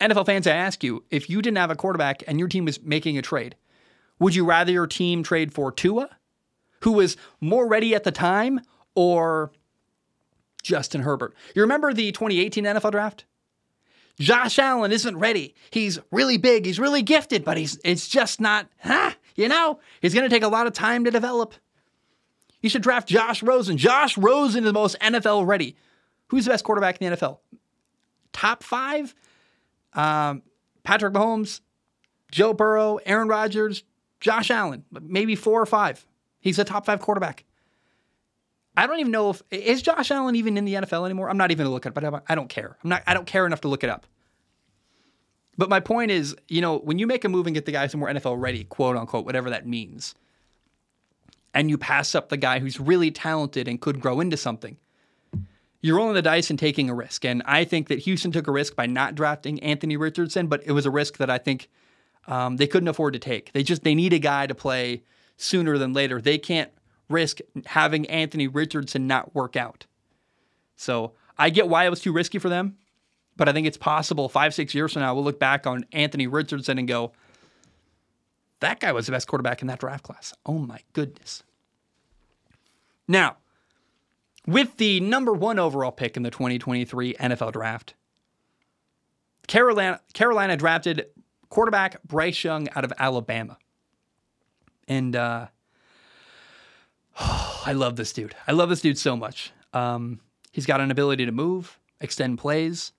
NFL 0.00 0.26
fans, 0.26 0.46
I 0.46 0.52
ask 0.52 0.84
you, 0.84 1.04
if 1.10 1.28
you 1.28 1.42
didn't 1.42 1.58
have 1.58 1.70
a 1.70 1.76
quarterback 1.76 2.22
and 2.26 2.38
your 2.38 2.48
team 2.48 2.64
was 2.64 2.80
making 2.82 3.18
a 3.18 3.22
trade, 3.22 3.56
would 4.18 4.34
you 4.34 4.44
rather 4.44 4.72
your 4.72 4.86
team 4.86 5.22
trade 5.22 5.52
for 5.52 5.72
Tua, 5.72 6.08
who 6.80 6.92
was 6.92 7.16
more 7.40 7.66
ready 7.66 7.94
at 7.94 8.04
the 8.04 8.12
time, 8.12 8.60
or 8.94 9.50
Justin 10.62 11.02
Herbert? 11.02 11.34
You 11.54 11.62
remember 11.62 11.92
the 11.92 12.12
2018 12.12 12.64
NFL 12.64 12.92
draft? 12.92 13.24
Josh 14.18 14.58
Allen 14.58 14.90
isn't 14.90 15.16
ready. 15.16 15.54
He's 15.70 15.98
really 16.10 16.38
big. 16.38 16.66
He's 16.66 16.80
really 16.80 17.02
gifted, 17.02 17.44
but 17.44 17.56
he's 17.56 17.78
it's 17.84 18.08
just 18.08 18.40
not, 18.40 18.68
huh? 18.80 19.12
You 19.36 19.48
know, 19.48 19.78
he's 20.02 20.14
going 20.14 20.28
to 20.28 20.34
take 20.34 20.42
a 20.42 20.48
lot 20.48 20.66
of 20.66 20.72
time 20.72 21.04
to 21.04 21.10
develop. 21.12 21.54
You 22.60 22.68
should 22.68 22.82
draft 22.82 23.06
Josh 23.06 23.42
Rosen. 23.42 23.76
Josh 23.76 24.18
Rosen 24.18 24.64
is 24.64 24.68
the 24.68 24.72
most 24.72 24.98
NFL 24.98 25.46
ready. 25.46 25.76
Who's 26.28 26.44
the 26.44 26.50
best 26.50 26.64
quarterback 26.64 27.00
in 27.00 27.10
the 27.10 27.16
NFL? 27.16 27.38
Top 28.32 28.64
five? 28.64 29.14
Um, 29.98 30.42
Patrick 30.84 31.12
Mahomes, 31.12 31.60
Joe 32.30 32.54
Burrow, 32.54 32.98
Aaron 33.04 33.26
Rodgers, 33.26 33.82
Josh 34.20 34.50
Allen, 34.50 34.84
maybe 35.02 35.34
four 35.34 35.60
or 35.60 35.66
five. 35.66 36.06
He's 36.40 36.58
a 36.58 36.64
top 36.64 36.86
five 36.86 37.00
quarterback. 37.00 37.44
I 38.76 38.86
don't 38.86 39.00
even 39.00 39.10
know 39.10 39.30
if 39.30 39.42
is 39.50 39.82
Josh 39.82 40.12
Allen 40.12 40.36
even 40.36 40.56
in 40.56 40.64
the 40.64 40.74
NFL 40.74 41.04
anymore. 41.04 41.28
I'm 41.28 41.36
not 41.36 41.50
even 41.50 41.64
gonna 41.64 41.74
look 41.74 41.84
it 41.84 41.88
up, 41.88 41.94
but 41.94 42.22
I 42.28 42.36
don't 42.36 42.48
care. 42.48 42.78
I'm 42.84 42.90
not. 42.90 43.02
I 43.08 43.14
don't 43.14 43.26
care 43.26 43.44
enough 43.44 43.62
to 43.62 43.68
look 43.68 43.82
it 43.82 43.90
up. 43.90 44.06
But 45.56 45.68
my 45.68 45.80
point 45.80 46.12
is, 46.12 46.36
you 46.46 46.60
know, 46.60 46.78
when 46.78 47.00
you 47.00 47.08
make 47.08 47.24
a 47.24 47.28
move 47.28 47.48
and 47.48 47.54
get 47.54 47.66
the 47.66 47.76
are 47.76 47.96
more 47.96 48.08
NFL 48.08 48.40
ready, 48.40 48.62
quote 48.62 48.96
unquote, 48.96 49.24
whatever 49.24 49.50
that 49.50 49.66
means, 49.66 50.14
and 51.52 51.68
you 51.68 51.76
pass 51.76 52.14
up 52.14 52.28
the 52.28 52.36
guy 52.36 52.60
who's 52.60 52.78
really 52.78 53.10
talented 53.10 53.66
and 53.66 53.80
could 53.80 54.00
grow 54.00 54.20
into 54.20 54.36
something, 54.36 54.76
you're 55.80 55.96
rolling 55.96 56.14
the 56.14 56.22
dice 56.22 56.50
and 56.50 56.58
taking 56.58 56.90
a 56.90 56.94
risk. 56.94 57.24
And 57.24 57.42
I 57.44 57.64
think 57.64 57.88
that 57.88 58.00
Houston 58.00 58.32
took 58.32 58.46
a 58.46 58.52
risk 58.52 58.74
by 58.74 58.86
not 58.86 59.14
drafting 59.14 59.60
Anthony 59.62 59.96
Richardson, 59.96 60.48
but 60.48 60.62
it 60.66 60.72
was 60.72 60.86
a 60.86 60.90
risk 60.90 61.18
that 61.18 61.30
I 61.30 61.38
think 61.38 61.68
um, 62.26 62.56
they 62.56 62.66
couldn't 62.66 62.88
afford 62.88 63.12
to 63.14 63.18
take. 63.18 63.52
They 63.52 63.62
just 63.62 63.84
they 63.84 63.94
need 63.94 64.12
a 64.12 64.18
guy 64.18 64.46
to 64.46 64.54
play 64.54 65.02
sooner 65.36 65.78
than 65.78 65.92
later. 65.92 66.20
They 66.20 66.38
can't 66.38 66.70
risk 67.08 67.38
having 67.66 68.06
Anthony 68.06 68.48
Richardson 68.48 69.06
not 69.06 69.34
work 69.34 69.56
out. 69.56 69.86
So 70.76 71.12
I 71.38 71.50
get 71.50 71.68
why 71.68 71.86
it 71.86 71.90
was 71.90 72.00
too 72.00 72.12
risky 72.12 72.38
for 72.38 72.48
them. 72.48 72.76
But 73.36 73.48
I 73.48 73.52
think 73.52 73.68
it's 73.68 73.76
possible 73.76 74.28
five, 74.28 74.52
six 74.52 74.74
years 74.74 74.92
from 74.92 75.02
now, 75.02 75.14
we'll 75.14 75.22
look 75.22 75.38
back 75.38 75.64
on 75.64 75.86
Anthony 75.92 76.26
Richardson 76.26 76.76
and 76.76 76.88
go, 76.88 77.12
that 78.58 78.80
guy 78.80 78.90
was 78.90 79.06
the 79.06 79.12
best 79.12 79.28
quarterback 79.28 79.62
in 79.62 79.68
that 79.68 79.78
draft 79.78 80.02
class. 80.02 80.34
Oh 80.44 80.58
my 80.58 80.80
goodness. 80.92 81.44
Now, 83.06 83.36
with 84.48 84.76
the 84.78 85.00
number 85.00 85.32
one 85.32 85.58
overall 85.58 85.92
pick 85.92 86.16
in 86.16 86.22
the 86.22 86.30
2023 86.30 87.14
NFL 87.14 87.52
draft, 87.52 87.94
Carolina, 89.46 90.00
Carolina 90.12 90.56
drafted 90.56 91.06
quarterback 91.48 92.02
Bryce 92.02 92.42
Young 92.42 92.68
out 92.74 92.84
of 92.84 92.92
Alabama. 92.98 93.58
And 94.88 95.14
uh, 95.14 95.46
oh, 97.20 97.62
I 97.66 97.72
love 97.72 97.96
this 97.96 98.12
dude. 98.12 98.34
I 98.46 98.52
love 98.52 98.68
this 98.68 98.80
dude 98.80 98.98
so 98.98 99.16
much. 99.16 99.52
Um, 99.72 100.20
he's 100.52 100.66
got 100.66 100.80
an 100.80 100.90
ability 100.90 101.26
to 101.26 101.32
move, 101.32 101.78
extend 102.00 102.38
plays 102.38 102.92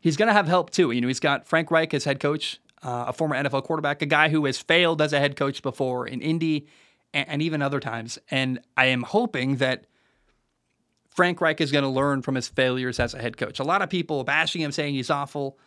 he's 0.00 0.16
going 0.16 0.28
to 0.28 0.32
have 0.32 0.48
help 0.48 0.70
too. 0.70 0.90
You 0.90 1.00
know, 1.00 1.08
he's 1.08 1.20
got 1.20 1.46
Frank 1.46 1.70
Reich 1.70 1.94
as 1.94 2.04
head 2.04 2.20
coach, 2.20 2.60
uh, 2.82 3.06
a 3.08 3.12
former 3.12 3.36
NFL 3.36 3.64
quarterback, 3.64 4.02
a 4.02 4.06
guy 4.06 4.28
who 4.28 4.44
has 4.46 4.58
failed 4.58 5.00
as 5.00 5.12
a 5.12 5.18
head 5.18 5.36
coach 5.36 5.62
before 5.62 6.06
in 6.06 6.20
Indy 6.20 6.66
and, 7.14 7.28
and 7.28 7.42
even 7.42 7.62
other 7.62 7.80
times. 7.80 8.18
And 8.30 8.60
I 8.76 8.86
am 8.86 9.02
hoping 9.02 9.56
that 9.56 9.86
Frank 11.10 11.40
Reich 11.40 11.60
is 11.60 11.72
going 11.72 11.84
to 11.84 11.90
learn 11.90 12.22
from 12.22 12.34
his 12.34 12.48
failures 12.48 13.00
as 13.00 13.14
a 13.14 13.18
head 13.18 13.36
coach. 13.36 13.58
A 13.58 13.64
lot 13.64 13.82
of 13.82 13.90
people 13.90 14.24
bashing 14.24 14.62
him, 14.62 14.72
saying 14.72 14.94
he's 14.94 15.10
awful. 15.10 15.58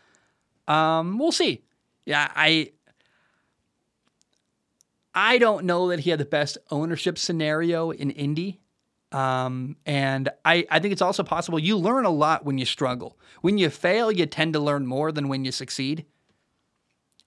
Um, 0.68 1.20
we'll 1.20 1.32
see. 1.32 1.64
Yeah, 2.06 2.32
I. 2.36 2.72
I 5.16 5.38
don't 5.38 5.66
know 5.66 5.90
that 5.90 6.00
he 6.00 6.10
had 6.10 6.20
the 6.20 6.26
best 6.26 6.58
ownership 6.72 7.20
scenario 7.20 7.92
in 7.92 8.10
Indy. 8.10 8.60
Um, 9.12 9.78
and 9.86 10.30
I, 10.44 10.66
I 10.72 10.80
think 10.80 10.92
it's 10.92 11.04
also 11.04 11.22
possible 11.22 11.60
you 11.60 11.78
learn 11.78 12.06
a 12.06 12.10
lot 12.10 12.46
when 12.46 12.58
you 12.58 12.66
struggle. 12.66 13.20
When 13.42 13.60
you 13.60 13.70
fail, 13.70 14.12
you 14.12 14.26
tend 14.26 14.54
to 14.54 14.60
learn 14.60 14.88
more 14.88 15.12
than 15.12 15.28
when 15.28 15.46
you 15.46 15.52
succeed. 15.52 16.06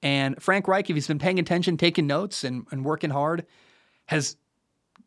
And 0.03 0.41
Frank 0.43 0.67
Reich, 0.67 0.91
if 0.91 0.97
he's 0.97 1.07
been 1.07 1.21
paying 1.21 1.39
attention, 1.39 1.77
taking 1.77 2.09
notes, 2.09 2.43
and, 2.43 2.67
and 2.73 2.85
working 2.85 3.11
hard, 3.11 3.47
has 4.07 4.37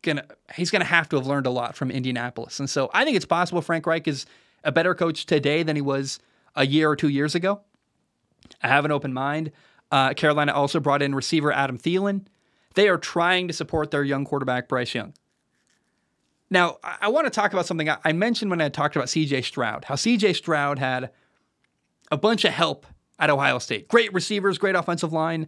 gonna 0.02 0.24
he's 0.54 0.70
gonna 0.70 0.84
have 0.84 1.08
to 1.10 1.16
have 1.16 1.26
learned 1.26 1.46
a 1.46 1.50
lot 1.50 1.76
from 1.76 1.90
Indianapolis. 1.90 2.60
And 2.60 2.68
so 2.68 2.90
I 2.92 3.04
think 3.04 3.16
it's 3.16 3.26
possible 3.26 3.62
Frank 3.62 3.86
Reich 3.86 4.08
is 4.08 4.26
a 4.64 4.72
better 4.72 4.94
coach 4.94 5.26
today 5.26 5.62
than 5.62 5.76
he 5.76 5.82
was 5.82 6.18
a 6.54 6.66
year 6.66 6.90
or 6.90 6.96
two 6.96 7.08
years 7.08 7.34
ago. 7.34 7.60
I 8.62 8.68
have 8.68 8.84
an 8.84 8.92
open 8.92 9.12
mind. 9.12 9.52
Uh, 9.90 10.14
Carolina 10.14 10.52
also 10.52 10.80
brought 10.80 11.02
in 11.02 11.14
receiver 11.14 11.52
Adam 11.52 11.78
Thielen. 11.78 12.26
They 12.74 12.88
are 12.88 12.98
trying 12.98 13.48
to 13.48 13.54
support 13.54 13.90
their 13.90 14.04
young 14.04 14.24
quarterback 14.24 14.68
Bryce 14.68 14.94
Young. 14.94 15.14
Now, 16.50 16.78
I, 16.82 17.08
want 17.08 17.26
to 17.26 17.30
talk 17.30 17.52
about 17.52 17.66
something 17.66 17.88
I 18.04 18.12
mentioned 18.12 18.50
when 18.50 18.60
I 18.60 18.68
talked 18.68 18.96
about 18.96 19.08
CJ 19.08 19.44
Stroud, 19.44 19.84
how 19.84 19.94
CJ 19.94 20.34
Stroud 20.34 20.80
had 20.80 21.10
a 22.10 22.16
bunch 22.16 22.44
of 22.44 22.52
help 22.52 22.86
at 23.20 23.30
Ohio 23.30 23.60
State. 23.60 23.86
Great 23.86 24.12
receivers, 24.12 24.58
great 24.58 24.74
offensive 24.74 25.12
line. 25.12 25.46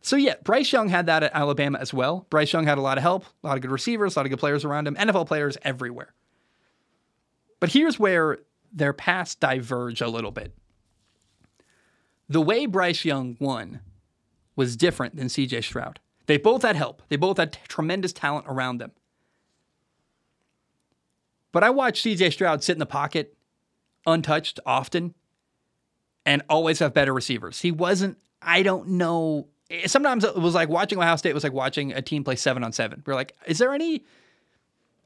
So, 0.00 0.16
yeah, 0.16 0.34
Bryce 0.42 0.72
Young 0.72 0.88
had 0.88 1.06
that 1.06 1.22
at 1.22 1.34
Alabama 1.34 1.78
as 1.78 1.92
well. 1.92 2.26
Bryce 2.30 2.52
Young 2.52 2.66
had 2.66 2.78
a 2.78 2.80
lot 2.80 2.98
of 2.98 3.02
help, 3.02 3.24
a 3.42 3.46
lot 3.46 3.56
of 3.56 3.62
good 3.62 3.70
receivers, 3.70 4.14
a 4.14 4.18
lot 4.18 4.26
of 4.26 4.30
good 4.30 4.38
players 4.38 4.64
around 4.64 4.86
him, 4.86 4.94
NFL 4.94 5.26
players 5.26 5.58
everywhere. 5.62 6.14
But 7.60 7.72
here's 7.72 7.98
where 7.98 8.38
their 8.72 8.92
paths 8.92 9.34
diverge 9.34 10.00
a 10.00 10.08
little 10.08 10.30
bit. 10.30 10.54
The 12.28 12.40
way 12.40 12.66
Bryce 12.66 13.04
Young 13.04 13.36
won 13.40 13.80
was 14.54 14.76
different 14.76 15.16
than 15.16 15.28
CJ 15.28 15.64
Stroud. 15.64 15.98
They 16.26 16.36
both 16.36 16.62
had 16.62 16.76
help, 16.76 17.02
they 17.08 17.16
both 17.16 17.38
had 17.38 17.58
tremendous 17.68 18.12
talent 18.12 18.46
around 18.48 18.78
them. 18.78 18.92
But 21.52 21.64
I 21.64 21.70
watched 21.70 22.04
CJ 22.04 22.32
Stroud 22.32 22.62
sit 22.62 22.74
in 22.74 22.78
the 22.78 22.86
pocket 22.86 23.34
untouched 24.06 24.60
often 24.66 25.14
and 26.26 26.42
always 26.48 26.78
have 26.80 26.92
better 26.92 27.14
receivers. 27.14 27.60
He 27.60 27.70
wasn't, 27.72 28.18
I 28.42 28.62
don't 28.62 28.90
know. 28.90 29.48
Sometimes 29.86 30.24
it 30.24 30.34
was 30.36 30.54
like 30.54 30.68
watching 30.68 30.98
Ohio 30.98 31.16
State 31.16 31.34
was 31.34 31.44
like 31.44 31.52
watching 31.52 31.92
a 31.92 32.00
team 32.00 32.24
play 32.24 32.36
seven 32.36 32.64
on 32.64 32.72
seven. 32.72 33.02
We're 33.06 33.14
like, 33.14 33.34
is 33.46 33.58
there 33.58 33.74
any 33.74 34.04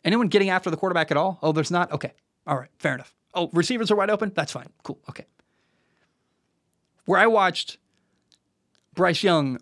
anyone 0.05 0.29
getting 0.29 0.51
after 0.51 0.71
the 0.71 0.77
quarterback 0.77 1.11
at 1.11 1.17
all? 1.17 1.39
Oh, 1.43 1.53
there's 1.53 1.71
not? 1.71 1.91
Okay. 1.93 2.13
All 2.47 2.57
right, 2.57 2.71
fair 2.79 2.95
enough. 2.95 3.15
Oh, 3.35 3.51
receivers 3.53 3.91
are 3.91 3.97
wide 3.97 4.11
open? 4.11 4.33
That's 4.35 4.53
fine. 4.53 4.69
Cool. 4.83 4.99
Okay. 5.09 5.27
Where 7.07 7.19
I 7.19 7.27
watched 7.27 7.79
Bryce 8.95 9.23
Young 9.23 9.59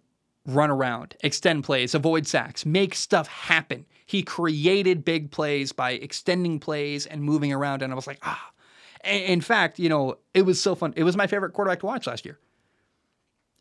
run 0.46 0.70
around, 0.70 1.16
extend 1.22 1.64
plays, 1.64 1.94
avoid 1.94 2.26
sacks, 2.26 2.66
make 2.66 2.94
stuff 2.94 3.28
happen. 3.28 3.86
He 4.06 4.22
created 4.22 5.04
big 5.04 5.30
plays 5.30 5.72
by 5.72 5.92
extending 5.92 6.58
plays 6.58 7.06
and 7.06 7.22
moving 7.22 7.52
around. 7.52 7.82
And 7.82 7.92
I 7.92 7.96
was 7.96 8.06
like, 8.06 8.18
ah. 8.22 8.50
In 9.04 9.40
fact, 9.40 9.78
you 9.78 9.88
know, 9.88 10.18
it 10.34 10.42
was 10.42 10.60
so 10.60 10.74
fun. 10.74 10.92
It 10.96 11.04
was 11.04 11.16
my 11.16 11.26
favorite 11.26 11.52
quarterback 11.52 11.80
to 11.80 11.86
watch 11.86 12.06
last 12.06 12.24
year. 12.26 12.38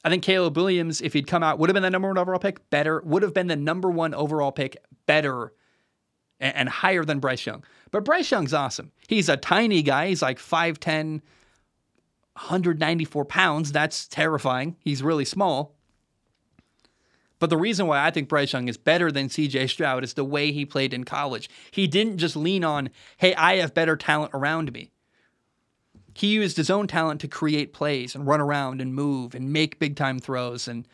I 0.03 0.09
think 0.09 0.23
Caleb 0.23 0.55
Williams, 0.55 1.01
if 1.01 1.13
he'd 1.13 1.27
come 1.27 1.43
out, 1.43 1.59
would 1.59 1.69
have 1.69 1.73
been 1.73 1.83
the 1.83 1.89
number 1.89 2.07
one 2.07 2.17
overall 2.17 2.39
pick, 2.39 2.69
better, 2.69 3.01
would 3.03 3.21
have 3.21 3.33
been 3.33 3.47
the 3.47 3.55
number 3.55 3.89
one 3.89 4.13
overall 4.13 4.51
pick, 4.51 4.77
better 5.05 5.53
and, 6.39 6.55
and 6.55 6.69
higher 6.69 7.03
than 7.03 7.19
Bryce 7.19 7.45
Young. 7.45 7.63
But 7.91 8.05
Bryce 8.05 8.31
Young's 8.31 8.53
awesome. 8.53 8.91
He's 9.07 9.29
a 9.29 9.37
tiny 9.37 9.81
guy. 9.81 10.07
He's 10.07 10.21
like 10.21 10.39
5'10, 10.39 11.21
194 12.33 13.25
pounds. 13.25 13.71
That's 13.71 14.07
terrifying. 14.07 14.77
He's 14.79 15.03
really 15.03 15.25
small. 15.25 15.75
But 17.39 17.49
the 17.49 17.57
reason 17.57 17.87
why 17.87 18.05
I 18.05 18.11
think 18.11 18.27
Bryce 18.27 18.53
Young 18.53 18.67
is 18.67 18.77
better 18.77 19.11
than 19.11 19.29
CJ 19.29 19.69
Stroud 19.69 20.03
is 20.03 20.13
the 20.13 20.25
way 20.25 20.51
he 20.51 20.65
played 20.65 20.93
in 20.93 21.05
college. 21.05 21.49
He 21.71 21.87
didn't 21.87 22.17
just 22.17 22.35
lean 22.35 22.63
on, 22.63 22.89
hey, 23.17 23.33
I 23.35 23.57
have 23.57 23.73
better 23.73 23.95
talent 23.95 24.31
around 24.33 24.71
me. 24.73 24.91
He 26.19 26.27
used 26.27 26.57
his 26.57 26.69
own 26.69 26.85
talent 26.85 27.21
to 27.21 27.29
create 27.29 27.71
plays 27.71 28.13
and 28.13 28.27
run 28.27 28.41
around 28.41 28.81
and 28.81 28.93
move 28.93 29.33
and 29.33 29.53
make 29.53 29.79
big 29.79 29.95
time 29.95 30.19
throws. 30.19 30.67
And 30.67 30.85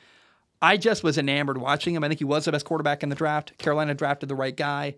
I 0.62 0.78
just 0.78 1.04
was 1.04 1.18
enamored 1.18 1.58
watching 1.58 1.96
him. 1.96 2.04
I 2.04 2.08
think 2.08 2.20
he 2.20 2.26
was 2.26 2.46
the 2.46 2.52
best 2.52 2.66
quarterback 2.66 3.02
in 3.02 3.10
the 3.10 3.16
draft. 3.16 3.58
Carolina 3.58 3.96
drafted 3.96 4.30
the 4.30 4.36
right 4.36 4.56
guy. 4.56 4.98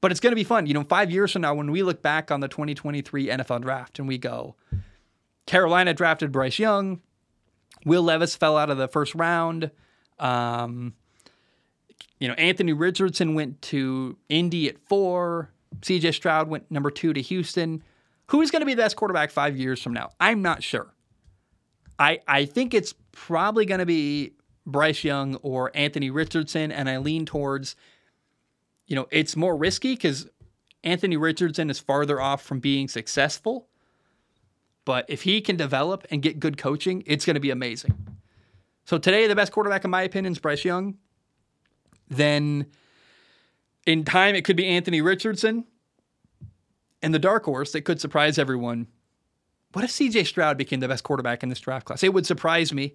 But 0.00 0.10
it's 0.10 0.18
going 0.18 0.32
to 0.32 0.36
be 0.36 0.42
fun. 0.42 0.66
You 0.66 0.74
know, 0.74 0.82
five 0.82 1.12
years 1.12 1.30
from 1.30 1.42
now, 1.42 1.54
when 1.54 1.70
we 1.70 1.84
look 1.84 2.02
back 2.02 2.32
on 2.32 2.40
the 2.40 2.48
2023 2.48 3.28
NFL 3.28 3.62
draft 3.62 4.00
and 4.00 4.08
we 4.08 4.18
go, 4.18 4.56
Carolina 5.46 5.94
drafted 5.94 6.32
Bryce 6.32 6.58
Young, 6.58 7.00
Will 7.84 8.02
Levis 8.02 8.34
fell 8.34 8.56
out 8.58 8.68
of 8.68 8.78
the 8.78 8.88
first 8.88 9.14
round. 9.14 9.70
Um, 10.18 10.94
you 12.18 12.26
know, 12.26 12.34
Anthony 12.34 12.72
Richardson 12.72 13.34
went 13.34 13.62
to 13.62 14.16
Indy 14.28 14.68
at 14.68 14.78
four. 14.88 15.50
CJ 15.82 16.14
Stroud 16.14 16.48
went 16.48 16.68
number 16.68 16.90
two 16.90 17.12
to 17.12 17.22
Houston. 17.22 17.84
Who's 18.30 18.52
going 18.52 18.60
to 18.60 18.66
be 18.66 18.74
the 18.74 18.82
best 18.82 18.94
quarterback 18.94 19.32
five 19.32 19.56
years 19.56 19.82
from 19.82 19.92
now? 19.92 20.10
I'm 20.20 20.40
not 20.40 20.62
sure. 20.62 20.94
I 21.98 22.20
I 22.28 22.44
think 22.44 22.74
it's 22.74 22.94
probably 23.10 23.66
going 23.66 23.80
to 23.80 23.86
be 23.86 24.34
Bryce 24.64 25.02
Young 25.02 25.34
or 25.36 25.72
Anthony 25.74 26.10
Richardson, 26.10 26.70
and 26.70 26.88
I 26.88 26.98
lean 26.98 27.26
towards, 27.26 27.74
you 28.86 28.94
know, 28.94 29.08
it's 29.10 29.34
more 29.34 29.56
risky 29.56 29.94
because 29.94 30.28
Anthony 30.84 31.16
Richardson 31.16 31.70
is 31.70 31.80
farther 31.80 32.20
off 32.20 32.40
from 32.42 32.60
being 32.60 32.86
successful. 32.86 33.66
But 34.84 35.06
if 35.08 35.22
he 35.22 35.40
can 35.40 35.56
develop 35.56 36.06
and 36.12 36.22
get 36.22 36.38
good 36.38 36.56
coaching, 36.56 37.02
it's 37.06 37.26
going 37.26 37.34
to 37.34 37.40
be 37.40 37.50
amazing. 37.50 37.94
So 38.84 38.96
today, 38.96 39.26
the 39.26 39.34
best 39.34 39.50
quarterback, 39.50 39.84
in 39.84 39.90
my 39.90 40.02
opinion, 40.02 40.32
is 40.32 40.38
Bryce 40.38 40.64
Young. 40.64 40.98
Then 42.08 42.66
in 43.86 44.04
time, 44.04 44.36
it 44.36 44.44
could 44.44 44.56
be 44.56 44.66
Anthony 44.66 45.00
Richardson. 45.00 45.64
And 47.02 47.14
the 47.14 47.18
dark 47.18 47.44
horse 47.44 47.72
that 47.72 47.82
could 47.82 48.00
surprise 48.00 48.38
everyone. 48.38 48.86
What 49.72 49.84
if 49.84 49.90
CJ 49.90 50.26
Stroud 50.26 50.58
became 50.58 50.80
the 50.80 50.88
best 50.88 51.04
quarterback 51.04 51.42
in 51.42 51.48
this 51.48 51.60
draft 51.60 51.86
class? 51.86 52.02
It 52.02 52.12
would 52.12 52.26
surprise 52.26 52.72
me, 52.72 52.94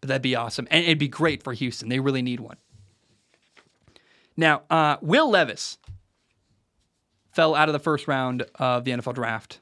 but 0.00 0.08
that'd 0.08 0.22
be 0.22 0.36
awesome. 0.36 0.68
And 0.70 0.84
it'd 0.84 0.98
be 0.98 1.08
great 1.08 1.42
for 1.42 1.52
Houston. 1.52 1.88
They 1.88 2.00
really 2.00 2.22
need 2.22 2.40
one. 2.40 2.56
Now, 4.36 4.62
uh, 4.70 4.96
Will 5.02 5.28
Levis 5.28 5.78
fell 7.32 7.54
out 7.54 7.68
of 7.68 7.72
the 7.72 7.78
first 7.78 8.08
round 8.08 8.46
of 8.54 8.84
the 8.84 8.92
NFL 8.92 9.14
draft. 9.14 9.60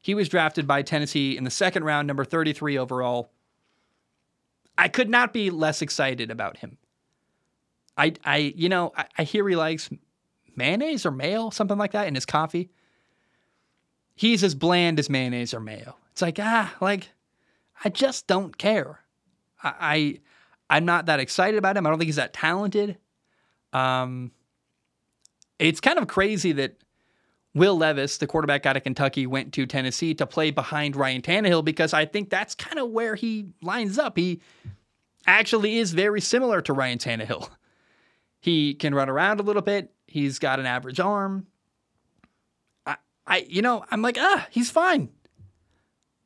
He 0.00 0.14
was 0.14 0.28
drafted 0.28 0.66
by 0.66 0.82
Tennessee 0.82 1.36
in 1.36 1.44
the 1.44 1.50
second 1.50 1.84
round, 1.84 2.06
number 2.06 2.24
33 2.24 2.78
overall. 2.78 3.30
I 4.78 4.88
could 4.88 5.10
not 5.10 5.32
be 5.32 5.50
less 5.50 5.82
excited 5.82 6.30
about 6.30 6.56
him. 6.58 6.78
I, 7.96 8.14
I, 8.24 8.38
you 8.38 8.68
know, 8.68 8.92
I, 8.96 9.04
I 9.18 9.22
hear 9.24 9.46
he 9.46 9.56
likes 9.56 9.90
mayonnaise 10.56 11.04
or 11.04 11.10
mayo, 11.10 11.50
something 11.50 11.76
like 11.76 11.92
that, 11.92 12.08
in 12.08 12.14
his 12.14 12.24
coffee. 12.24 12.70
He's 14.20 14.44
as 14.44 14.54
bland 14.54 14.98
as 14.98 15.08
mayonnaise 15.08 15.54
or 15.54 15.60
mayo. 15.60 15.96
It's 16.12 16.20
like 16.20 16.38
ah, 16.38 16.74
like 16.82 17.08
I 17.82 17.88
just 17.88 18.26
don't 18.26 18.58
care. 18.58 19.00
I, 19.64 20.20
I 20.68 20.76
am 20.76 20.84
not 20.84 21.06
that 21.06 21.20
excited 21.20 21.56
about 21.56 21.74
him. 21.74 21.86
I 21.86 21.88
don't 21.88 21.98
think 21.98 22.08
he's 22.08 22.16
that 22.16 22.34
talented. 22.34 22.98
Um, 23.72 24.30
it's 25.58 25.80
kind 25.80 25.98
of 25.98 26.06
crazy 26.06 26.52
that 26.52 26.76
Will 27.54 27.78
Levis, 27.78 28.18
the 28.18 28.26
quarterback 28.26 28.66
out 28.66 28.76
of 28.76 28.82
Kentucky, 28.82 29.26
went 29.26 29.54
to 29.54 29.64
Tennessee 29.64 30.12
to 30.12 30.26
play 30.26 30.50
behind 30.50 30.96
Ryan 30.96 31.22
Tannehill 31.22 31.64
because 31.64 31.94
I 31.94 32.04
think 32.04 32.28
that's 32.28 32.54
kind 32.54 32.78
of 32.78 32.90
where 32.90 33.14
he 33.14 33.46
lines 33.62 33.98
up. 33.98 34.18
He 34.18 34.42
actually 35.26 35.78
is 35.78 35.94
very 35.94 36.20
similar 36.20 36.60
to 36.60 36.74
Ryan 36.74 36.98
Tannehill. 36.98 37.48
He 38.38 38.74
can 38.74 38.94
run 38.94 39.08
around 39.08 39.40
a 39.40 39.42
little 39.42 39.62
bit. 39.62 39.94
He's 40.06 40.38
got 40.38 40.60
an 40.60 40.66
average 40.66 41.00
arm. 41.00 41.46
I, 43.30 43.36
I 43.36 43.46
you 43.48 43.62
know, 43.62 43.84
I'm 43.90 44.02
like, 44.02 44.18
ah, 44.18 44.46
he's 44.50 44.70
fine. 44.70 45.08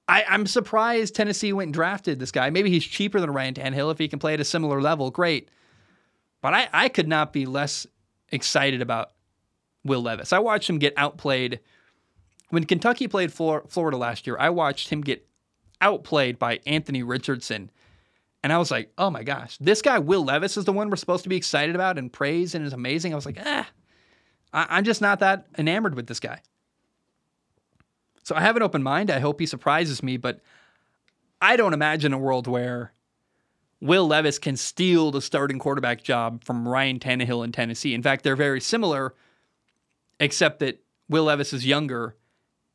I, 0.09 0.24
I'm 0.28 0.46
surprised 0.46 1.14
Tennessee 1.14 1.52
went 1.52 1.68
and 1.68 1.74
drafted 1.74 2.18
this 2.18 2.32
guy. 2.32 2.50
Maybe 2.50 2.70
he's 2.70 2.84
cheaper 2.84 3.20
than 3.20 3.30
Ryan 3.30 3.55
Tannehill. 3.55 3.92
If 3.92 3.98
he 3.98 4.09
can 4.09 4.18
play 4.18 4.34
at 4.34 4.40
a 4.40 4.44
similar 4.44 4.82
level, 4.82 5.11
great. 5.11 5.48
But 6.42 6.52
I, 6.52 6.68
I 6.72 6.88
could 6.88 7.09
not 7.09 7.32
be 7.32 7.46
less 7.46 7.86
excited 8.30 8.82
about 8.82 9.12
Will 9.84 10.02
Levis. 10.02 10.32
I 10.32 10.40
watched 10.40 10.68
him 10.68 10.78
get 10.78 10.92
outplayed. 10.96 11.61
When 12.50 12.64
Kentucky 12.64 13.09
played 13.09 13.32
Florida 13.32 13.96
last 13.96 14.26
year, 14.26 14.36
I 14.38 14.50
watched 14.50 14.90
him 14.90 15.00
get 15.00 15.26
outplayed 15.80 16.38
by 16.38 16.61
Anthony 16.66 17.02
Richardson. 17.02 17.70
And 18.42 18.52
I 18.52 18.59
was 18.59 18.70
like, 18.70 18.92
oh 18.98 19.09
my 19.09 19.22
gosh, 19.22 19.57
this 19.57 19.80
guy, 19.80 19.98
Will 19.98 20.22
Levis, 20.22 20.59
is 20.59 20.66
the 20.66 20.72
one 20.72 20.90
we're 20.90 20.96
supposed 20.96 21.22
to 21.22 21.30
be 21.30 21.36
excited 21.36 21.74
about 21.74 21.96
and 21.96 22.12
praise 22.12 22.55
and 22.55 22.66
is 22.66 22.74
amazing. 22.74 23.12
I 23.12 23.16
was 23.16 23.24
like, 23.24 23.38
ah, 23.42 23.66
I'm 24.52 24.84
just 24.84 25.00
not 25.00 25.20
that 25.20 25.46
enamored 25.57 25.94
with 25.94 26.07
this 26.07 26.20
guy. 26.20 26.42
So 28.24 28.34
I 28.34 28.40
have 28.40 28.56
an 28.56 28.62
open 28.62 28.82
mind. 28.82 29.10
I 29.10 29.20
hope 29.20 29.38
he 29.38 29.46
surprises 29.46 30.02
me, 30.02 30.16
but 30.16 30.40
I 31.40 31.56
don't 31.56 31.74
imagine 31.74 32.12
a 32.12 32.18
world 32.18 32.46
where 32.46 32.92
Will 33.80 34.06
Levis 34.06 34.38
can 34.38 34.56
steal 34.56 35.10
the 35.10 35.20
starting 35.20 35.58
quarterback 35.58 36.02
job 36.02 36.42
from 36.42 36.66
Ryan 36.66 36.98
Tannehill 36.98 37.44
in 37.44 37.52
Tennessee. 37.52 37.94
In 37.94 38.02
fact, 38.02 38.24
they're 38.24 38.34
very 38.34 38.60
similar 38.60 39.14
except 40.18 40.60
that 40.60 40.82
Will 41.08 41.24
Levis 41.24 41.52
is 41.52 41.66
younger 41.66 42.16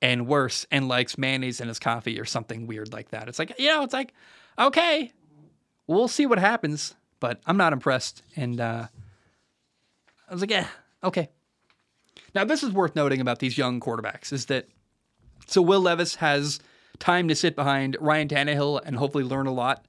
and 0.03 0.27
worse 0.27 0.67
and 0.69 0.87
likes 0.87 1.17
mayonnaise 1.17 1.59
in 1.59 1.67
his 1.67 1.79
coffee 1.79 2.19
or 2.19 2.25
something 2.25 2.67
weird 2.67 2.93
like 2.93 3.09
that. 3.09 3.27
It's 3.27 3.39
like, 3.39 3.57
you 3.57 3.69
know, 3.69 3.83
it's 3.83 3.93
like, 3.93 4.13
okay, 4.57 5.11
we'll 5.87 6.07
see 6.07 6.27
what 6.27 6.37
happens, 6.37 6.93
but 7.19 7.41
I'm 7.47 7.57
not 7.57 7.73
impressed. 7.73 8.21
And 8.35 8.61
uh, 8.61 8.85
I 10.29 10.31
was 10.31 10.41
like, 10.41 10.51
yeah, 10.51 10.67
okay. 11.03 11.29
Now, 12.35 12.43
this 12.43 12.61
is 12.61 12.71
worth 12.71 12.95
noting 12.95 13.19
about 13.19 13.39
these 13.39 13.57
young 13.57 13.79
quarterbacks 13.79 14.31
is 14.31 14.45
that 14.45 14.67
so 15.49 15.61
Will 15.61 15.81
Levis 15.81 16.15
has 16.15 16.59
time 16.99 17.27
to 17.27 17.35
sit 17.35 17.55
behind 17.55 17.97
Ryan 17.99 18.27
Tannehill 18.27 18.81
and 18.85 18.95
hopefully 18.95 19.23
learn 19.23 19.47
a 19.47 19.53
lot. 19.53 19.85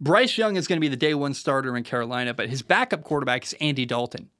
Bryce 0.00 0.38
Young 0.38 0.56
is 0.56 0.66
going 0.66 0.78
to 0.78 0.80
be 0.80 0.88
the 0.88 0.96
day 0.96 1.14
one 1.14 1.34
starter 1.34 1.76
in 1.76 1.84
Carolina, 1.84 2.32
but 2.32 2.48
his 2.48 2.62
backup 2.62 3.04
quarterback 3.04 3.44
is 3.44 3.54
Andy 3.60 3.84
Dalton 3.84 4.30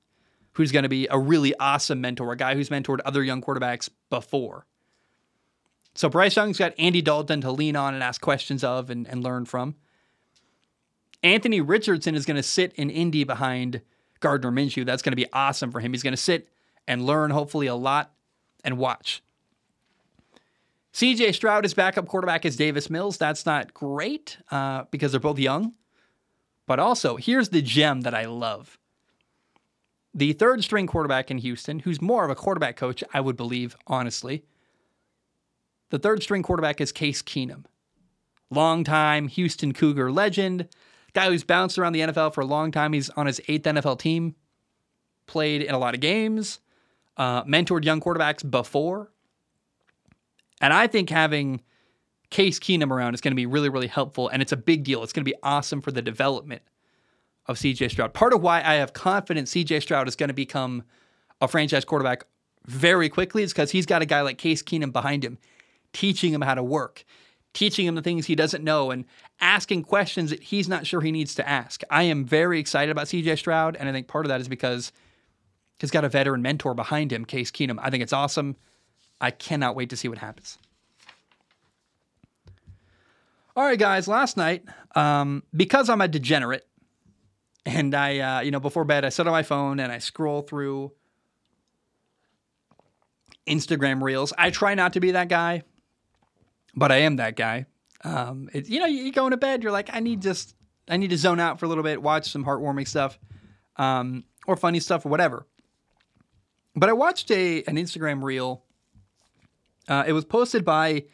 who's 0.53 0.73
going 0.73 0.83
to 0.83 0.89
be 0.89 1.07
a 1.11 1.19
really 1.19 1.55
awesome 1.59 2.01
mentor, 2.01 2.33
a 2.33 2.37
guy 2.37 2.55
who's 2.55 2.69
mentored 2.69 2.99
other 3.05 3.23
young 3.23 3.41
quarterbacks 3.41 3.89
before. 4.09 4.67
So 5.95 6.09
Bryce 6.09 6.37
Young's 6.37 6.59
got 6.59 6.75
Andy 6.79 7.03
Dalton 7.03 7.41
to 7.43 7.51
lean 7.51 7.77
on 7.77 7.95
and 7.95 8.03
ask 8.03 8.21
questions 8.21 8.65
of 8.65 8.91
and, 8.91 9.07
and 9.09 9.23
learn 9.23 9.45
from. 9.45 9.77
Anthony 11.23 11.61
Richardson 11.61 12.15
is 12.15 12.25
going 12.25 12.37
to 12.37 12.43
sit 12.43 12.73
in 12.75 12.91
Indy 12.91 13.25
behind 13.25 13.83
Gardner 14.21 14.51
Minshew. 14.51 14.87
That's 14.87 15.03
going 15.03 15.13
to 15.13 15.17
be 15.17 15.31
awesome 15.33 15.71
for 15.71 15.81
him. 15.81 15.93
He's 15.93 16.03
going 16.03 16.13
to 16.13 16.17
sit 16.17 16.49
and 16.89 17.05
learn, 17.05 17.31
hopefully, 17.31 17.67
a 17.67 17.75
lot 17.75 18.13
and 18.65 18.79
watch. 18.79 19.23
CJ 20.93 21.35
Stroud, 21.35 21.65
his 21.65 21.75
backup 21.75 22.07
quarterback, 22.07 22.45
is 22.45 22.57
Davis 22.57 22.91
Mills. 22.91 23.17
That's 23.17 23.47
not 23.47 23.73
great 23.75 24.39
uh, 24.51 24.85
because 24.91 25.13
they're 25.13 25.21
both 25.21 25.39
young. 25.39 25.75
But 26.67 26.79
also, 26.79 27.17
here's 27.17 27.51
the 27.51 27.63
gem 27.63 28.03
that 28.03 28.15
I 28.15 28.27
love 28.27 28.79
the 30.13 30.33
third 30.33 30.65
string 30.65 30.87
quarterback 30.87 31.31
in 31.31 31.39
Houston, 31.39 31.81
who's 31.81 32.03
more 32.03 32.25
of 32.25 32.31
a 32.31 32.35
quarterback 32.35 32.77
coach, 32.77 33.05
I 33.15 33.21
would 33.21 33.37
believe, 33.37 33.77
honestly. 33.87 34.45
The 35.91 35.99
third 35.99 36.23
string 36.23 36.43
quarterback 36.43 36.81
is 36.81 36.93
Case 36.93 37.23
Keenum, 37.23 37.65
longtime 38.51 39.29
Houston 39.29 39.73
Cougar 39.73 40.11
legend, 40.11 40.69
guy 41.13 41.29
who's 41.29 41.45
bounced 41.45 41.79
around 41.79 41.93
the 41.93 42.01
NFL 42.01 42.35
for 42.35 42.41
a 42.41 42.47
long 42.47 42.71
time. 42.71 42.93
He's 42.93 43.11
on 43.11 43.27
his 43.27 43.41
eighth 43.49 43.65
NFL 43.65 43.99
team, 43.99 44.35
played 45.27 45.63
in 45.63 45.75
a 45.75 45.79
lot 45.79 45.95
of 45.95 46.01
games, 46.01 46.61
uh, 47.17 47.45
mentored 47.45 47.85
young 47.85 48.01
quarterbacks 48.01 48.49
before. 48.49 49.13
And 50.61 50.73
I 50.73 50.87
think 50.87 51.11
having 51.11 51.63
Case 52.31 52.59
Keenum 52.59 52.91
around 52.91 53.15
is 53.15 53.21
going 53.21 53.33
to 53.33 53.37
be 53.37 53.47
really, 53.47 53.69
really 53.69 53.87
helpful. 53.87 54.29
And 54.29 54.43
it's 54.43 54.53
a 54.53 54.57
big 54.57 54.85
deal. 54.85 55.03
It's 55.03 55.13
going 55.13 55.25
to 55.25 55.31
be 55.31 55.37
awesome 55.43 55.81
for 55.81 55.91
the 55.91 56.03
development 56.03 56.63
of 57.47 57.57
CJ 57.57 57.91
Stroud. 57.91 58.15
Part 58.15 58.33
of 58.33 58.43
why 58.43 58.59
I 58.59 58.75
have 58.75 58.93
confidence 58.93 59.53
CJ 59.53 59.83
Stroud 59.83 60.07
is 60.07 60.17
going 60.17 60.29
to 60.29 60.35
become 60.35 60.85
a 61.41 61.49
franchise 61.49 61.85
quarterback 61.85 62.25
very 62.67 63.09
quickly 63.09 63.43
is 63.43 63.53
because 63.53 63.71
he's 63.71 63.87
got 63.87 64.03
a 64.03 64.07
guy 64.07 64.21
like 64.21 64.39
Case 64.39 64.63
Keenum 64.63 64.93
behind 64.93 65.25
him, 65.25 65.39
teaching 65.93 66.33
him 66.33 66.43
how 66.43 66.55
to 66.55 66.63
work, 66.63 67.05
teaching 67.55 67.87
him 67.87 67.95
the 67.95 68.03
things 68.03 68.27
he 68.27 68.35
doesn't 68.37 68.63
know, 68.63 68.91
and 68.91 69.07
asking 69.41 69.83
questions 69.83 70.31
that 70.31 70.43
he's 70.43 70.69
not 70.69 70.87
sure 70.87 71.01
he 71.01 71.11
needs 71.11 71.35
to 71.35 71.49
ask. 71.49 71.83
I 71.91 72.05
am 72.05 72.25
very 72.25 72.61
excited 72.61 72.93
about 72.93 73.07
CJ 73.07 73.39
Stroud, 73.39 73.77
and 73.77 73.89
I 73.89 73.93
think 73.93 74.07
part 74.07 74.27
of 74.27 74.29
that 74.29 74.41
is 74.41 74.49
because 74.49 74.93
he's 75.81 75.91
got 75.91 76.05
a 76.05 76.09
veteran 76.09 76.43
mentor 76.43 76.75
behind 76.75 77.13
him, 77.13 77.25
Case 77.25 77.51
Keenum. 77.51 77.79
I 77.81 77.91
think 77.91 78.03
it's 78.03 78.13
awesome. 78.13 78.57
I 79.21 79.31
cannot 79.31 79.77
wait 79.77 79.91
to 79.91 79.97
see 79.97 80.09
what 80.09 80.19
happens. 80.19 80.59
All 83.57 83.65
right, 83.65 83.79
guys, 83.79 84.09
last 84.09 84.37
night, 84.37 84.65
um, 84.95 85.43
because 85.55 85.91
I'm 85.91 86.01
a 86.01 86.09
degenerate, 86.09 86.67
and 87.67 87.95
I, 87.95 88.19
uh, 88.19 88.41
you 88.41 88.51
know, 88.51 88.61
before 88.61 88.85
bed, 88.85 89.05
I 89.05 89.11
sit 89.11 89.27
on 89.27 89.33
my 89.33 89.43
phone 89.43 89.81
and 89.81 89.93
I 89.93 89.99
scroll 89.99 90.43
through 90.43 90.93
Instagram 93.47 94.03
reels. 94.03 94.33
I 94.39 94.51
try 94.51 94.75
not 94.75 94.95
to 94.95 95.01
be 95.01 95.11
that 95.11 95.29
guy, 95.29 95.65
but 96.75 96.93
I 96.93 96.99
am 96.99 97.17
that 97.17 97.37
guy. 97.37 97.67
Um, 98.03 98.49
it, 98.53 98.69
you 98.69 98.81
know, 98.81 98.87
you, 98.87 99.03
you 99.05 99.13
go 99.13 99.27
into 99.27 99.37
bed, 99.37 99.63
you're 99.63 99.73
like, 99.73 99.91
I 99.93 100.01
need 100.01 100.23
just 100.23 100.55
I 100.89 100.97
need 100.97 101.11
to 101.11 101.19
zone 101.19 101.41
out 101.41 101.61
for 101.61 101.67
a 101.67 101.69
little 101.69 101.85
bit, 101.85 102.03
watch 102.03 102.31
some 102.31 102.45
heartwarming 102.45 102.89
stuff, 102.89 103.19
um, 103.77 104.25
or 104.47 104.57
funny 104.57 104.81
stuff, 104.81 105.05
or 105.05 105.09
whatever. 105.09 105.47
But 106.75 106.89
I 106.89 106.93
watched 106.93 107.31
a 107.31 107.63
an 107.65 107.77
Instagram 107.77 108.23
reel. 108.23 108.65
Uh, 109.91 110.05
it 110.07 110.13
was 110.13 110.25
posted 110.25 110.65
by 110.65 111.05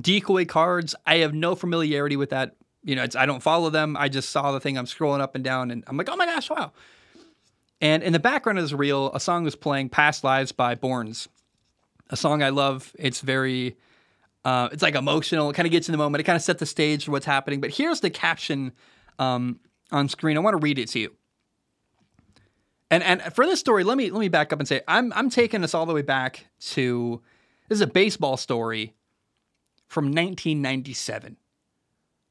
Decoy 0.00 0.44
Cards. 0.44 0.94
I 1.06 1.18
have 1.18 1.32
no 1.32 1.54
familiarity 1.54 2.16
with 2.16 2.30
that. 2.30 2.56
You 2.82 2.96
know, 2.96 3.06
I 3.16 3.26
don't 3.26 3.42
follow 3.42 3.70
them. 3.70 3.96
I 3.96 4.08
just 4.08 4.30
saw 4.30 4.50
the 4.52 4.60
thing. 4.60 4.76
I'm 4.76 4.86
scrolling 4.86 5.20
up 5.20 5.36
and 5.36 5.44
down, 5.44 5.70
and 5.70 5.84
I'm 5.86 5.96
like, 5.96 6.10
oh 6.10 6.16
my 6.16 6.26
gosh, 6.26 6.50
wow. 6.50 6.72
And 7.80 8.02
in 8.02 8.12
the 8.12 8.18
background 8.18 8.58
of 8.58 8.64
this 8.64 8.72
reel, 8.72 9.10
a 9.14 9.20
song 9.20 9.44
was 9.44 9.54
playing, 9.54 9.88
"Past 9.88 10.24
Lives" 10.24 10.52
by 10.52 10.74
Borns. 10.74 11.28
A 12.10 12.16
song 12.16 12.42
I 12.42 12.50
love. 12.50 12.92
It's 12.98 13.20
very, 13.20 13.76
uh, 14.44 14.68
it's 14.72 14.82
like 14.82 14.96
emotional. 14.96 15.48
It 15.48 15.54
kind 15.54 15.66
of 15.66 15.72
gets 15.72 15.88
in 15.88 15.92
the 15.92 15.98
moment. 15.98 16.20
It 16.20 16.24
kind 16.24 16.36
of 16.36 16.42
sets 16.42 16.60
the 16.60 16.66
stage 16.66 17.04
for 17.04 17.12
what's 17.12 17.24
happening. 17.24 17.60
But 17.60 17.70
here's 17.70 18.00
the 18.00 18.10
caption 18.10 18.72
um, 19.18 19.60
on 19.92 20.08
screen. 20.08 20.36
I 20.36 20.40
want 20.40 20.54
to 20.54 20.62
read 20.62 20.78
it 20.78 20.88
to 20.88 20.98
you. 20.98 21.14
And 22.90 23.02
and 23.02 23.22
for 23.32 23.46
this 23.46 23.60
story, 23.60 23.84
let 23.84 23.96
me 23.96 24.10
let 24.10 24.20
me 24.20 24.28
back 24.28 24.52
up 24.52 24.58
and 24.58 24.68
say 24.68 24.82
I'm 24.88 25.12
I'm 25.14 25.30
taking 25.30 25.62
us 25.62 25.72
all 25.72 25.86
the 25.86 25.94
way 25.94 26.02
back 26.02 26.46
to 26.72 27.22
this 27.68 27.76
is 27.76 27.82
a 27.82 27.86
baseball 27.86 28.36
story 28.36 28.94
from 29.88 30.06
1997. 30.06 31.36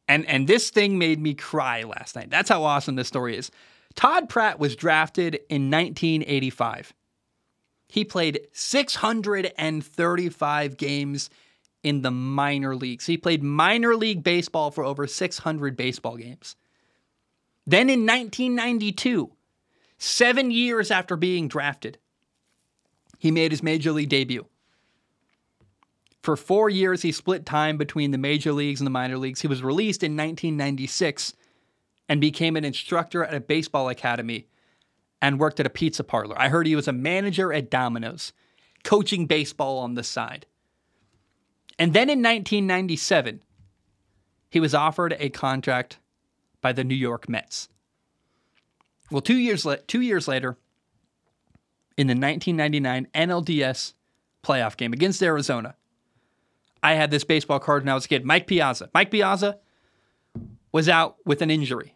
And 0.07 0.25
and 0.27 0.47
this 0.47 0.69
thing 0.69 0.97
made 0.97 1.19
me 1.19 1.33
cry 1.33 1.83
last 1.83 2.15
night. 2.15 2.29
That's 2.29 2.47
how 2.49 2.63
awesome 2.63 2.95
this 2.95 3.07
story 3.07 3.37
is. 3.37 3.51
Todd 3.95 4.29
Pratt 4.29 4.59
was 4.59 4.75
drafted 4.75 5.35
in 5.49 5.71
1985. 5.71 6.93
He 7.87 8.03
played 8.03 8.47
635 8.51 10.77
games 10.77 11.29
in 11.83 12.01
the 12.01 12.11
minor 12.11 12.75
leagues. 12.75 13.05
He 13.05 13.17
played 13.17 13.43
minor 13.43 13.95
league 13.95 14.23
baseball 14.23 14.71
for 14.71 14.83
over 14.83 15.05
600 15.05 15.77
baseball 15.77 16.17
games. 16.17 16.55
Then 17.67 17.89
in 17.89 18.05
1992, 18.05 19.31
seven 19.97 20.51
years 20.51 20.91
after 20.91 21.15
being 21.15 21.47
drafted, 21.47 21.97
he 23.19 23.31
made 23.31 23.51
his 23.51 23.63
major 23.63 23.91
league 23.91 24.09
debut. 24.09 24.45
For 26.23 26.37
four 26.37 26.69
years, 26.69 27.01
he 27.01 27.11
split 27.11 27.45
time 27.45 27.77
between 27.77 28.11
the 28.11 28.17
major 28.17 28.53
leagues 28.53 28.79
and 28.79 28.85
the 28.85 28.91
minor 28.91 29.17
leagues. 29.17 29.41
He 29.41 29.47
was 29.47 29.61
released 29.61 30.03
in 30.03 30.13
1996 30.13 31.33
and 32.07 32.21
became 32.21 32.55
an 32.55 32.63
instructor 32.63 33.25
at 33.25 33.33
a 33.33 33.41
baseball 33.41 33.89
academy 33.89 34.47
and 35.21 35.37
worked 35.37 35.59
at 35.59 35.65
a 35.65 35.69
pizza 35.69 36.01
parlor. 36.01 36.39
I 36.39 36.47
heard 36.47 36.65
he 36.65 36.77
was 36.77 36.87
a 36.87 36.93
manager 36.93 37.51
at 37.51 37.69
Domino's, 37.69 38.31
coaching 38.85 39.25
baseball 39.25 39.79
on 39.79 39.95
the 39.95 40.03
side. 40.03 40.45
And 41.77 41.93
then 41.93 42.09
in 42.09 42.19
1997, 42.19 43.43
he 44.49 44.61
was 44.61 44.73
offered 44.73 45.17
a 45.19 45.29
contract 45.29 45.99
by 46.61 46.71
the 46.71 46.85
New 46.85 46.95
York 46.95 47.27
Mets. 47.27 47.67
Well, 49.11 49.21
two 49.21 49.37
years, 49.37 49.65
la- 49.65 49.75
two 49.87 50.01
years 50.01 50.29
later, 50.29 50.57
in 51.97 52.07
the 52.07 52.13
1999 52.13 53.07
NLDS 53.13 53.93
playoff 54.41 54.77
game 54.77 54.93
against 54.93 55.21
Arizona, 55.21 55.75
I 56.83 56.93
had 56.93 57.09
this 57.09 57.23
baseball 57.23 57.59
card 57.59 57.83
when 57.83 57.89
I 57.89 57.95
was 57.95 58.05
a 58.05 58.09
kid. 58.09 58.25
Mike 58.25 58.45
Piazza. 58.45 58.89
Mike 58.93 59.09
Piazza 59.09 59.57
was 60.71 60.89
out 60.89 61.15
with 61.25 61.41
an 61.41 61.49
injury. 61.49 61.95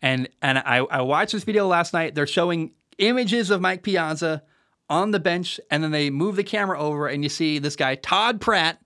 And 0.00 0.28
and 0.40 0.58
I, 0.58 0.78
I 0.78 1.02
watched 1.02 1.32
this 1.32 1.44
video 1.44 1.66
last 1.66 1.92
night. 1.92 2.14
They're 2.14 2.26
showing 2.26 2.72
images 2.98 3.50
of 3.50 3.60
Mike 3.60 3.82
Piazza 3.82 4.42
on 4.88 5.10
the 5.10 5.20
bench, 5.20 5.60
and 5.70 5.84
then 5.84 5.90
they 5.90 6.08
move 6.08 6.36
the 6.36 6.44
camera 6.44 6.78
over, 6.78 7.08
and 7.08 7.22
you 7.22 7.28
see 7.28 7.58
this 7.58 7.76
guy, 7.76 7.94
Todd 7.96 8.40
Pratt, 8.40 8.80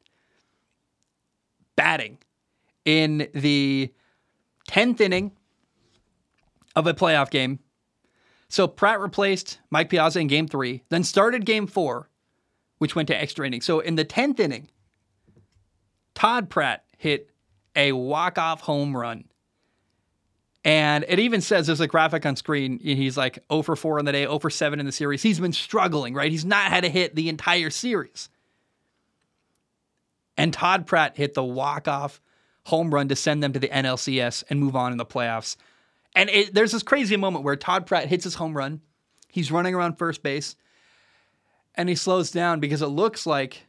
batting 1.76 2.18
in 2.84 3.28
the 3.34 3.92
10th 4.68 5.00
inning 5.00 5.32
of 6.74 6.86
a 6.86 6.94
playoff 6.94 7.30
game. 7.30 7.60
So 8.48 8.66
Pratt 8.66 9.00
replaced 9.00 9.60
Mike 9.70 9.90
Piazza 9.90 10.18
in 10.18 10.26
game 10.26 10.48
three, 10.48 10.82
then 10.88 11.04
started 11.04 11.46
game 11.46 11.66
four, 11.66 12.10
which 12.78 12.96
went 12.96 13.06
to 13.08 13.16
extra 13.18 13.46
innings. 13.46 13.64
So 13.64 13.80
in 13.80 13.94
the 13.94 14.04
10th 14.04 14.40
inning, 14.40 14.68
Todd 16.14 16.50
Pratt 16.50 16.84
hit 16.98 17.30
a 17.74 17.92
walk-off 17.92 18.60
home 18.60 18.96
run. 18.96 19.24
And 20.64 21.04
it 21.08 21.18
even 21.18 21.40
says 21.40 21.66
there's 21.66 21.80
a 21.80 21.88
graphic 21.88 22.24
on 22.24 22.36
screen. 22.36 22.78
He's 22.78 23.16
like 23.16 23.40
0 23.50 23.62
for 23.62 23.74
4 23.74 23.98
in 23.98 24.04
the 24.04 24.12
day, 24.12 24.22
0 24.22 24.38
for 24.38 24.50
7 24.50 24.78
in 24.78 24.86
the 24.86 24.92
series. 24.92 25.22
He's 25.22 25.40
been 25.40 25.52
struggling, 25.52 26.14
right? 26.14 26.30
He's 26.30 26.44
not 26.44 26.70
had 26.70 26.84
a 26.84 26.88
hit 26.88 27.16
the 27.16 27.28
entire 27.28 27.70
series. 27.70 28.28
And 30.36 30.52
Todd 30.52 30.86
Pratt 30.86 31.16
hit 31.16 31.34
the 31.34 31.42
walk-off 31.42 32.20
home 32.64 32.94
run 32.94 33.08
to 33.08 33.16
send 33.16 33.42
them 33.42 33.52
to 33.54 33.58
the 33.58 33.68
NLCS 33.68 34.44
and 34.48 34.60
move 34.60 34.76
on 34.76 34.92
in 34.92 34.98
the 34.98 35.06
playoffs. 35.06 35.56
And 36.14 36.30
it, 36.30 36.54
there's 36.54 36.72
this 36.72 36.82
crazy 36.82 37.16
moment 37.16 37.44
where 37.44 37.56
Todd 37.56 37.86
Pratt 37.86 38.06
hits 38.06 38.24
his 38.24 38.36
home 38.36 38.56
run. 38.56 38.80
He's 39.28 39.50
running 39.50 39.74
around 39.74 39.98
first 39.98 40.22
base 40.22 40.56
and 41.74 41.88
he 41.88 41.94
slows 41.94 42.30
down 42.30 42.60
because 42.60 42.82
it 42.82 42.86
looks 42.86 43.26
like 43.26 43.66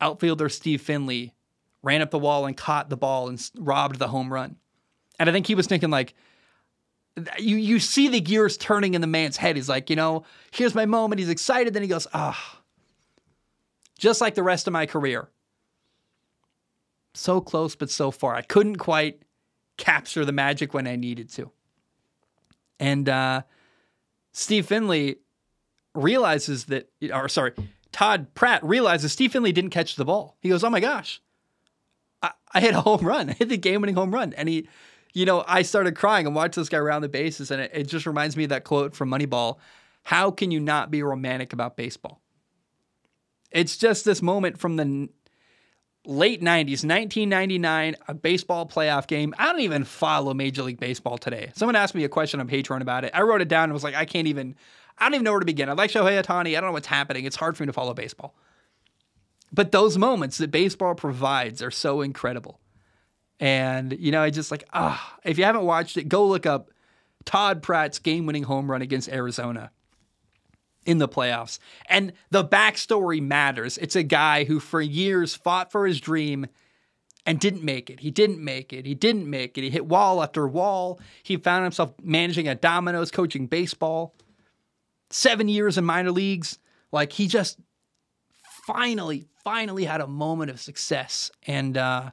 outfielder 0.00 0.48
Steve 0.48 0.80
Finley 0.80 1.34
ran 1.82 2.02
up 2.02 2.10
the 2.10 2.18
wall 2.18 2.46
and 2.46 2.56
caught 2.56 2.88
the 2.88 2.96
ball 2.96 3.28
and 3.28 3.50
robbed 3.58 3.98
the 3.98 4.08
home 4.08 4.32
run. 4.32 4.56
And 5.18 5.28
I 5.28 5.32
think 5.32 5.46
he 5.46 5.54
was 5.54 5.66
thinking 5.66 5.90
like, 5.90 6.14
you 7.38 7.56
you 7.56 7.78
see 7.78 8.08
the 8.08 8.20
gears 8.20 8.56
turning 8.56 8.94
in 8.94 9.00
the 9.00 9.06
man's 9.06 9.36
head. 9.36 9.56
He's 9.56 9.68
like, 9.68 9.90
you 9.90 9.96
know, 9.96 10.24
here's 10.52 10.74
my 10.74 10.86
moment. 10.86 11.18
He's 11.18 11.28
excited. 11.28 11.74
Then 11.74 11.82
he 11.82 11.88
goes, 11.88 12.06
ah, 12.14 12.38
oh. 12.38 12.62
just 13.98 14.20
like 14.20 14.34
the 14.34 14.42
rest 14.42 14.66
of 14.66 14.72
my 14.72 14.86
career. 14.86 15.28
So 17.14 17.40
close, 17.40 17.74
but 17.74 17.90
so 17.90 18.10
far. 18.10 18.34
I 18.34 18.42
couldn't 18.42 18.76
quite 18.76 19.22
capture 19.76 20.24
the 20.24 20.32
magic 20.32 20.72
when 20.72 20.86
I 20.86 20.96
needed 20.96 21.28
to. 21.30 21.50
And 22.78 23.08
uh, 23.08 23.42
Steve 24.32 24.66
Finley 24.66 25.16
realizes 25.94 26.66
that, 26.66 26.88
or 27.12 27.28
sorry, 27.28 27.52
Todd 27.92 28.32
Pratt 28.34 28.62
realizes 28.64 29.12
Steve 29.12 29.32
Finley 29.32 29.52
didn't 29.52 29.70
catch 29.70 29.96
the 29.96 30.04
ball. 30.04 30.36
He 30.40 30.48
goes, 30.48 30.62
"Oh 30.62 30.70
my 30.70 30.80
gosh, 30.80 31.20
I, 32.22 32.60
hit 32.60 32.74
a 32.74 32.80
home 32.80 33.04
run. 33.04 33.30
I 33.30 33.32
hit 33.32 33.48
the 33.48 33.56
game-winning 33.56 33.94
home 33.94 34.12
run." 34.12 34.32
And 34.34 34.48
he, 34.48 34.68
you 35.12 35.24
know, 35.24 35.44
I 35.46 35.62
started 35.62 35.96
crying 35.96 36.26
and 36.26 36.34
watched 36.34 36.56
this 36.56 36.68
guy 36.68 36.78
around 36.78 37.02
the 37.02 37.08
bases, 37.08 37.50
and 37.50 37.60
it, 37.60 37.70
it 37.74 37.84
just 37.88 38.06
reminds 38.06 38.36
me 38.36 38.44
of 38.44 38.50
that 38.50 38.64
quote 38.64 38.94
from 38.94 39.10
Moneyball: 39.10 39.58
"How 40.02 40.30
can 40.30 40.50
you 40.50 40.60
not 40.60 40.90
be 40.90 41.02
romantic 41.02 41.52
about 41.52 41.76
baseball?" 41.76 42.20
It's 43.50 43.76
just 43.76 44.04
this 44.04 44.22
moment 44.22 44.58
from 44.58 44.76
the 44.76 45.08
late 46.06 46.40
90s, 46.40 46.84
1999, 46.84 47.96
a 48.08 48.14
baseball 48.14 48.66
playoff 48.66 49.06
game. 49.06 49.34
I 49.38 49.46
don't 49.46 49.60
even 49.60 49.84
follow 49.84 50.32
Major 50.34 50.62
League 50.62 50.78
Baseball 50.78 51.18
today. 51.18 51.50
Someone 51.54 51.76
asked 51.76 51.94
me 51.94 52.04
a 52.04 52.08
question 52.08 52.40
on 52.40 52.48
Patreon 52.48 52.80
about 52.80 53.04
it. 53.04 53.10
I 53.12 53.22
wrote 53.22 53.40
it 53.40 53.48
down 53.48 53.64
and 53.64 53.72
was 53.72 53.84
like, 53.84 53.96
I 53.96 54.04
can't 54.04 54.28
even 54.28 54.54
I 55.00 55.04
don't 55.04 55.14
even 55.14 55.24
know 55.24 55.32
where 55.32 55.40
to 55.40 55.46
begin. 55.46 55.68
I 55.70 55.72
like 55.72 55.90
Shohei 55.90 56.22
Ohtani. 56.22 56.50
I 56.50 56.60
don't 56.60 56.66
know 56.66 56.72
what's 56.72 56.86
happening. 56.86 57.24
It's 57.24 57.36
hard 57.36 57.56
for 57.56 57.62
me 57.62 57.68
to 57.68 57.72
follow 57.72 57.94
baseball. 57.94 58.34
But 59.52 59.72
those 59.72 59.98
moments 59.98 60.38
that 60.38 60.50
baseball 60.50 60.94
provides 60.94 61.62
are 61.62 61.70
so 61.70 62.02
incredible. 62.02 62.60
And, 63.40 63.96
you 63.98 64.12
know, 64.12 64.22
I 64.22 64.30
just 64.30 64.50
like, 64.50 64.64
ah, 64.72 65.18
if 65.24 65.38
you 65.38 65.44
haven't 65.44 65.64
watched 65.64 65.96
it, 65.96 66.08
go 66.08 66.26
look 66.26 66.46
up 66.46 66.70
Todd 67.24 67.62
Pratt's 67.62 67.98
game 67.98 68.26
winning 68.26 68.44
home 68.44 68.70
run 68.70 68.82
against 68.82 69.08
Arizona 69.08 69.70
in 70.86 70.98
the 70.98 71.08
playoffs. 71.08 71.58
And 71.88 72.12
the 72.30 72.44
backstory 72.44 73.20
matters. 73.20 73.78
It's 73.78 73.96
a 73.96 74.02
guy 74.02 74.44
who 74.44 74.60
for 74.60 74.80
years 74.80 75.34
fought 75.34 75.72
for 75.72 75.86
his 75.86 76.00
dream 76.00 76.46
and 77.26 77.38
didn't 77.38 77.64
make 77.64 77.90
it. 77.90 78.00
He 78.00 78.10
didn't 78.10 78.42
make 78.42 78.72
it. 78.72 78.86
He 78.86 78.94
didn't 78.94 79.28
make 79.28 79.58
it. 79.58 79.64
He 79.64 79.70
hit 79.70 79.86
wall 79.86 80.22
after 80.22 80.46
wall. 80.46 81.00
He 81.22 81.36
found 81.36 81.64
himself 81.64 81.92
managing 82.02 82.48
a 82.48 82.54
Domino's, 82.54 83.10
coaching 83.10 83.46
baseball 83.46 84.14
seven 85.10 85.48
years 85.48 85.76
in 85.76 85.84
minor 85.84 86.12
leagues. 86.12 86.58
Like 86.92 87.12
he 87.12 87.26
just 87.26 87.58
finally, 88.66 89.28
finally 89.44 89.84
had 89.84 90.00
a 90.00 90.06
moment 90.06 90.50
of 90.50 90.60
success. 90.60 91.30
And 91.46 91.76
uh, 91.76 92.10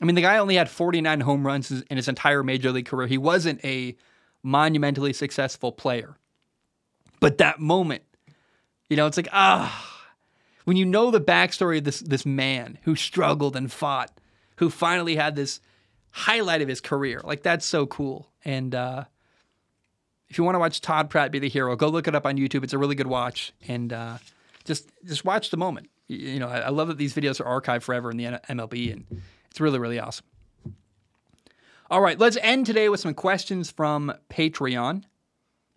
I 0.00 0.04
mean, 0.04 0.14
the 0.14 0.22
guy 0.22 0.38
only 0.38 0.56
had 0.56 0.68
49 0.68 1.20
home 1.20 1.46
runs 1.46 1.70
in 1.70 1.96
his 1.96 2.08
entire 2.08 2.42
major 2.42 2.72
league 2.72 2.86
career. 2.86 3.06
He 3.06 3.18
wasn't 3.18 3.64
a 3.64 3.96
monumentally 4.42 5.12
successful 5.12 5.72
player. 5.72 6.16
But 7.20 7.38
that 7.38 7.58
moment, 7.58 8.02
you 8.88 8.96
know, 8.96 9.06
it's 9.06 9.16
like, 9.16 9.28
ah, 9.32 10.06
when 10.64 10.76
you 10.76 10.84
know 10.84 11.10
the 11.10 11.20
backstory 11.20 11.78
of 11.78 11.84
this 11.84 12.00
this 12.00 12.26
man 12.26 12.78
who 12.82 12.94
struggled 12.94 13.56
and 13.56 13.72
fought, 13.72 14.12
who 14.56 14.68
finally 14.68 15.16
had 15.16 15.34
this 15.34 15.60
highlight 16.10 16.62
of 16.62 16.68
his 16.68 16.80
career, 16.80 17.20
like 17.24 17.42
that's 17.42 17.64
so 17.64 17.86
cool. 17.86 18.28
And 18.44 18.74
uh, 18.74 19.04
if 20.28 20.38
you 20.38 20.44
want 20.44 20.56
to 20.56 20.58
watch 20.58 20.80
Todd 20.80 21.08
Pratt 21.08 21.32
be 21.32 21.38
the 21.38 21.48
hero, 21.48 21.74
go 21.74 21.88
look 21.88 22.06
it 22.06 22.14
up 22.14 22.26
on 22.26 22.36
YouTube. 22.36 22.64
It's 22.64 22.72
a 22.72 22.78
really 22.78 22.94
good 22.94 23.06
watch, 23.06 23.52
and 23.66 23.92
uh, 23.92 24.18
just 24.64 24.90
just 25.04 25.24
watch 25.24 25.50
the 25.50 25.56
moment. 25.56 25.88
You, 26.08 26.38
know, 26.38 26.48
I, 26.48 26.68
love 26.68 26.88
that 26.88 26.98
these 26.98 27.14
videos 27.14 27.44
are 27.44 27.60
archived 27.60 27.82
forever 27.82 28.10
in 28.10 28.16
the 28.16 28.24
MLB, 28.24 28.92
and 28.92 29.22
it's 29.50 29.60
really 29.60 29.78
really 29.78 29.98
awesome. 29.98 30.24
All 31.90 32.00
right, 32.00 32.18
let's 32.18 32.36
end 32.40 32.66
today 32.66 32.88
with 32.88 33.00
some 33.00 33.14
questions 33.14 33.70
from 33.70 34.12
Patreon. 34.28 35.04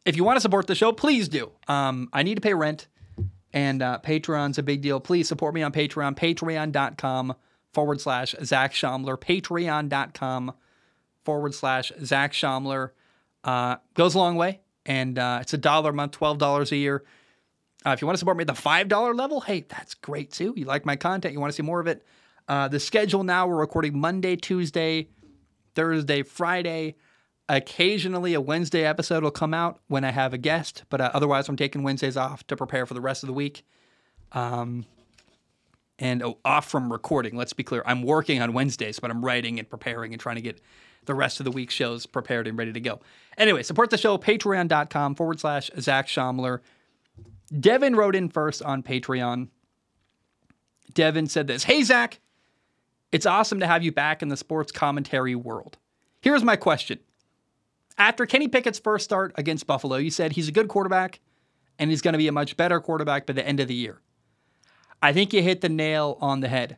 If 0.05 0.15
you 0.15 0.23
want 0.23 0.37
to 0.37 0.41
support 0.41 0.67
the 0.67 0.75
show, 0.75 0.91
please 0.91 1.29
do. 1.29 1.51
Um, 1.67 2.09
I 2.13 2.23
need 2.23 2.35
to 2.35 2.41
pay 2.41 2.53
rent, 2.53 2.87
and 3.53 3.81
uh, 3.81 3.99
Patreon's 4.03 4.57
a 4.57 4.63
big 4.63 4.81
deal. 4.81 4.99
Please 4.99 5.27
support 5.27 5.53
me 5.53 5.61
on 5.61 5.71
Patreon, 5.71 6.15
patreon.com 6.15 7.35
forward 7.73 8.01
slash 8.01 8.35
Zac 8.43 8.73
Shomler, 8.73 9.19
patreon.com 9.19 10.53
forward 11.23 11.53
slash 11.53 11.91
Zac 12.03 12.33
Shomler. 12.33 12.91
Uh, 13.43 13.77
goes 13.93 14.15
a 14.15 14.17
long 14.17 14.35
way, 14.35 14.61
and 14.85 15.17
uh, 15.19 15.39
it's 15.41 15.53
a 15.53 15.57
dollar 15.57 15.91
a 15.91 15.93
month, 15.93 16.17
$12 16.19 16.71
a 16.71 16.75
year. 16.75 17.03
Uh, 17.85 17.91
if 17.91 18.01
you 18.01 18.07
want 18.07 18.15
to 18.15 18.19
support 18.19 18.37
me 18.37 18.41
at 18.41 18.47
the 18.47 18.53
$5 18.53 19.17
level, 19.17 19.41
hey, 19.41 19.65
that's 19.67 19.93
great 19.93 20.31
too. 20.31 20.53
You 20.57 20.65
like 20.65 20.85
my 20.85 20.95
content, 20.95 21.33
you 21.33 21.39
want 21.39 21.51
to 21.51 21.55
see 21.55 21.63
more 21.63 21.79
of 21.79 21.87
it. 21.87 22.05
Uh, 22.47 22.67
the 22.67 22.79
schedule 22.79 23.23
now, 23.23 23.47
we're 23.47 23.55
recording 23.55 23.97
Monday, 23.99 24.35
Tuesday, 24.35 25.09
Thursday, 25.75 26.23
Friday. 26.23 26.95
Occasionally, 27.47 28.33
a 28.33 28.41
Wednesday 28.41 28.83
episode 28.85 29.23
will 29.23 29.31
come 29.31 29.53
out 29.53 29.79
when 29.87 30.03
I 30.03 30.11
have 30.11 30.33
a 30.33 30.37
guest, 30.37 30.83
but 30.89 31.01
uh, 31.01 31.09
otherwise, 31.13 31.47
I'm 31.47 31.55
taking 31.55 31.83
Wednesdays 31.83 32.17
off 32.17 32.45
to 32.47 32.55
prepare 32.55 32.85
for 32.85 32.93
the 32.93 33.01
rest 33.01 33.23
of 33.23 33.27
the 33.27 33.33
week. 33.33 33.65
Um, 34.33 34.85
and 35.97 36.23
oh, 36.23 36.37
off 36.45 36.69
from 36.69 36.91
recording. 36.91 37.35
Let's 37.35 37.53
be 37.53 37.63
clear. 37.63 37.83
I'm 37.85 38.03
working 38.03 38.41
on 38.41 38.53
Wednesdays, 38.53 38.99
but 38.99 39.11
I'm 39.11 39.23
writing 39.23 39.59
and 39.59 39.69
preparing 39.69 40.13
and 40.13 40.21
trying 40.21 40.35
to 40.35 40.41
get 40.41 40.61
the 41.05 41.13
rest 41.13 41.39
of 41.39 41.43
the 41.43 41.51
week's 41.51 41.73
shows 41.73 42.05
prepared 42.05 42.47
and 42.47 42.57
ready 42.57 42.73
to 42.73 42.79
go. 42.79 42.99
Anyway, 43.37 43.63
support 43.63 43.89
the 43.89 43.97
show, 43.97 44.17
patreon.com 44.17 45.15
forward 45.15 45.39
slash 45.39 45.69
Zac 45.79 46.07
Shomler. 46.07 46.59
Devin 47.57 47.95
wrote 47.95 48.15
in 48.15 48.29
first 48.29 48.61
on 48.61 48.83
Patreon. 48.83 49.47
Devin 50.93 51.27
said 51.27 51.47
this 51.47 51.63
Hey, 51.63 51.83
Zac, 51.83 52.19
it's 53.11 53.25
awesome 53.25 53.59
to 53.59 53.67
have 53.67 53.83
you 53.83 53.91
back 53.91 54.21
in 54.21 54.29
the 54.29 54.37
sports 54.37 54.71
commentary 54.71 55.35
world. 55.35 55.77
Here's 56.21 56.43
my 56.43 56.55
question. 56.55 56.99
After 57.97 58.25
Kenny 58.25 58.47
Pickett's 58.47 58.79
first 58.79 59.03
start 59.03 59.33
against 59.35 59.67
Buffalo, 59.67 59.97
you 59.97 60.09
said 60.11 60.33
he's 60.33 60.47
a 60.47 60.53
good 60.53 60.67
quarterback 60.67 61.19
and 61.77 61.89
he's 61.89 62.01
going 62.01 62.13
to 62.13 62.19
be 62.19 62.27
a 62.27 62.33
much 62.33 62.55
better 62.57 62.79
quarterback 62.79 63.25
by 63.25 63.33
the 63.33 63.45
end 63.45 63.59
of 63.59 63.67
the 63.67 63.73
year. 63.73 64.01
I 65.01 65.13
think 65.13 65.33
you 65.33 65.41
hit 65.41 65.61
the 65.61 65.69
nail 65.69 66.17
on 66.21 66.41
the 66.41 66.49
head. 66.49 66.77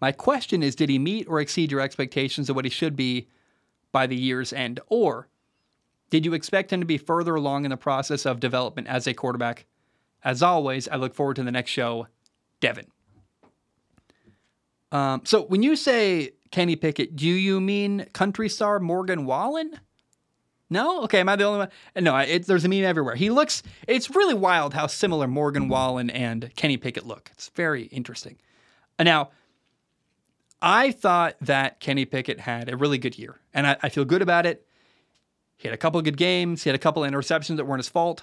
My 0.00 0.12
question 0.12 0.62
is 0.62 0.74
did 0.74 0.90
he 0.90 0.98
meet 0.98 1.26
or 1.28 1.40
exceed 1.40 1.70
your 1.70 1.80
expectations 1.80 2.50
of 2.50 2.56
what 2.56 2.64
he 2.64 2.70
should 2.70 2.94
be 2.94 3.28
by 3.90 4.06
the 4.06 4.16
year's 4.16 4.52
end? 4.52 4.80
Or 4.88 5.28
did 6.10 6.24
you 6.24 6.34
expect 6.34 6.72
him 6.72 6.80
to 6.80 6.86
be 6.86 6.98
further 6.98 7.34
along 7.34 7.64
in 7.64 7.70
the 7.70 7.76
process 7.76 8.26
of 8.26 8.40
development 8.40 8.86
as 8.86 9.06
a 9.06 9.14
quarterback? 9.14 9.66
As 10.24 10.42
always, 10.42 10.88
I 10.88 10.96
look 10.96 11.14
forward 11.14 11.36
to 11.36 11.42
the 11.42 11.52
next 11.52 11.70
show, 11.70 12.08
Devin. 12.60 12.86
Um, 14.90 15.22
so 15.24 15.42
when 15.42 15.62
you 15.62 15.76
say 15.76 16.30
Kenny 16.50 16.76
Pickett, 16.76 17.14
do 17.14 17.28
you 17.28 17.60
mean 17.60 18.06
country 18.12 18.48
star 18.48 18.80
Morgan 18.80 19.26
Wallen? 19.26 19.78
No? 20.70 21.02
Okay, 21.02 21.20
am 21.20 21.28
I 21.28 21.36
the 21.36 21.44
only 21.44 21.58
one? 21.58 21.68
No, 22.00 22.16
it, 22.16 22.46
there's 22.46 22.64
a 22.64 22.68
meme 22.68 22.84
everywhere. 22.84 23.16
He 23.16 23.28
looks, 23.28 23.62
it's 23.86 24.14
really 24.14 24.34
wild 24.34 24.72
how 24.72 24.86
similar 24.86 25.26
Morgan 25.26 25.68
Wallen 25.68 26.10
and 26.10 26.50
Kenny 26.56 26.76
Pickett 26.76 27.06
look. 27.06 27.30
It's 27.34 27.50
very 27.50 27.84
interesting. 27.84 28.38
Now, 28.98 29.30
I 30.62 30.92
thought 30.92 31.36
that 31.42 31.80
Kenny 31.80 32.06
Pickett 32.06 32.40
had 32.40 32.72
a 32.72 32.76
really 32.76 32.96
good 32.96 33.18
year, 33.18 33.38
and 33.52 33.66
I, 33.66 33.76
I 33.82 33.88
feel 33.90 34.04
good 34.04 34.22
about 34.22 34.46
it. 34.46 34.66
He 35.56 35.68
had 35.68 35.74
a 35.74 35.78
couple 35.78 35.98
of 35.98 36.04
good 36.04 36.16
games. 36.16 36.62
He 36.62 36.70
had 36.70 36.74
a 36.74 36.78
couple 36.78 37.02
interceptions 37.02 37.56
that 37.56 37.66
weren't 37.66 37.80
his 37.80 37.88
fault. 37.88 38.22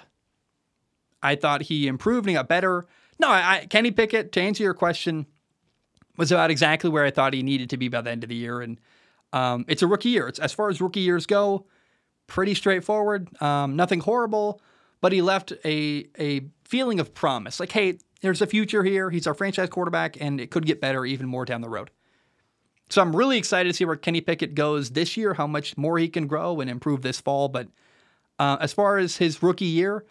I 1.24 1.36
thought 1.36 1.64
he 1.64 1.88
improved 1.88 2.26
and 2.26 2.32
he 2.32 2.36
got 2.36 2.48
better. 2.48 2.88
No, 3.20 3.30
I, 3.30 3.68
Kenny 3.70 3.92
Pickett, 3.92 4.32
to 4.34 4.42
answer 4.42 4.64
your 4.64 4.74
question, 4.74 5.28
was 6.18 6.32
about 6.32 6.52
exactly 6.52 6.90
where 6.90 7.06
I 7.06 7.12
thought 7.12 7.34
he 7.34 7.44
needed 7.44 7.70
to 7.72 7.78
be 7.78 7.88
by 7.88 8.02
the 8.02 8.12
end 8.12 8.24
of 8.24 8.30
the 8.30 8.36
year. 8.36 8.62
And 8.62 8.80
um, 9.34 9.66
it's 9.68 9.82
a 9.82 9.88
rookie 9.88 10.10
year. 10.10 10.28
It's 10.28 10.40
as 10.40 10.54
far 10.54 10.70
as 10.70 10.82
rookie 10.82 11.02
years 11.02 11.26
go, 11.26 11.66
pretty 12.28 12.54
straightforward. 12.54 13.30
Um, 13.42 13.76
nothing 13.76 14.00
horrible, 14.00 14.62
but 15.02 15.12
he 15.12 15.22
left 15.22 15.54
a 15.66 16.08
a 16.20 16.42
feeling 16.66 17.00
of 17.00 17.14
promise. 17.14 17.60
Like, 17.60 17.72
hey, 17.72 18.00
there's 18.22 18.42
a 18.42 18.48
future 18.48 18.84
here. 18.84 19.10
He's 19.10 19.28
our 19.28 19.34
franchise 19.34 19.70
quarterback, 19.70 20.20
and 20.20 20.40
it 20.40 20.52
could 20.52 20.66
get 20.66 20.82
better 20.82 21.06
even 21.06 21.28
more 21.28 21.46
down 21.46 21.62
the 21.62 21.70
road. 21.70 21.92
So 22.90 23.02
I'm 23.02 23.16
really 23.16 23.38
excited 23.38 23.70
to 23.70 23.74
see 23.74 23.86
where 23.86 23.96
Kenny 23.96 24.22
Pickett 24.22 24.54
goes 24.54 24.92
this 24.92 25.16
year, 25.16 25.34
how 25.34 25.48
much 25.48 25.78
more 25.78 25.98
he 25.98 26.10
can 26.10 26.28
grow 26.28 26.60
and 26.60 26.70
improve 26.70 27.02
this 27.02 27.22
fall. 27.22 27.48
But 27.48 27.68
uh, 28.38 28.58
as 28.60 28.74
far 28.74 28.98
as 28.98 29.18
his 29.18 29.42
rookie 29.42 29.66
year, 29.66 30.06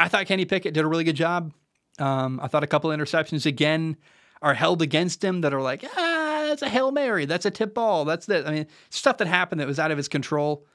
I 0.00 0.08
thought 0.08 0.26
Kenny 0.26 0.44
Pickett 0.44 0.74
did 0.74 0.84
a 0.84 0.88
really 0.88 1.04
good 1.04 1.16
job. 1.16 1.52
Um, 1.98 2.40
I 2.42 2.48
thought 2.48 2.64
a 2.64 2.66
couple 2.66 2.90
interceptions 2.90 3.46
again 3.46 3.96
are 4.42 4.54
held 4.54 4.80
against 4.80 5.22
him 5.22 5.42
that 5.42 5.52
are 5.52 5.60
like, 5.60 5.84
ah, 5.84 6.44
that's 6.48 6.62
a 6.62 6.68
hail 6.68 6.90
mary, 6.90 7.26
that's 7.26 7.44
a 7.44 7.50
tip 7.50 7.74
ball, 7.74 8.04
that's 8.04 8.26
the. 8.26 8.46
I 8.46 8.50
mean, 8.50 8.66
stuff 8.88 9.18
that 9.18 9.28
happened 9.28 9.60
that 9.60 9.68
was 9.68 9.78
out 9.78 9.90
of 9.90 9.98
his 9.98 10.08
control 10.08 10.66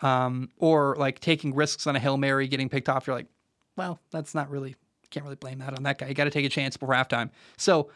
um, 0.00 0.50
or 0.58 0.96
like 0.98 1.20
taking 1.20 1.54
risks 1.54 1.86
on 1.86 1.96
a 1.96 1.98
Hail 1.98 2.16
Mary, 2.16 2.48
getting 2.48 2.68
picked 2.68 2.88
off, 2.88 3.06
you're 3.06 3.16
like, 3.16 3.28
well, 3.76 4.00
that's 4.10 4.34
not 4.34 4.50
really, 4.50 4.76
can't 5.10 5.24
really 5.24 5.36
blame 5.36 5.58
that 5.58 5.74
on 5.74 5.84
that 5.84 5.98
guy. 5.98 6.08
You 6.08 6.14
got 6.14 6.24
to 6.24 6.30
take 6.30 6.44
a 6.44 6.50
chance 6.50 6.76
before 6.76 6.94
halftime. 6.94 7.30
So 7.56 7.90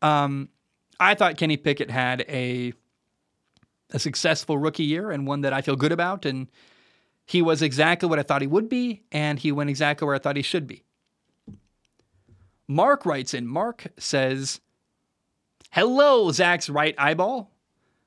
um, 0.00 0.48
I 0.98 1.14
thought 1.14 1.36
Kenny 1.36 1.56
Pickett 1.56 1.90
had 1.90 2.22
a, 2.28 2.72
a 3.90 3.98
successful 3.98 4.58
rookie 4.58 4.84
year 4.84 5.10
and 5.10 5.26
one 5.26 5.42
that 5.42 5.52
I 5.52 5.62
feel 5.62 5.76
good 5.76 5.92
about. 5.92 6.26
And 6.26 6.48
he 7.26 7.42
was 7.42 7.62
exactly 7.62 8.08
what 8.08 8.18
I 8.18 8.22
thought 8.22 8.42
he 8.42 8.48
would 8.48 8.68
be, 8.68 9.02
and 9.10 9.38
he 9.38 9.52
went 9.52 9.70
exactly 9.70 10.06
where 10.06 10.14
I 10.14 10.18
thought 10.18 10.36
he 10.36 10.42
should 10.42 10.66
be. 10.66 10.82
Mark 12.68 13.04
writes 13.06 13.34
in. 13.34 13.46
Mark 13.46 13.86
says, 13.98 14.60
Hello, 15.70 16.30
Zac's 16.32 16.68
right 16.68 16.94
eyeball. 16.98 17.50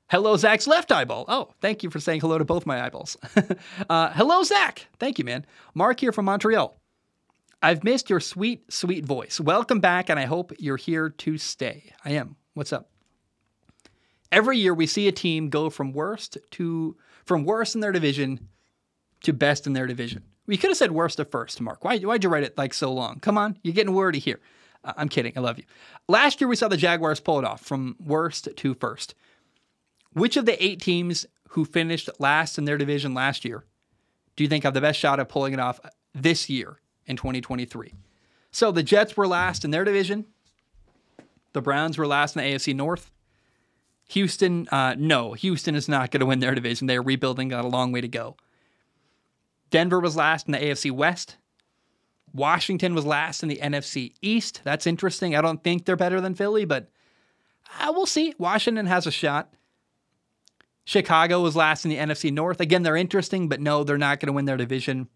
Hello, 0.08 0.36
Zac's 0.36 0.68
left 0.68 0.92
eyeball. 0.92 1.24
Oh, 1.26 1.52
thank 1.60 1.82
you 1.82 1.90
for 1.90 1.98
saying 1.98 2.20
hello 2.20 2.38
to 2.38 2.44
both 2.44 2.64
my 2.64 2.84
eyeballs. 2.84 3.16
uh, 3.90 4.10
hello, 4.10 4.44
Zac. 4.44 4.86
Thank 5.00 5.18
you, 5.18 5.24
man. 5.24 5.44
Mark 5.74 5.98
here 5.98 6.12
from 6.12 6.26
Montreal. 6.26 6.76
I've 7.60 7.82
missed 7.82 8.08
your 8.08 8.20
sweet, 8.20 8.72
sweet 8.72 9.04
voice. 9.04 9.40
Welcome 9.40 9.80
back, 9.80 10.08
and 10.08 10.20
I 10.20 10.26
hope 10.26 10.52
you're 10.58 10.76
here 10.76 11.10
to 11.10 11.38
stay. 11.38 11.92
I 12.04 12.12
am. 12.12 12.36
What's 12.54 12.72
up? 12.72 12.90
Every 14.30 14.58
year 14.58 14.74
we 14.74 14.86
see 14.86 15.08
a 15.08 15.12
team 15.12 15.48
go 15.48 15.70
from 15.70 15.92
worst 15.92 16.38
to 16.52 16.96
from 17.24 17.44
worst 17.44 17.74
in 17.74 17.80
their 17.80 17.92
division 17.92 18.48
to 19.26 19.32
best 19.32 19.66
in 19.66 19.72
their 19.72 19.86
division. 19.86 20.22
We 20.46 20.56
could 20.56 20.70
have 20.70 20.76
said 20.76 20.92
worst 20.92 21.18
to 21.18 21.24
first, 21.24 21.60
Mark. 21.60 21.84
Why, 21.84 21.98
why'd 21.98 22.24
you 22.24 22.30
write 22.30 22.44
it 22.44 22.56
like 22.56 22.72
so 22.72 22.92
long? 22.92 23.20
Come 23.20 23.36
on, 23.36 23.58
you're 23.62 23.74
getting 23.74 23.94
wordy 23.94 24.18
here. 24.18 24.40
Uh, 24.84 24.92
I'm 24.96 25.08
kidding. 25.08 25.32
I 25.36 25.40
love 25.40 25.58
you. 25.58 25.64
Last 26.08 26.40
year 26.40 26.48
we 26.48 26.56
saw 26.56 26.68
the 26.68 26.76
Jaguars 26.76 27.20
pull 27.20 27.38
it 27.38 27.44
off 27.44 27.60
from 27.60 27.96
worst 27.98 28.48
to 28.56 28.74
first. 28.74 29.14
Which 30.12 30.36
of 30.36 30.46
the 30.46 30.62
eight 30.64 30.80
teams 30.80 31.26
who 31.50 31.64
finished 31.64 32.08
last 32.18 32.56
in 32.56 32.64
their 32.64 32.78
division 32.78 33.14
last 33.14 33.44
year 33.44 33.64
do 34.36 34.44
you 34.44 34.48
think 34.48 34.64
have 34.64 34.74
the 34.74 34.80
best 34.80 34.98
shot 34.98 35.18
of 35.18 35.28
pulling 35.28 35.54
it 35.54 35.60
off 35.60 35.80
this 36.14 36.48
year 36.48 36.78
in 37.06 37.16
2023? 37.16 37.94
So 38.50 38.70
the 38.70 38.82
Jets 38.82 39.16
were 39.16 39.26
last 39.26 39.64
in 39.64 39.70
their 39.70 39.84
division. 39.84 40.26
The 41.52 41.62
Browns 41.62 41.98
were 41.98 42.06
last 42.06 42.36
in 42.36 42.42
the 42.42 42.54
AFC 42.54 42.74
North. 42.74 43.10
Houston, 44.10 44.68
uh, 44.68 44.94
no, 44.96 45.32
Houston 45.32 45.74
is 45.74 45.88
not 45.88 46.10
going 46.10 46.20
to 46.20 46.26
win 46.26 46.38
their 46.38 46.54
division. 46.54 46.86
They 46.86 46.96
are 46.96 47.02
rebuilding, 47.02 47.48
got 47.48 47.64
a 47.64 47.68
long 47.68 47.92
way 47.92 48.02
to 48.02 48.08
go. 48.08 48.36
Denver 49.76 50.00
was 50.00 50.16
last 50.16 50.46
in 50.46 50.52
the 50.52 50.58
AFC 50.58 50.90
West. 50.90 51.36
Washington 52.32 52.94
was 52.94 53.04
last 53.04 53.42
in 53.42 53.50
the 53.50 53.58
NFC 53.58 54.14
East. 54.22 54.62
That's 54.64 54.86
interesting. 54.86 55.36
I 55.36 55.42
don't 55.42 55.62
think 55.62 55.84
they're 55.84 55.96
better 55.96 56.18
than 56.18 56.34
Philly, 56.34 56.64
but 56.64 56.88
uh, 57.78 57.92
we'll 57.94 58.06
see. 58.06 58.34
Washington 58.38 58.86
has 58.86 59.06
a 59.06 59.10
shot. 59.10 59.52
Chicago 60.86 61.42
was 61.42 61.54
last 61.54 61.84
in 61.84 61.90
the 61.90 61.98
NFC 61.98 62.32
North. 62.32 62.58
Again, 62.58 62.84
they're 62.84 62.96
interesting, 62.96 63.50
but 63.50 63.60
no, 63.60 63.84
they're 63.84 63.98
not 63.98 64.18
going 64.18 64.28
to 64.28 64.32
win 64.32 64.46
their 64.46 64.56
division. 64.56 65.08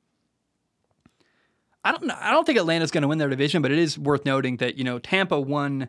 I 1.82 1.92
don't 1.92 2.04
know. 2.04 2.18
I 2.20 2.30
don't 2.30 2.44
think 2.44 2.58
Atlanta's 2.58 2.90
going 2.90 3.00
to 3.00 3.08
win 3.08 3.16
their 3.16 3.30
division, 3.30 3.62
but 3.62 3.72
it 3.72 3.78
is 3.78 3.98
worth 3.98 4.26
noting 4.26 4.58
that 4.58 4.76
you 4.76 4.84
know 4.84 4.98
Tampa 4.98 5.40
won 5.40 5.88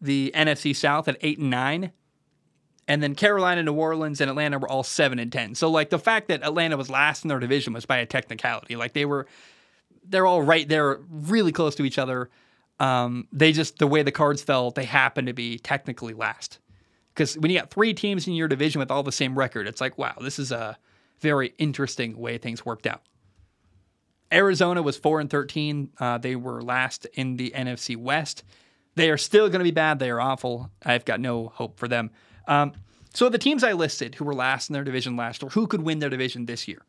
the 0.00 0.30
NFC 0.36 0.76
South 0.76 1.08
at 1.08 1.16
eight 1.22 1.40
and 1.40 1.50
nine, 1.50 1.90
and 2.88 3.02
then 3.02 3.14
Carolina, 3.14 3.62
New 3.62 3.74
Orleans, 3.74 4.20
and 4.20 4.30
Atlanta 4.30 4.58
were 4.58 4.68
all 4.68 4.82
seven 4.82 5.18
and 5.18 5.32
ten. 5.32 5.54
So 5.54 5.70
like 5.70 5.90
the 5.90 5.98
fact 5.98 6.28
that 6.28 6.42
Atlanta 6.42 6.76
was 6.76 6.90
last 6.90 7.24
in 7.24 7.28
their 7.28 7.38
division 7.38 7.72
was 7.72 7.86
by 7.86 7.98
a 7.98 8.06
technicality. 8.06 8.76
Like 8.76 8.92
they 8.92 9.04
were, 9.04 9.26
they're 10.04 10.26
all 10.26 10.42
right 10.42 10.68
there, 10.68 11.00
really 11.10 11.52
close 11.52 11.74
to 11.76 11.84
each 11.84 11.98
other. 11.98 12.30
Um, 12.78 13.28
they 13.32 13.52
just 13.52 13.78
the 13.78 13.86
way 13.86 14.02
the 14.02 14.12
cards 14.12 14.42
fell, 14.42 14.70
they 14.70 14.84
happened 14.84 15.26
to 15.28 15.34
be 15.34 15.58
technically 15.58 16.14
last. 16.14 16.58
Because 17.14 17.36
when 17.36 17.50
you 17.50 17.58
got 17.58 17.70
three 17.70 17.92
teams 17.92 18.26
in 18.26 18.34
your 18.34 18.48
division 18.48 18.78
with 18.78 18.90
all 18.90 19.02
the 19.02 19.12
same 19.12 19.38
record, 19.38 19.66
it's 19.66 19.80
like, 19.80 19.98
wow, 19.98 20.14
this 20.20 20.38
is 20.38 20.52
a 20.52 20.78
very 21.20 21.54
interesting 21.58 22.16
way 22.16 22.38
things 22.38 22.64
worked 22.64 22.86
out. 22.86 23.02
Arizona 24.32 24.80
was 24.80 24.96
4 24.96 25.20
and 25.20 25.30
13. 25.30 25.90
Uh, 25.98 26.18
they 26.18 26.36
were 26.36 26.62
last 26.62 27.06
in 27.14 27.36
the 27.36 27.52
NFC 27.54 27.96
West. 27.96 28.44
They 28.94 29.10
are 29.10 29.18
still 29.18 29.48
going 29.48 29.58
to 29.60 29.64
be 29.64 29.70
bad. 29.70 29.98
They 29.98 30.10
are 30.10 30.20
awful. 30.20 30.70
I've 30.84 31.04
got 31.04 31.20
no 31.20 31.48
hope 31.48 31.78
for 31.78 31.88
them. 31.88 32.10
Um, 32.46 32.72
so 33.12 33.28
the 33.28 33.38
teams 33.38 33.64
I 33.64 33.72
listed 33.72 34.14
who 34.16 34.24
were 34.24 34.34
last 34.34 34.70
in 34.70 34.74
their 34.74 34.84
division 34.84 35.16
last 35.16 35.42
year, 35.42 35.50
who 35.50 35.66
could 35.66 35.82
win 35.82 35.98
their 35.98 36.10
division 36.10 36.46
this 36.46 36.68
year? 36.68 36.82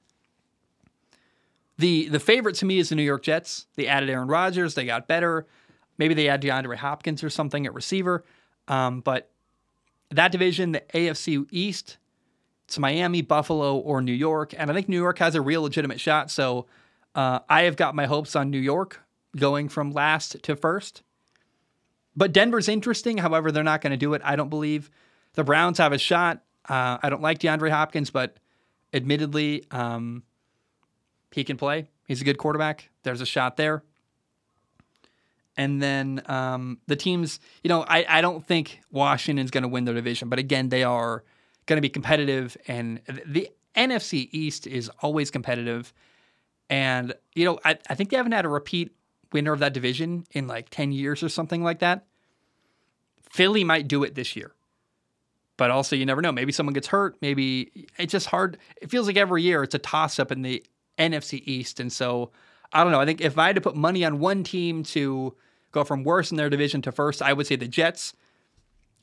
The 1.77 2.09
the 2.09 2.19
favorite 2.19 2.55
to 2.55 2.65
me 2.65 2.77
is 2.77 2.89
the 2.89 2.95
New 2.95 3.03
York 3.03 3.23
Jets. 3.23 3.65
They 3.75 3.87
added 3.87 4.09
Aaron 4.09 4.27
Rodgers. 4.27 4.75
They 4.75 4.85
got 4.85 5.07
better. 5.07 5.47
Maybe 5.97 6.13
they 6.13 6.27
add 6.27 6.41
DeAndre 6.41 6.75
Hopkins 6.77 7.23
or 7.23 7.29
something 7.29 7.65
at 7.65 7.73
receiver. 7.73 8.23
Um, 8.67 9.01
but 9.01 9.29
that 10.09 10.31
division, 10.31 10.73
the 10.73 10.81
AFC 10.93 11.45
East, 11.51 11.97
it's 12.65 12.77
Miami, 12.77 13.21
Buffalo, 13.21 13.77
or 13.77 14.01
New 14.01 14.13
York. 14.13 14.53
And 14.57 14.69
I 14.69 14.73
think 14.73 14.89
New 14.89 14.99
York 14.99 15.19
has 15.19 15.35
a 15.35 15.41
real 15.41 15.63
legitimate 15.63 15.99
shot. 15.99 16.29
So 16.31 16.67
uh, 17.15 17.39
I 17.49 17.63
have 17.63 17.75
got 17.75 17.95
my 17.95 18.05
hopes 18.05 18.35
on 18.35 18.49
New 18.49 18.59
York 18.59 19.01
going 19.35 19.69
from 19.69 19.91
last 19.91 20.41
to 20.43 20.55
first. 20.55 21.03
But 22.15 22.33
Denver's 22.33 22.69
interesting. 22.69 23.17
However, 23.17 23.51
they're 23.51 23.63
not 23.63 23.81
going 23.81 23.91
to 23.91 23.97
do 23.97 24.13
it, 24.13 24.21
I 24.23 24.35
don't 24.35 24.49
believe. 24.49 24.89
The 25.33 25.43
Browns 25.43 25.77
have 25.77 25.93
a 25.93 25.97
shot. 25.97 26.43
Uh, 26.67 26.97
I 27.01 27.09
don't 27.09 27.21
like 27.21 27.39
DeAndre 27.39 27.69
Hopkins, 27.69 28.09
but 28.09 28.37
admittedly, 28.93 29.65
um, 29.71 30.23
he 31.31 31.43
can 31.43 31.57
play. 31.57 31.89
He's 32.07 32.21
a 32.21 32.25
good 32.25 32.37
quarterback. 32.37 32.89
There's 33.03 33.21
a 33.21 33.25
shot 33.25 33.57
there. 33.57 33.83
And 35.57 35.81
then 35.81 36.21
um, 36.25 36.79
the 36.87 36.95
teams, 36.95 37.39
you 37.63 37.69
know, 37.69 37.85
I, 37.87 38.05
I 38.07 38.21
don't 38.21 38.45
think 38.45 38.79
Washington's 38.91 39.51
going 39.51 39.63
to 39.63 39.67
win 39.67 39.85
their 39.85 39.93
division, 39.93 40.29
but 40.29 40.39
again, 40.39 40.69
they 40.69 40.83
are 40.83 41.23
going 41.65 41.77
to 41.77 41.81
be 41.81 41.89
competitive. 41.89 42.55
And 42.67 43.01
the 43.25 43.49
NFC 43.75 44.29
East 44.31 44.65
is 44.65 44.89
always 45.01 45.29
competitive. 45.29 45.93
And, 46.69 47.13
you 47.35 47.45
know, 47.45 47.59
I, 47.65 47.77
I 47.89 47.95
think 47.95 48.09
they 48.09 48.17
haven't 48.17 48.31
had 48.31 48.45
a 48.45 48.49
repeat 48.49 48.95
winner 49.33 49.53
of 49.53 49.59
that 49.59 49.73
division 49.73 50.25
in 50.31 50.47
like 50.47 50.69
10 50.69 50.91
years 50.91 51.21
or 51.21 51.29
something 51.29 51.63
like 51.63 51.79
that. 51.79 52.05
Philly 53.29 53.63
might 53.63 53.87
do 53.87 54.03
it 54.03 54.15
this 54.15 54.35
year. 54.35 54.53
But 55.57 55.69
also, 55.69 55.95
you 55.95 56.05
never 56.05 56.21
know. 56.21 56.31
Maybe 56.31 56.51
someone 56.51 56.73
gets 56.73 56.87
hurt. 56.87 57.17
Maybe 57.21 57.87
it's 57.97 58.11
just 58.11 58.27
hard. 58.27 58.57
It 58.81 58.89
feels 58.89 59.07
like 59.07 59.17
every 59.17 59.43
year 59.43 59.63
it's 59.63 59.75
a 59.75 59.79
toss 59.79 60.17
up 60.17 60.31
in 60.31 60.41
the 60.41 60.63
NFC 60.97 61.41
East. 61.45 61.79
And 61.79 61.91
so 61.91 62.31
I 62.73 62.83
don't 62.83 62.91
know. 62.91 63.01
I 63.01 63.05
think 63.05 63.21
if 63.21 63.37
I 63.37 63.47
had 63.47 63.55
to 63.55 63.61
put 63.61 63.75
money 63.75 64.03
on 64.05 64.19
one 64.19 64.43
team 64.43 64.83
to 64.83 65.35
go 65.71 65.83
from 65.83 66.03
worst 66.03 66.31
in 66.31 66.37
their 66.37 66.49
division 66.49 66.81
to 66.83 66.91
first, 66.91 67.21
I 67.21 67.33
would 67.33 67.47
say 67.47 67.55
the 67.55 67.67
Jets. 67.67 68.13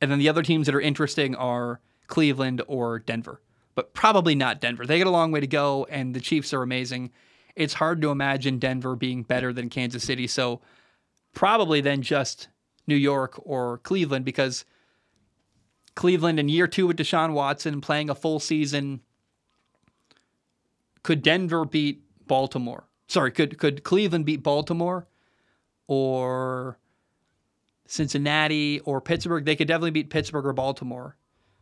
And 0.00 0.10
then 0.10 0.18
the 0.18 0.28
other 0.28 0.42
teams 0.42 0.66
that 0.66 0.74
are 0.74 0.80
interesting 0.80 1.34
are 1.34 1.80
Cleveland 2.06 2.62
or 2.66 2.98
Denver, 3.00 3.40
but 3.74 3.94
probably 3.94 4.34
not 4.34 4.60
Denver. 4.60 4.86
They 4.86 4.98
got 4.98 5.06
a 5.06 5.10
long 5.10 5.32
way 5.32 5.40
to 5.40 5.46
go, 5.46 5.86
and 5.90 6.14
the 6.14 6.20
Chiefs 6.20 6.54
are 6.54 6.62
amazing. 6.62 7.10
It's 7.56 7.74
hard 7.74 8.00
to 8.02 8.10
imagine 8.10 8.58
Denver 8.58 8.94
being 8.96 9.22
better 9.24 9.52
than 9.52 9.68
Kansas 9.68 10.04
City. 10.04 10.26
So 10.26 10.60
probably 11.34 11.80
then 11.80 12.02
just 12.02 12.48
New 12.86 12.96
York 12.96 13.40
or 13.44 13.78
Cleveland 13.78 14.24
because 14.24 14.64
Cleveland 15.98 16.40
in 16.40 16.48
year 16.48 16.66
two 16.66 16.86
with 16.86 16.96
Deshaun 16.96 17.32
Watson 17.32 17.80
playing 17.80 18.08
a 18.08 18.14
full 18.14 18.40
season. 18.40 19.00
Could 21.02 21.22
Denver 21.22 21.64
beat 21.64 22.02
Baltimore? 22.26 22.88
sorry, 23.08 23.32
could 23.32 23.58
could 23.58 23.82
Cleveland 23.82 24.26
beat 24.26 24.42
Baltimore 24.42 25.06
or 25.88 26.78
Cincinnati 27.86 28.80
or 28.80 29.00
Pittsburgh? 29.00 29.44
They 29.44 29.56
could 29.56 29.66
definitely 29.66 29.90
beat 29.90 30.10
Pittsburgh 30.10 30.46
or 30.46 30.52
Baltimore. 30.52 31.16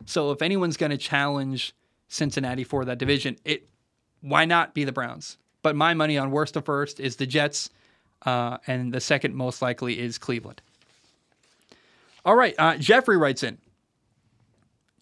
So 0.05 0.33
if 0.33 0.43
anyone's 0.43 0.77
going 0.77 0.91
to 0.91 0.99
challenge 0.99 1.75
Cincinnati 2.09 2.65
for 2.65 2.85
that 2.85 2.99
division, 2.99 3.39
it 3.45 3.69
why 4.21 4.45
not 4.45 4.75
be 4.75 4.85
the 4.85 4.93
Browns? 4.93 5.39
But 5.63 5.75
my 5.75 5.95
money 5.95 6.19
on 6.19 6.31
worst 6.31 6.55
to 6.55 6.63
first 6.63 7.01
is 7.01 7.17
the 7.17 7.27
Jets, 7.27 7.71
uh, 8.25 8.59
and 8.67 8.93
the 8.93 9.01
second 9.01 9.35
most 9.35 9.63
likely 9.63 9.99
is 9.99 10.19
Cleveland. 10.19 10.61
All 12.25 12.37
right, 12.37 12.55
uh, 12.59 12.77
Jeffrey 12.77 13.17
writes 13.17 13.43
in. 13.43 13.59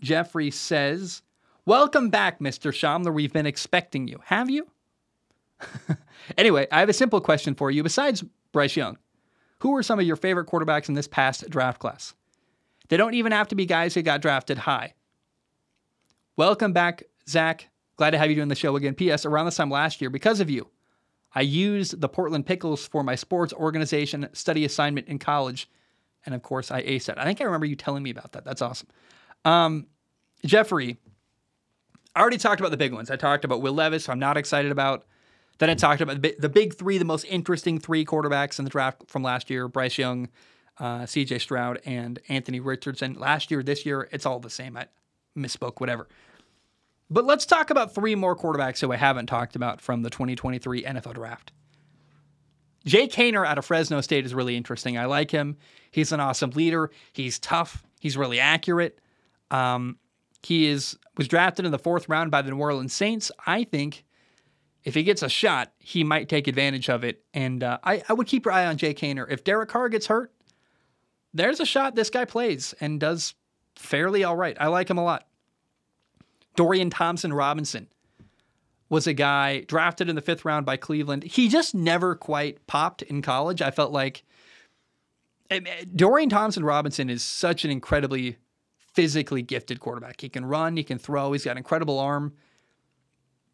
Jeffrey 0.04 0.50
says, 0.50 1.22
"Welcome 1.66 2.10
back, 2.10 2.38
Mr. 2.38 2.70
Shomler. 2.70 3.12
We've 3.12 3.32
been 3.32 3.46
expecting 3.46 4.06
you. 4.06 4.20
Have 4.26 4.50
you?" 4.50 4.68
anyway, 6.38 6.66
I 6.70 6.80
have 6.80 6.88
a 6.88 6.94
simple 6.94 7.20
question 7.20 7.54
for 7.54 7.70
you. 7.70 7.82
Besides 7.82 8.24
Bryce 8.52 8.76
Young, 8.76 8.98
who 9.60 9.74
are 9.74 9.82
some 9.82 9.98
of 9.98 10.06
your 10.06 10.16
favorite 10.16 10.48
quarterbacks 10.48 10.88
in 10.88 10.94
this 10.94 11.08
past 11.08 11.48
draft 11.50 11.80
class? 11.80 12.14
They 12.88 12.96
don't 12.96 13.14
even 13.14 13.32
have 13.32 13.48
to 13.48 13.54
be 13.54 13.66
guys 13.66 13.94
who 13.94 14.02
got 14.02 14.20
drafted 14.20 14.58
high. 14.58 14.94
Welcome 16.36 16.72
back, 16.72 17.04
Zac. 17.28 17.68
Glad 17.96 18.10
to 18.10 18.18
have 18.18 18.28
you 18.28 18.36
doing 18.36 18.48
the 18.48 18.54
show 18.54 18.76
again. 18.76 18.94
P.S. 18.94 19.24
Around 19.24 19.46
this 19.46 19.56
time 19.56 19.70
last 19.70 20.00
year, 20.00 20.10
because 20.10 20.40
of 20.40 20.50
you, 20.50 20.68
I 21.34 21.40
used 21.40 22.00
the 22.00 22.08
Portland 22.08 22.46
Pickles 22.46 22.86
for 22.86 23.02
my 23.02 23.14
sports 23.14 23.52
organization 23.52 24.28
study 24.32 24.64
assignment 24.64 25.08
in 25.08 25.18
college. 25.18 25.70
And 26.26 26.34
of 26.34 26.42
course, 26.42 26.70
I 26.70 26.82
aced 26.82 27.08
it. 27.08 27.18
I 27.18 27.24
think 27.24 27.40
I 27.40 27.44
remember 27.44 27.66
you 27.66 27.76
telling 27.76 28.02
me 28.02 28.10
about 28.10 28.32
that. 28.32 28.44
That's 28.44 28.62
awesome. 28.62 28.88
Um, 29.44 29.86
Jeffrey, 30.44 30.98
I 32.14 32.20
already 32.20 32.38
talked 32.38 32.60
about 32.60 32.70
the 32.70 32.76
big 32.76 32.92
ones. 32.92 33.10
I 33.10 33.16
talked 33.16 33.44
about 33.44 33.62
Will 33.62 33.72
Levis, 33.72 34.06
who 34.06 34.12
I'm 34.12 34.18
not 34.18 34.36
excited 34.36 34.70
about. 34.70 35.04
Then 35.58 35.70
I 35.70 35.74
talked 35.74 36.00
about 36.00 36.20
the 36.22 36.48
big 36.48 36.74
three, 36.74 36.98
the 36.98 37.04
most 37.04 37.24
interesting 37.24 37.78
three 37.78 38.04
quarterbacks 38.04 38.58
in 38.58 38.64
the 38.64 38.70
draft 38.70 39.08
from 39.08 39.22
last 39.22 39.50
year 39.50 39.68
Bryce 39.68 39.98
Young, 39.98 40.28
uh, 40.78 41.00
CJ 41.00 41.40
Stroud, 41.40 41.80
and 41.84 42.18
Anthony 42.28 42.60
Richardson. 42.60 43.14
Last 43.14 43.50
year, 43.50 43.62
this 43.62 43.86
year, 43.86 44.08
it's 44.10 44.26
all 44.26 44.40
the 44.40 44.50
same. 44.50 44.76
I 44.76 44.86
misspoke, 45.36 45.80
whatever. 45.80 46.08
But 47.10 47.24
let's 47.24 47.46
talk 47.46 47.70
about 47.70 47.94
three 47.94 48.14
more 48.14 48.36
quarterbacks 48.36 48.80
who 48.80 48.92
I 48.92 48.96
haven't 48.96 49.26
talked 49.26 49.56
about 49.56 49.80
from 49.80 50.02
the 50.02 50.10
2023 50.10 50.82
NFL 50.82 51.14
draft. 51.14 51.52
Jake 52.84 53.12
Haener 53.12 53.46
out 53.46 53.56
of 53.56 53.64
Fresno 53.64 54.00
State 54.00 54.26
is 54.26 54.34
really 54.34 54.56
interesting. 54.56 54.98
I 54.98 55.06
like 55.06 55.30
him. 55.30 55.56
He's 55.90 56.12
an 56.12 56.20
awesome 56.20 56.50
leader. 56.50 56.90
He's 57.12 57.38
tough. 57.38 57.84
He's 58.00 58.16
really 58.16 58.40
accurate. 58.40 58.98
Um, 59.50 59.98
he 60.44 60.66
is 60.66 60.96
was 61.16 61.28
drafted 61.28 61.64
in 61.64 61.72
the 61.72 61.78
fourth 61.78 62.08
round 62.08 62.30
by 62.30 62.42
the 62.42 62.50
New 62.50 62.58
Orleans 62.58 62.92
Saints. 62.92 63.30
I 63.46 63.64
think 63.64 64.04
if 64.84 64.94
he 64.94 65.02
gets 65.02 65.22
a 65.22 65.28
shot, 65.28 65.72
he 65.78 66.04
might 66.04 66.28
take 66.28 66.46
advantage 66.46 66.88
of 66.88 67.04
it. 67.04 67.24
And 67.32 67.62
uh, 67.62 67.78
I, 67.82 68.02
I 68.08 68.12
would 68.12 68.26
keep 68.26 68.44
your 68.44 68.52
eye 68.52 68.66
on 68.66 68.76
Jake 68.76 68.98
Haener. 68.98 69.26
If 69.30 69.44
Derek 69.44 69.70
Carr 69.70 69.88
gets 69.88 70.06
hurt, 70.06 70.32
there's 71.32 71.60
a 71.60 71.66
shot 71.66 71.94
this 71.94 72.10
guy 72.10 72.24
plays 72.24 72.74
and 72.80 73.00
does 73.00 73.34
fairly 73.76 74.24
all 74.24 74.36
right. 74.36 74.56
I 74.60 74.68
like 74.68 74.90
him 74.90 74.98
a 74.98 75.04
lot. 75.04 75.26
Dorian 76.56 76.90
Thompson 76.90 77.32
Robinson 77.32 77.88
was 78.88 79.06
a 79.06 79.14
guy 79.14 79.60
drafted 79.62 80.08
in 80.08 80.14
the 80.14 80.22
fifth 80.22 80.44
round 80.44 80.66
by 80.66 80.76
Cleveland. 80.76 81.24
He 81.24 81.48
just 81.48 81.74
never 81.74 82.14
quite 82.14 82.64
popped 82.66 83.02
in 83.02 83.22
college. 83.22 83.62
I 83.62 83.70
felt 83.70 83.92
like 83.92 84.24
eh, 85.50 85.60
Dorian 85.94 86.28
Thompson 86.28 86.64
Robinson 86.64 87.10
is 87.10 87.22
such 87.22 87.64
an 87.64 87.70
incredibly 87.70 88.36
physically 88.94 89.42
gifted 89.42 89.80
quarterback. 89.80 90.20
He 90.20 90.28
can 90.28 90.46
run, 90.46 90.76
he 90.76 90.84
can 90.84 90.98
throw, 90.98 91.32
he's 91.32 91.44
got 91.44 91.52
an 91.52 91.58
incredible 91.58 91.98
arm. 91.98 92.32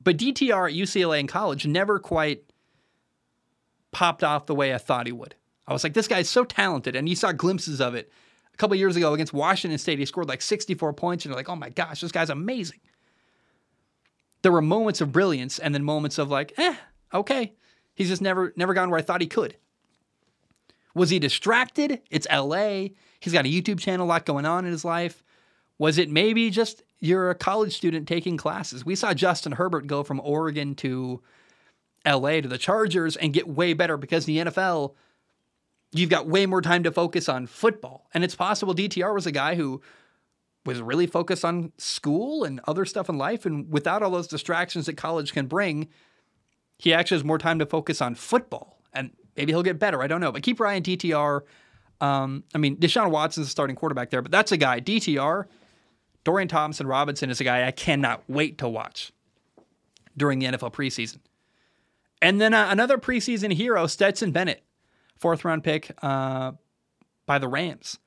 But 0.02 0.16
DTR 0.16 0.70
at 0.70 0.76
UCLA 0.76 1.20
in 1.20 1.26
college 1.26 1.66
never 1.66 1.98
quite 1.98 2.44
popped 3.90 4.22
off 4.22 4.46
the 4.46 4.54
way 4.54 4.74
I 4.74 4.78
thought 4.78 5.06
he 5.06 5.12
would. 5.12 5.34
I 5.66 5.72
was 5.72 5.84
like, 5.84 5.94
this 5.94 6.08
guy's 6.08 6.28
so 6.28 6.44
talented. 6.44 6.96
And 6.96 7.08
you 7.08 7.16
saw 7.16 7.32
glimpses 7.32 7.80
of 7.80 7.94
it 7.94 8.10
a 8.52 8.56
couple 8.56 8.76
years 8.76 8.96
ago 8.96 9.14
against 9.14 9.32
Washington 9.32 9.78
State. 9.78 9.98
He 9.98 10.06
scored 10.06 10.28
like 10.28 10.42
64 10.42 10.92
points, 10.94 11.24
and 11.24 11.30
you're 11.30 11.36
like, 11.36 11.48
oh 11.48 11.56
my 11.56 11.70
gosh, 11.70 12.00
this 12.00 12.12
guy's 12.12 12.30
amazing. 12.30 12.80
There 14.42 14.52
were 14.52 14.62
moments 14.62 15.00
of 15.00 15.12
brilliance 15.12 15.58
and 15.58 15.74
then 15.74 15.84
moments 15.84 16.18
of 16.18 16.30
like, 16.30 16.54
eh, 16.56 16.74
okay. 17.12 17.52
He's 17.94 18.08
just 18.08 18.22
never 18.22 18.54
never 18.56 18.72
gone 18.72 18.88
where 18.88 18.98
I 18.98 19.02
thought 19.02 19.20
he 19.20 19.26
could. 19.26 19.56
Was 20.94 21.10
he 21.10 21.18
distracted? 21.18 22.00
It's 22.10 22.26
LA. 22.32 22.88
He's 23.20 23.32
got 23.32 23.44
a 23.44 23.48
YouTube 23.48 23.78
channel, 23.78 24.06
a 24.06 24.08
lot 24.08 24.24
going 24.24 24.46
on 24.46 24.64
in 24.64 24.72
his 24.72 24.84
life. 24.84 25.22
Was 25.80 25.96
it 25.96 26.10
maybe 26.10 26.50
just 26.50 26.82
you're 27.00 27.30
a 27.30 27.34
college 27.34 27.74
student 27.74 28.06
taking 28.06 28.36
classes. 28.36 28.84
We 28.84 28.94
saw 28.94 29.14
Justin 29.14 29.52
Herbert 29.52 29.86
go 29.86 30.04
from 30.04 30.20
Oregon 30.20 30.74
to 30.76 31.22
LA 32.06 32.42
to 32.42 32.48
the 32.48 32.58
Chargers 32.58 33.16
and 33.16 33.32
get 33.32 33.48
way 33.48 33.72
better 33.72 33.96
because 33.96 34.28
in 34.28 34.34
the 34.34 34.50
NFL, 34.50 34.94
you've 35.92 36.10
got 36.10 36.26
way 36.26 36.44
more 36.44 36.60
time 36.60 36.82
to 36.82 36.92
focus 36.92 37.28
on 37.28 37.46
football. 37.46 38.08
And 38.12 38.22
it's 38.22 38.34
possible 38.34 38.74
DTR 38.74 39.14
was 39.14 39.26
a 39.26 39.32
guy 39.32 39.54
who 39.54 39.80
was 40.66 40.82
really 40.82 41.06
focused 41.06 41.44
on 41.44 41.72
school 41.78 42.44
and 42.44 42.60
other 42.68 42.84
stuff 42.84 43.08
in 43.08 43.16
life. 43.16 43.46
And 43.46 43.72
without 43.72 44.02
all 44.02 44.10
those 44.10 44.28
distractions 44.28 44.84
that 44.84 44.98
college 44.98 45.32
can 45.32 45.46
bring, 45.46 45.88
he 46.78 46.92
actually 46.92 47.16
has 47.16 47.24
more 47.24 47.38
time 47.38 47.58
to 47.58 47.64
focus 47.66 48.02
on 48.02 48.14
football. 48.14 48.82
And 48.92 49.12
maybe 49.34 49.52
he'll 49.52 49.62
get 49.62 49.78
better. 49.78 50.02
I 50.02 50.06
don't 50.06 50.20
know. 50.20 50.32
But 50.32 50.42
keep 50.42 50.60
Ryan 50.60 50.82
DTR. 50.82 51.40
Um, 52.02 52.44
I 52.54 52.58
mean, 52.58 52.76
Deshaun 52.76 53.10
Watson's 53.10 53.46
the 53.46 53.50
starting 53.50 53.76
quarterback 53.76 54.10
there, 54.10 54.20
but 54.20 54.30
that's 54.30 54.52
a 54.52 54.58
guy. 54.58 54.80
DTR 54.80 55.46
Dorian 56.24 56.48
Thompson 56.48 56.86
Robinson 56.86 57.30
is 57.30 57.40
a 57.40 57.44
guy 57.44 57.66
I 57.66 57.70
cannot 57.70 58.22
wait 58.28 58.58
to 58.58 58.68
watch 58.68 59.12
during 60.16 60.38
the 60.38 60.46
NFL 60.46 60.72
preseason. 60.72 61.18
And 62.22 62.40
then 62.40 62.52
uh, 62.52 62.68
another 62.70 62.98
preseason 62.98 63.52
hero, 63.52 63.86
Stetson 63.86 64.30
Bennett, 64.30 64.62
fourth 65.16 65.44
round 65.44 65.64
pick 65.64 65.90
uh, 66.02 66.52
by 67.26 67.38
the 67.38 67.48
Rams. 67.48 67.98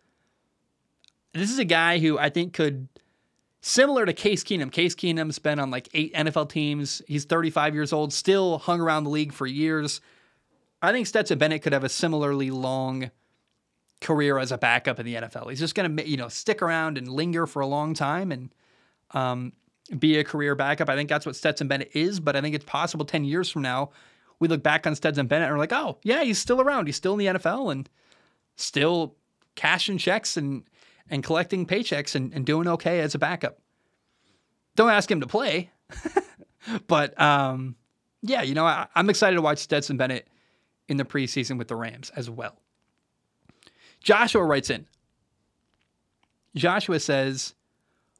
This 1.33 1.49
is 1.49 1.57
a 1.57 1.65
guy 1.65 1.97
who 1.97 2.19
I 2.19 2.29
think 2.29 2.53
could, 2.53 2.87
similar 3.61 4.05
to 4.05 4.13
Case 4.13 4.43
Keenum. 4.43 4.71
Case 4.71 4.93
Keenum's 4.93 5.39
been 5.39 5.57
on 5.57 5.71
like 5.71 5.89
eight 5.95 6.13
NFL 6.13 6.49
teams. 6.49 7.01
He's 7.07 7.25
35 7.25 7.73
years 7.73 7.91
old, 7.91 8.13
still 8.13 8.59
hung 8.59 8.79
around 8.79 9.05
the 9.05 9.09
league 9.09 9.33
for 9.33 9.47
years. 9.47 9.99
I 10.83 10.91
think 10.91 11.07
Stetson 11.07 11.39
Bennett 11.39 11.63
could 11.63 11.73
have 11.73 11.83
a 11.83 11.89
similarly 11.89 12.51
long 12.51 13.09
career 14.03 14.37
as 14.37 14.51
a 14.51 14.57
backup 14.57 14.99
in 14.99 15.05
the 15.05 15.15
NFL. 15.15 15.49
He's 15.49 15.59
just 15.59 15.73
going 15.73 15.97
to, 15.97 16.07
you 16.07 16.17
know, 16.17 16.27
stick 16.27 16.61
around 16.61 16.97
and 16.97 17.07
linger 17.07 17.47
for 17.47 17.61
a 17.61 17.67
long 17.67 17.93
time 17.93 18.31
and 18.31 18.53
um, 19.11 19.53
be 19.97 20.17
a 20.17 20.23
career 20.23 20.55
backup. 20.55 20.89
I 20.89 20.95
think 20.95 21.09
that's 21.09 21.25
what 21.25 21.35
Stetson 21.35 21.67
Bennett 21.67 21.91
is, 21.93 22.19
but 22.19 22.35
I 22.35 22.41
think 22.41 22.55
it's 22.55 22.65
possible 22.65 23.05
10 23.05 23.23
years 23.25 23.49
from 23.49 23.63
now, 23.63 23.89
we 24.39 24.47
look 24.47 24.61
back 24.61 24.85
on 24.85 24.95
Stetson 24.95 25.27
Bennett 25.27 25.47
and 25.47 25.55
we're 25.55 25.59
like, 25.59 25.73
oh, 25.73 25.97
yeah, 26.03 26.23
he's 26.23 26.37
still 26.37 26.61
around. 26.61 26.87
He's 26.87 26.95
still 26.95 27.13
in 27.13 27.19
the 27.19 27.39
NFL 27.39 27.71
and 27.71 27.89
still 28.55 29.15
cashing 29.55 29.97
checks 29.97 30.37
and, 30.37 30.63
and 31.09 31.23
collecting 31.23 31.65
paychecks 31.65 32.15
and, 32.15 32.33
and 32.33 32.45
doing 32.45 32.67
okay 32.67 32.99
as 32.99 33.15
a 33.15 33.19
backup. 33.19 33.59
Don't 34.75 34.89
ask 34.89 35.09
him 35.09 35.21
to 35.21 35.27
play. 35.27 35.71
but 36.87 37.19
um, 37.19 37.75
yeah, 38.21 38.41
you 38.41 38.53
know, 38.53 38.65
I, 38.65 38.87
I'm 38.95 39.09
excited 39.09 39.35
to 39.35 39.41
watch 39.41 39.59
Stetson 39.59 39.97
Bennett 39.97 40.27
in 40.87 40.97
the 40.97 41.05
preseason 41.05 41.57
with 41.57 41.67
the 41.67 41.75
Rams 41.75 42.11
as 42.15 42.29
well. 42.29 42.59
Joshua 44.03 44.43
writes 44.43 44.69
in. 44.69 44.85
Joshua 46.55 46.99
says, 46.99 47.55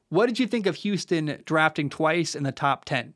What 0.08 0.26
did 0.26 0.40
you 0.40 0.46
think 0.46 0.66
of 0.66 0.76
Houston 0.76 1.42
drafting 1.44 1.88
twice 1.88 2.34
in 2.34 2.42
the 2.42 2.52
top 2.52 2.84
10? 2.84 3.14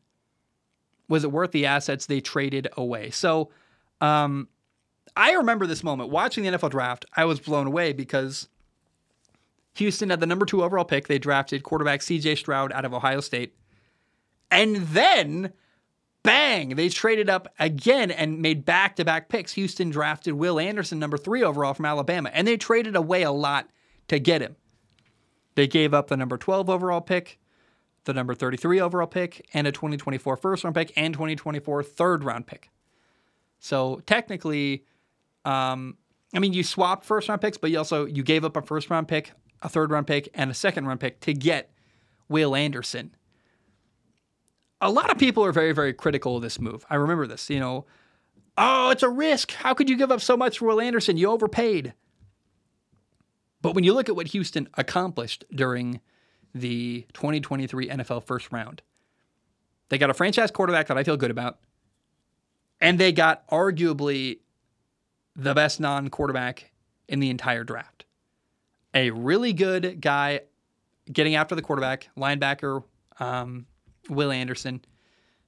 Was 1.09 1.25
it 1.25 1.33
worth 1.33 1.51
the 1.51 1.67
assets 1.67 2.07
they 2.07 2.21
traded 2.21 2.69
away? 2.77 3.11
So, 3.11 3.51
um, 4.01 4.49
I 5.17 5.33
remember 5.33 5.67
this 5.67 5.83
moment 5.83 6.11
watching 6.11 6.45
the 6.45 6.51
NFL 6.51 6.71
draft. 6.71 7.07
I 7.17 7.25
was 7.25 7.41
blown 7.41 7.67
away 7.67 7.93
because 7.93 8.49
Houston 9.75 10.11
had 10.11 10.21
the 10.21 10.27
number 10.27 10.47
two 10.47 10.63
overall 10.63 10.85
pick. 10.85 11.09
They 11.09 11.19
drafted 11.19 11.63
quarterback 11.63 12.01
CJ 12.01 12.37
Stroud 12.39 12.73
out 12.73 12.85
of 12.85 12.93
Ohio 12.93 13.21
State. 13.21 13.57
And 14.51 14.77
then, 14.77 15.53
bang, 16.29 16.77
they 16.77 16.91
traded 16.91 17.31
up 17.31 17.49
again 17.59 18.11
and 18.11 18.43
made 18.43 18.67
back 18.67 18.97
to 18.97 19.05
back 19.05 19.31
picks. 19.31 19.53
Houston 19.53 19.89
drafted 19.89 20.35
Will 20.35 20.61
Anderson, 20.61 20.99
number 20.99 21.17
three 21.17 21.43
overall 21.43 21.73
from 21.73 21.87
Alabama, 21.87 22.31
and 22.35 22.47
they 22.47 22.59
traded 22.59 22.95
away 22.95 23.23
a 23.23 23.33
lot 23.33 23.71
to 24.09 24.19
get 24.19 24.43
him. 24.43 24.57
They 25.55 25.67
gave 25.67 25.95
up 25.95 26.09
the 26.09 26.19
number 26.19 26.37
12 26.37 26.69
overall 26.69 27.01
pick, 27.01 27.39
the 28.05 28.13
number 28.13 28.35
33 28.35 28.79
overall 28.79 29.07
pick, 29.07 29.49
and 29.55 29.67
a 29.67 29.73
2024 29.73 30.37
first 30.37 30.65
round 30.65 30.77
pick 30.77 30.93
and 30.97 31.15
2024 31.15 31.83
third 31.83 32.23
round 32.23 32.47
pick. 32.47 32.69
So 33.59 34.03
technically, 34.05 34.85
um, 35.47 35.97
I 36.35 36.41
mean, 36.41 36.53
you 36.53 36.63
swapped 36.63 37.07
first 37.07 37.31
round 37.31 37.41
picks, 37.41 37.57
but 37.57 37.71
you 37.71 37.79
also 37.79 38.05
you 38.05 38.23
gave 38.23 38.45
up 38.45 38.55
a 38.55 38.61
first 38.61 38.91
round 38.91 39.09
pick, 39.09 39.33
a 39.63 39.69
third 39.71 39.91
round 39.91 40.07
pick, 40.07 40.29
and 40.35 40.51
a 40.51 40.55
second 40.55 40.87
round 40.87 41.01
pick 41.01 41.21
to 41.21 41.33
get 41.33 41.71
Will 42.29 42.55
Anderson. 42.55 43.15
A 44.81 44.91
lot 44.91 45.11
of 45.11 45.19
people 45.19 45.45
are 45.45 45.53
very, 45.53 45.73
very 45.73 45.93
critical 45.93 46.37
of 46.37 46.43
this 46.43 46.61
move. 46.61 46.85
I 46.89 46.97
remember 46.97 47.27
this. 47.27 47.51
You 47.51 47.61
know, 47.61 47.87
oh, 48.57 48.91
it's 48.91 49.03
a 49.03 49.09
risk. 49.09 49.53
How 49.53 49.75
could 49.75 49.89
you 49.89 49.97
give 49.97 50.13
up 50.13 50.21
so 50.21 50.37
much 50.37 50.59
for 50.59 50.67
Will 50.67 50.81
Anderson? 50.81 51.17
You 51.17 51.31
overpaid. 51.31 51.95
But 53.61 53.75
when 53.75 53.85
you 53.85 53.93
look 53.93 54.09
at 54.09 54.17
what 54.17 54.29
Houston 54.29 54.69
accomplished 54.75 55.45
during 55.53 56.01
the 56.55 57.07
2023 57.13 57.89
NFL 57.89 58.25
first 58.25 58.53
round, 58.53 58.83
they 59.89 59.99
got 59.99 60.11
a 60.11 60.15
franchise 60.15 60.51
quarterback 60.51 60.87
that 60.89 60.99
I 60.99 61.03
feel 61.03 61.17
good 61.17 61.31
about, 61.31 61.59
and 62.81 62.99
they 62.99 63.11
got 63.11 63.49
arguably 63.49 64.39
the 65.35 65.55
best 65.55 65.81
non 65.81 66.09
quarterback 66.09 66.71
in 67.09 67.21
the 67.21 67.31
entire 67.31 67.65
draft. 67.65 68.05
A 68.95 69.11
really 69.11 69.53
good 69.53 70.01
guy 70.01 70.43
getting 71.11 71.35
after 71.35 71.55
the 71.55 71.63
quarterback, 71.63 72.09
linebacker 72.17 72.85
um, 73.19 73.67
Will 74.09 74.31
Anderson, 74.31 74.85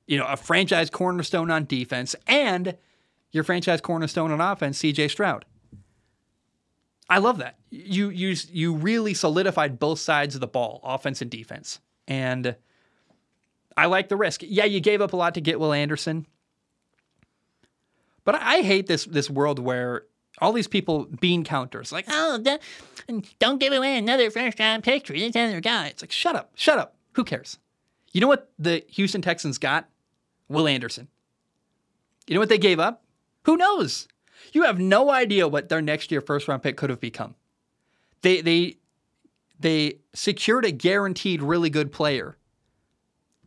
you 0.07 0.19
know, 0.19 0.27
a 0.27 0.37
franchise 0.37 0.91
cornerstone 0.91 1.51
on 1.51 1.65
defense, 1.65 2.15
and 2.27 2.77
your 3.33 3.45
franchise 3.45 3.81
cornerstone 3.81 4.33
on 4.33 4.41
offense, 4.41 4.79
CJ 4.79 5.11
Stroud. 5.11 5.45
I 7.09 7.19
love 7.19 7.39
that. 7.39 7.57
You 7.71 8.09
you 8.11 8.37
you 8.51 8.75
really 8.75 9.15
solidified 9.15 9.79
both 9.79 9.99
sides 9.99 10.35
of 10.35 10.41
the 10.41 10.47
ball, 10.47 10.81
offense 10.85 11.21
and 11.21 11.31
defense. 11.31 11.81
And 12.07 12.57
I 13.77 13.87
like 13.87 14.09
the 14.09 14.17
risk. 14.17 14.43
Yeah, 14.45 14.65
you 14.65 14.81
gave 14.81 15.01
up 15.01 15.13
a 15.13 15.17
lot 15.17 15.35
to 15.35 15.41
get 15.41 15.59
Will 15.59 15.73
Anderson. 15.73 16.27
But 18.25 18.37
I 18.37 18.61
hate 18.61 18.87
this 18.87 19.07
this 19.07 19.29
world 19.29 19.59
where 19.59 20.05
all 20.41 20.53
these 20.53 20.69
people 20.69 21.07
bean 21.21 21.45
counters 21.45 21.93
like, 21.93 22.07
oh, 22.09 22.43
don't 23.39 23.61
give 23.61 23.73
away 23.73 23.97
another 23.97 24.31
first 24.31 24.59
round 24.59 24.85
pick 24.85 25.07
for 25.07 25.13
this 25.13 25.35
other 25.35 25.61
guy. 25.61 25.89
It's 25.89 26.03
like, 26.03 26.13
shut 26.13 26.37
up, 26.37 26.53
shut 26.55 26.79
up. 26.79 26.97
Who 27.13 27.25
cares? 27.25 27.59
You 28.13 28.21
know 28.21 28.29
what 28.29 28.51
the 28.59 28.85
Houston 28.89 29.23
Texans 29.23 29.59
got? 29.59 29.89
Will 30.49 30.67
Anderson. 30.67 31.09
You 32.27 32.35
know 32.35 32.41
what 32.41 32.49
they 32.49 32.59
gave 32.59 32.81
up? 32.81 33.05
Who 33.45 33.57
knows? 33.57 34.09
You 34.53 34.65
have 34.65 34.79
no 34.79 35.11
idea 35.11 35.49
what 35.49 35.69
their 35.69 35.83
next 35.83 36.11
year 36.11 36.21
first 36.21 36.49
round 36.49 36.63
pick 36.63 36.77
could 36.77 36.91
have 36.91 37.01
become. 37.01 37.35
They 38.23 38.41
they 38.41 38.77
they 39.59 39.99
secured 40.15 40.65
a 40.65 40.73
guaranteed 40.73 41.43
really 41.43 41.71
good 41.71 41.93
player 41.93 42.37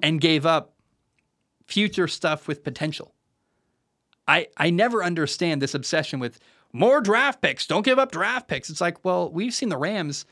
and 0.01 0.21
gave 0.21 0.45
up 0.45 0.73
future 1.65 2.07
stuff 2.07 2.47
with 2.47 2.63
potential. 2.63 3.13
I 4.27 4.47
I 4.57 4.69
never 4.69 5.03
understand 5.03 5.61
this 5.61 5.73
obsession 5.73 6.19
with 6.19 6.39
more 6.71 7.01
draft 7.01 7.41
picks. 7.41 7.67
Don't 7.67 7.85
give 7.85 7.99
up 7.99 8.11
draft 8.11 8.47
picks. 8.47 8.69
It's 8.69 8.81
like, 8.81 9.03
well, 9.03 9.29
we've 9.31 9.53
seen 9.53 9.69
the 9.69 9.77
Rams 9.77 10.25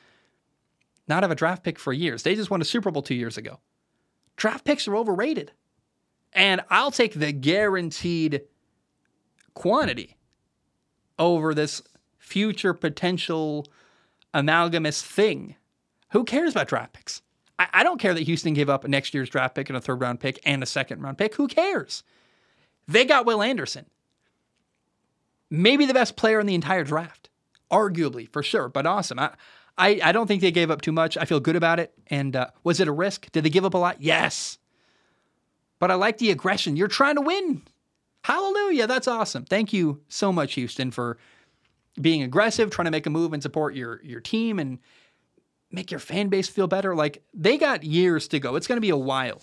not 1.07 1.23
have 1.23 1.31
a 1.31 1.35
draft 1.35 1.63
pick 1.63 1.77
for 1.77 1.93
years. 1.93 2.23
They 2.23 2.35
just 2.35 2.49
won 2.49 2.61
a 2.61 2.65
Super 2.65 2.89
Bowl 2.91 3.01
2 3.01 3.13
years 3.13 3.37
ago. 3.37 3.59
Draft 4.41 4.65
picks 4.65 4.87
are 4.87 4.95
overrated. 4.95 5.51
And 6.33 6.61
I'll 6.71 6.89
take 6.89 7.13
the 7.13 7.31
guaranteed 7.31 8.41
quantity 9.53 10.17
over 11.19 11.53
this 11.53 11.83
future 12.17 12.73
potential 12.73 13.67
amalgamous 14.33 15.03
thing. 15.03 15.57
Who 16.13 16.23
cares 16.23 16.53
about 16.53 16.69
draft 16.69 16.93
picks? 16.93 17.21
I, 17.59 17.67
I 17.71 17.83
don't 17.83 17.99
care 17.99 18.15
that 18.15 18.23
Houston 18.23 18.55
gave 18.55 18.67
up 18.67 18.87
next 18.87 19.13
year's 19.13 19.29
draft 19.29 19.53
pick 19.53 19.69
and 19.69 19.77
a 19.77 19.81
third 19.81 20.01
round 20.01 20.19
pick 20.19 20.39
and 20.43 20.63
a 20.63 20.65
second 20.65 21.03
round 21.03 21.19
pick. 21.19 21.35
Who 21.35 21.47
cares? 21.47 22.01
They 22.87 23.05
got 23.05 23.27
Will 23.27 23.43
Anderson. 23.43 23.85
Maybe 25.51 25.85
the 25.85 25.93
best 25.93 26.15
player 26.15 26.39
in 26.39 26.47
the 26.47 26.55
entire 26.55 26.83
draft. 26.83 27.29
Arguably, 27.71 28.27
for 28.27 28.41
sure, 28.41 28.69
but 28.69 28.87
awesome. 28.87 29.19
I, 29.19 29.35
I, 29.77 29.99
I 30.03 30.11
don't 30.11 30.27
think 30.27 30.41
they 30.41 30.51
gave 30.51 30.69
up 30.69 30.81
too 30.81 30.91
much. 30.91 31.17
I 31.17 31.25
feel 31.25 31.39
good 31.39 31.55
about 31.55 31.79
it. 31.79 31.93
And 32.07 32.35
uh, 32.35 32.47
was 32.63 32.79
it 32.79 32.87
a 32.87 32.91
risk? 32.91 33.31
Did 33.31 33.43
they 33.43 33.49
give 33.49 33.65
up 33.65 33.73
a 33.73 33.77
lot? 33.77 34.01
Yes. 34.01 34.57
But 35.79 35.91
I 35.91 35.95
like 35.95 36.17
the 36.17 36.31
aggression. 36.31 36.75
You're 36.75 36.87
trying 36.87 37.15
to 37.15 37.21
win. 37.21 37.63
Hallelujah. 38.23 38.85
That's 38.85 39.07
awesome. 39.07 39.45
Thank 39.45 39.73
you 39.73 40.01
so 40.07 40.31
much, 40.31 40.53
Houston, 40.53 40.91
for 40.91 41.17
being 41.99 42.21
aggressive, 42.21 42.69
trying 42.69 42.85
to 42.85 42.91
make 42.91 43.07
a 43.07 43.09
move 43.09 43.33
and 43.33 43.41
support 43.41 43.73
your 43.73 43.99
your 44.03 44.21
team 44.21 44.59
and 44.59 44.79
make 45.71 45.89
your 45.89 45.99
fan 45.99 46.29
base 46.29 46.47
feel 46.47 46.67
better. 46.67 46.95
Like 46.95 47.23
they 47.33 47.57
got 47.57 47.83
years 47.83 48.27
to 48.29 48.39
go. 48.39 48.55
It's 48.55 48.67
going 48.67 48.77
to 48.77 48.81
be 48.81 48.91
a 48.91 48.97
while 48.97 49.41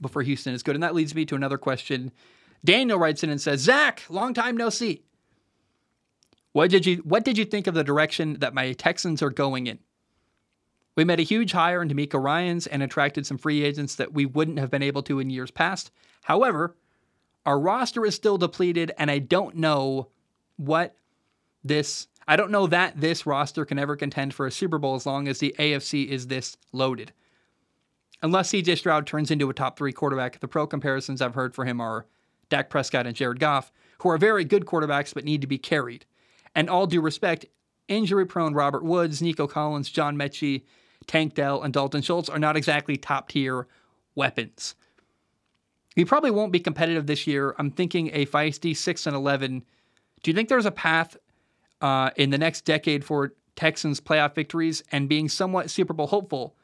before 0.00 0.22
Houston 0.22 0.54
is 0.54 0.62
good. 0.62 0.74
And 0.74 0.82
that 0.82 0.94
leads 0.94 1.14
me 1.14 1.24
to 1.26 1.34
another 1.34 1.58
question. 1.58 2.12
Daniel 2.64 2.98
writes 2.98 3.22
in 3.22 3.30
and 3.30 3.40
says, 3.40 3.60
Zac, 3.60 4.02
long 4.08 4.34
time 4.34 4.56
no 4.56 4.70
see. 4.70 5.02
What 6.52 6.70
did 6.70 6.86
you 6.86 6.96
what 6.98 7.24
did 7.24 7.38
you 7.38 7.44
think 7.44 7.66
of 7.66 7.74
the 7.74 7.84
direction 7.84 8.38
that 8.40 8.54
my 8.54 8.72
Texans 8.72 9.22
are 9.22 9.30
going 9.30 9.66
in? 9.66 9.78
We 10.94 11.04
made 11.04 11.20
a 11.20 11.24
huge 11.24 11.52
hire 11.52 11.80
in 11.80 11.88
DeMeco 11.88 12.22
Ryans 12.22 12.66
and 12.66 12.82
attracted 12.82 13.26
some 13.26 13.38
free 13.38 13.64
agents 13.64 13.94
that 13.94 14.12
we 14.12 14.26
wouldn't 14.26 14.58
have 14.58 14.70
been 14.70 14.82
able 14.82 15.02
to 15.04 15.18
in 15.18 15.30
years 15.30 15.50
past. 15.50 15.90
However, 16.24 16.76
our 17.46 17.58
roster 17.58 18.04
is 18.04 18.14
still 18.14 18.36
depleted, 18.36 18.92
and 18.98 19.10
I 19.10 19.18
don't 19.18 19.56
know 19.56 20.08
what 20.56 20.94
this. 21.64 22.08
I 22.28 22.36
don't 22.36 22.50
know 22.50 22.66
that 22.68 23.00
this 23.00 23.26
roster 23.26 23.64
can 23.64 23.78
ever 23.78 23.96
contend 23.96 24.34
for 24.34 24.46
a 24.46 24.52
Super 24.52 24.78
Bowl 24.78 24.94
as 24.94 25.06
long 25.06 25.26
as 25.26 25.38
the 25.38 25.54
AFC 25.58 26.06
is 26.06 26.28
this 26.28 26.56
loaded. 26.72 27.12
Unless 28.22 28.52
CJ 28.52 28.78
Stroud 28.78 29.06
turns 29.06 29.32
into 29.32 29.50
a 29.50 29.54
top 29.54 29.76
three 29.76 29.92
quarterback, 29.92 30.38
the 30.38 30.46
pro 30.46 30.66
comparisons 30.66 31.20
I've 31.20 31.34
heard 31.34 31.54
for 31.54 31.64
him 31.64 31.80
are 31.80 32.06
Dak 32.48 32.70
Prescott 32.70 33.06
and 33.06 33.16
Jared 33.16 33.40
Goff, 33.40 33.72
who 34.02 34.10
are 34.10 34.18
very 34.18 34.44
good 34.44 34.66
quarterbacks 34.66 35.12
but 35.12 35.24
need 35.24 35.40
to 35.40 35.48
be 35.48 35.58
carried. 35.58 36.04
And 36.54 36.68
all 36.68 36.86
due 36.86 37.00
respect, 37.00 37.46
injury 37.88 38.26
prone 38.26 38.54
Robert 38.54 38.84
Woods, 38.84 39.22
Nico 39.22 39.46
Collins, 39.46 39.90
John 39.90 40.16
Metchie, 40.16 40.64
Tank 41.06 41.34
Dell, 41.34 41.62
and 41.62 41.72
Dalton 41.72 42.02
Schultz 42.02 42.28
are 42.28 42.38
not 42.38 42.56
exactly 42.56 42.96
top 42.96 43.28
tier 43.28 43.66
weapons. 44.14 44.74
He 45.94 46.04
probably 46.04 46.30
won't 46.30 46.52
be 46.52 46.60
competitive 46.60 47.06
this 47.06 47.26
year. 47.26 47.54
I'm 47.58 47.70
thinking 47.70 48.10
a 48.12 48.26
feisty 48.26 48.76
6 48.76 49.06
and 49.06 49.16
11. 49.16 49.64
Do 50.22 50.30
you 50.30 50.34
think 50.34 50.48
there's 50.48 50.66
a 50.66 50.70
path 50.70 51.16
uh, 51.80 52.10
in 52.16 52.30
the 52.30 52.38
next 52.38 52.64
decade 52.64 53.04
for 53.04 53.34
Texans 53.56 54.00
playoff 54.00 54.34
victories 54.34 54.82
and 54.92 55.08
being 55.08 55.28
somewhat 55.28 55.70
Super 55.70 55.92
Bowl 55.92 56.06
hopeful 56.06 56.56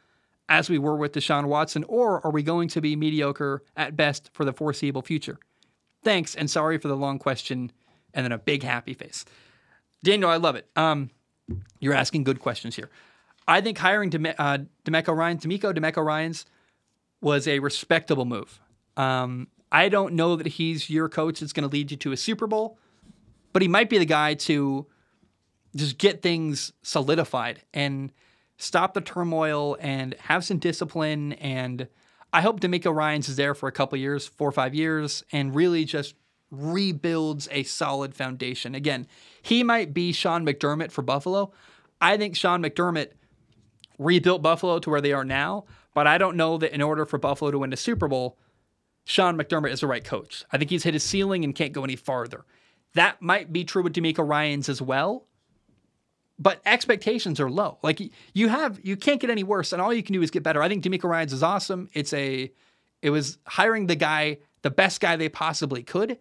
as 0.49 0.70
we 0.70 0.78
were 0.78 0.97
with 0.97 1.12
Deshaun 1.12 1.47
Watson, 1.47 1.84
or 1.89 2.24
are 2.24 2.32
we 2.32 2.43
going 2.43 2.68
to 2.68 2.80
be 2.80 2.97
mediocre 2.97 3.62
at 3.76 3.97
best 3.97 4.30
for 4.32 4.47
the 4.47 4.53
foreseeable 4.53 5.03
future? 5.03 5.39
Thanks, 6.03 6.34
and 6.34 6.51
sorry 6.51 6.78
for 6.78 6.89
the 6.89 6.97
long 6.97 7.18
question, 7.18 7.70
and 8.14 8.24
then 8.24 8.32
a 8.32 8.39
big 8.39 8.62
happy 8.62 8.95
face. 8.95 9.26
Daniel, 10.03 10.30
I 10.30 10.36
love 10.36 10.57
it. 10.57 10.68
Um, 10.76 11.11
you're 11.80 11.94
asking 11.94 12.24
good 12.24 12.40
questions 12.40 12.76
here. 12.76 12.90
I 13.46 13.61
think 13.61 13.78
hiring 13.78 14.11
Dem- 14.11 14.26
uh, 14.26 14.59
DeMeco 14.84 15.16
Ryans, 15.16 15.44
DeMeco 15.44 15.76
DeMeco 15.76 16.05
Ryans 16.05 16.44
was 17.20 17.49
a 17.49 17.59
respectable 17.59 18.24
move. 18.24 18.61
Um, 18.96 19.49
I 19.72 19.88
don't 19.88 20.14
know 20.14 20.36
that 20.36 20.46
he's 20.46 20.88
your 20.90 21.09
coach 21.09 21.40
that's 21.40 21.53
going 21.53 21.68
to 21.68 21.72
lead 21.72 21.90
you 21.90 21.96
to 21.99 22.12
a 22.12 22.16
Super 22.16 22.46
Bowl, 22.46 22.78
but 23.53 23.62
he 23.62 23.68
might 23.68 23.90
be 23.90 23.99
the 23.99 24.05
guy 24.05 24.34
to 24.34 24.86
just 25.76 25.99
get 25.99 26.22
things 26.22 26.72
solidified 26.82 27.62
and 27.74 28.12
stop 28.57 28.94
the 28.94 29.01
turmoil 29.01 29.76
and 29.80 30.14
have 30.20 30.44
some 30.44 30.59
discipline. 30.59 31.34
And 31.34 31.88
I 32.32 32.40
hope 32.40 32.61
DeMeco 32.61 32.94
Ryans 32.94 33.28
is 33.28 33.36
there 33.36 33.55
for 33.55 33.68
a 33.68 33.72
couple 33.72 33.99
years, 33.99 34.26
four 34.26 34.49
or 34.49 34.53
five 34.53 34.74
years, 34.74 35.24
and 35.32 35.55
really 35.55 35.84
just 35.84 36.14
rebuilds 36.51 37.49
a 37.51 37.62
solid 37.62 38.14
foundation. 38.14 38.74
Again, 38.74 39.07
he 39.43 39.62
might 39.62 39.95
be 39.95 40.12
Sean 40.12 40.45
McDermott 40.47 40.91
for 40.91 41.03
Buffalo. 41.03 41.53
I 42.01 42.16
think 42.16 42.36
Sean 42.36 42.62
McDermott 42.62 43.09
rebuilt 43.99 44.43
Buffalo 44.43 44.78
to 44.78 44.91
where 44.91 45.01
they 45.01 45.12
are 45.12 45.24
now, 45.24 45.64
but 45.95 46.07
I 46.07 46.18
don't 46.18 46.36
know 46.36 46.59
that 46.59 46.72
in 46.72 46.82
order 46.82 47.05
for 47.05 47.18
Buffalo 47.18 47.51
to 47.51 47.59
win 47.59 47.70
the 47.70 47.76
Super 47.76 48.07
Bowl, 48.09 48.39
Sean 49.05 49.36
McDermott 49.36 49.72
is 49.72 49.80
the 49.80 49.86
right 49.86 50.05
coach. 50.05 50.45
I 50.53 50.59
think 50.59 50.70
he's 50.70 50.84
hit 50.84 50.95
his 50.95 51.03
ceiling 51.03 51.43
and 51.45 51.55
can't 51.55 51.72
go 51.72 51.82
any 51.82 51.97
farther. 51.97 52.45
That 52.95 53.20
might 53.22 53.53
be 53.53 53.64
true 53.64 53.82
with 53.82 53.95
DeMeco 53.95 54.26
Ryans 54.26 54.68
as 54.68 54.80
well. 54.80 55.26
but 56.39 56.61
expectations 56.64 57.41
are 57.41 57.51
low. 57.51 57.78
Like 57.82 58.01
you 58.32 58.49
have, 58.49 58.78
you 58.84 58.97
can't 58.97 59.20
get 59.20 59.30
any 59.30 59.43
worse, 59.43 59.72
and 59.72 59.82
all 59.82 59.93
you 59.93 60.03
can 60.03 60.12
do 60.12 60.22
is 60.22 60.30
get 60.30 60.43
better. 60.43 60.62
I 60.62 60.68
think 60.68 60.84
DeMeco 60.84 61.05
Ryans 61.05 61.32
is 61.32 61.43
awesome. 61.43 61.89
It's 61.95 62.12
a, 62.12 62.53
it 63.03 63.11
was 63.11 63.39
hiring 63.47 63.86
the 63.86 63.97
guy, 63.97 64.39
the 64.62 64.70
best 64.70 65.01
guy 65.01 65.16
they 65.16 65.28
possibly 65.28 65.82
could. 65.82 66.18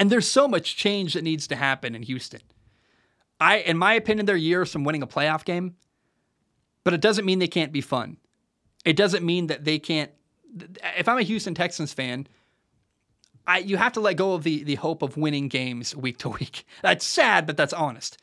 And 0.00 0.08
there's 0.08 0.26
so 0.26 0.48
much 0.48 0.76
change 0.76 1.12
that 1.12 1.22
needs 1.22 1.46
to 1.48 1.56
happen 1.56 1.94
in 1.94 2.02
Houston. 2.04 2.40
I, 3.38 3.58
in 3.58 3.76
my 3.76 3.92
opinion, 3.92 4.24
they're 4.24 4.34
years 4.34 4.72
from 4.72 4.82
winning 4.82 5.02
a 5.02 5.06
playoff 5.06 5.44
game, 5.44 5.76
but 6.84 6.94
it 6.94 7.02
doesn't 7.02 7.26
mean 7.26 7.38
they 7.38 7.46
can't 7.46 7.70
be 7.70 7.82
fun. 7.82 8.16
It 8.86 8.96
doesn't 8.96 9.22
mean 9.22 9.48
that 9.48 9.66
they 9.66 9.78
can't. 9.78 10.10
If 10.96 11.06
I'm 11.06 11.18
a 11.18 11.22
Houston 11.22 11.54
Texans 11.54 11.92
fan, 11.92 12.26
I, 13.46 13.58
you 13.58 13.76
have 13.76 13.92
to 13.92 14.00
let 14.00 14.16
go 14.16 14.32
of 14.32 14.42
the 14.42 14.64
the 14.64 14.76
hope 14.76 15.02
of 15.02 15.18
winning 15.18 15.48
games 15.48 15.94
week 15.94 16.16
to 16.20 16.28
week. 16.40 16.64
That's 16.80 17.04
sad, 17.04 17.46
but 17.46 17.58
that's 17.58 17.74
honest. 17.74 18.16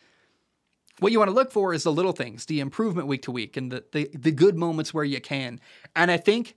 What 0.97 1.11
you 1.11 1.19
want 1.19 1.29
to 1.29 1.35
look 1.35 1.51
for 1.51 1.75
is 1.75 1.83
the 1.83 1.93
little 1.93 2.11
things, 2.11 2.47
the 2.47 2.59
improvement 2.59 3.07
week 3.07 3.21
to 3.23 3.31
week, 3.31 3.55
and 3.55 3.71
the, 3.71 3.83
the 3.91 4.09
the 4.15 4.31
good 4.31 4.57
moments 4.57 4.95
where 4.95 5.03
you 5.03 5.21
can. 5.21 5.59
And 5.95 6.09
I 6.09 6.17
think 6.17 6.55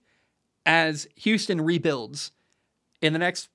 as 0.64 1.06
Houston 1.16 1.60
rebuilds 1.60 2.32
in 3.02 3.12
the 3.12 3.18
next 3.18 3.50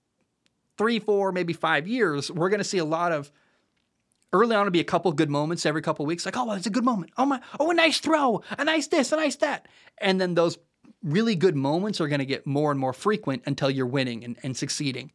three, 0.77 0.99
four, 0.99 1.31
maybe 1.31 1.53
five 1.53 1.87
years, 1.87 2.31
we're 2.31 2.49
going 2.49 2.59
to 2.59 2.63
see 2.63 2.77
a 2.77 2.85
lot 2.85 3.11
of 3.11 3.31
early 4.33 4.55
on 4.55 4.65
to 4.65 4.71
be 4.71 4.79
a 4.79 4.85
couple 4.85 5.11
good 5.11 5.29
moments 5.29 5.65
every 5.65 5.81
couple 5.81 6.05
weeks. 6.05 6.25
Like, 6.25 6.37
oh, 6.37 6.45
well, 6.45 6.55
it's 6.55 6.67
a 6.67 6.71
good 6.71 6.85
moment. 6.85 7.11
Oh 7.17 7.25
my, 7.25 7.41
oh, 7.59 7.71
a 7.71 7.73
nice 7.73 7.99
throw, 7.99 8.41
a 8.57 8.63
nice 8.63 8.87
this, 8.87 9.11
a 9.11 9.15
nice 9.15 9.35
that, 9.37 9.67
and 9.97 10.19
then 10.19 10.35
those 10.35 10.57
really 11.03 11.35
good 11.35 11.55
moments 11.55 12.01
are 12.01 12.07
going 12.07 12.19
to 12.19 12.25
get 12.25 12.45
more 12.45 12.71
and 12.71 12.79
more 12.79 12.93
frequent 12.93 13.43
until 13.45 13.69
you're 13.69 13.85
winning 13.85 14.23
and, 14.23 14.37
and 14.43 14.57
succeeding. 14.57 15.11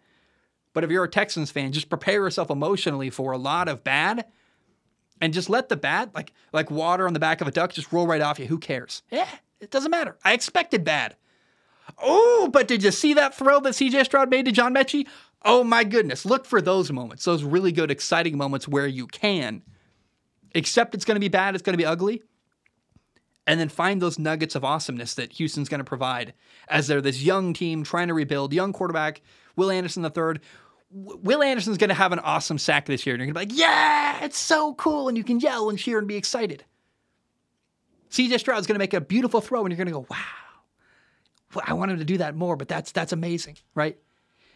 But 0.73 0.85
if 0.85 0.91
you're 0.91 1.05
a 1.05 1.11
Texans 1.11 1.51
fan, 1.51 1.73
just 1.73 1.89
prepare 1.89 2.23
yourself 2.23 2.49
emotionally 2.49 3.11
for 3.11 3.33
a 3.33 3.39
lot 3.39 3.69
of 3.69 3.83
bad 3.83 4.27
and 5.21 5.35
just 5.35 5.51
let 5.51 5.69
the 5.69 5.77
bad, 5.77 6.15
like 6.15 6.33
like 6.53 6.71
water 6.71 7.07
on 7.07 7.13
the 7.13 7.21
back 7.21 7.41
of 7.41 7.49
a 7.49 7.51
duck, 7.51 7.73
just 7.73 7.93
roll 7.93 8.07
right 8.07 8.21
off 8.21 8.39
you. 8.39 8.47
Who 8.47 8.59
cares? 8.59 9.03
Yeah, 9.11 9.29
it 9.61 9.71
doesn't 9.71 9.91
matter. 9.91 10.17
I 10.25 10.33
expected 10.33 10.85
bad. 10.85 11.17
Oh, 12.01 12.49
but 12.53 12.69
did 12.69 12.85
you 12.85 12.93
see 12.93 13.15
that 13.15 13.35
throw 13.35 13.59
that 13.61 13.71
CJ 13.73 14.05
Stroud 14.05 14.31
made 14.31 14.45
to 14.45 14.53
John 14.53 14.73
Metchie? 14.73 15.09
Oh 15.43 15.65
my 15.65 15.85
goodness. 15.85 16.25
Look 16.27 16.45
for 16.45 16.61
those 16.61 16.93
moments, 16.93 17.25
those 17.25 17.43
really 17.43 17.73
good, 17.73 17.91
exciting 17.91 18.37
moments 18.37 18.69
where 18.69 18.87
you 18.87 19.07
can 19.07 19.63
accept 20.55 20.95
it's 20.95 21.05
going 21.05 21.17
to 21.17 21.21
be 21.21 21.29
bad, 21.29 21.55
it's 21.55 21.63
going 21.63 21.75
to 21.75 21.79
be 21.79 21.87
ugly, 21.87 22.23
and 23.47 23.59
then 23.59 23.69
find 23.69 24.03
those 24.03 24.19
nuggets 24.19 24.55
of 24.55 24.65
awesomeness 24.65 25.15
that 25.15 25.33
Houston's 25.35 25.69
going 25.69 25.79
to 25.79 25.85
provide 25.85 26.35
as 26.69 26.87
they're 26.87 27.01
this 27.01 27.23
young 27.23 27.53
team 27.53 27.85
trying 27.85 28.09
to 28.09 28.15
rebuild, 28.15 28.53
young 28.53 28.73
quarterback, 28.73 29.23
Will 29.57 29.71
Anderson 29.71 30.05
III. 30.05 30.41
Will 30.93 31.43
Anderson's 31.43 31.79
going 31.79 31.89
to 31.89 31.95
have 31.95 32.13
an 32.13 32.19
awesome 32.19 32.59
sack 32.59 32.87
this 32.87 33.07
year, 33.07 33.15
and 33.15 33.21
you're 33.21 33.33
going 33.33 33.47
to 33.47 33.55
be 33.55 33.55
like, 33.55 33.61
yeah, 33.61 34.25
it's 34.25 34.39
so 34.39 34.75
cool, 34.75 35.09
and 35.09 35.17
you 35.17 35.25
can 35.25 35.39
yell 35.41 35.71
and 35.71 35.79
cheer 35.79 35.99
and 35.99 36.09
be 36.09 36.17
excited. 36.17 36.65
CJ 38.11 38.41
Stroud's 38.41 38.67
going 38.67 38.75
to 38.75 38.81
make 38.81 38.93
a 38.93 39.01
beautiful 39.01 39.41
throw, 39.41 39.65
and 39.65 39.71
you're 39.71 39.77
going 39.77 39.87
to 39.87 39.93
go, 39.93 40.07
wow, 40.11 41.63
I 41.65 41.75
want 41.75 41.93
him 41.93 41.99
to 41.99 42.05
do 42.05 42.19
that 42.19 42.35
more, 42.35 42.57
but 42.57 42.69
that's 42.69 42.93
that's 42.93 43.13
amazing, 43.13 43.57
right? 43.75 43.97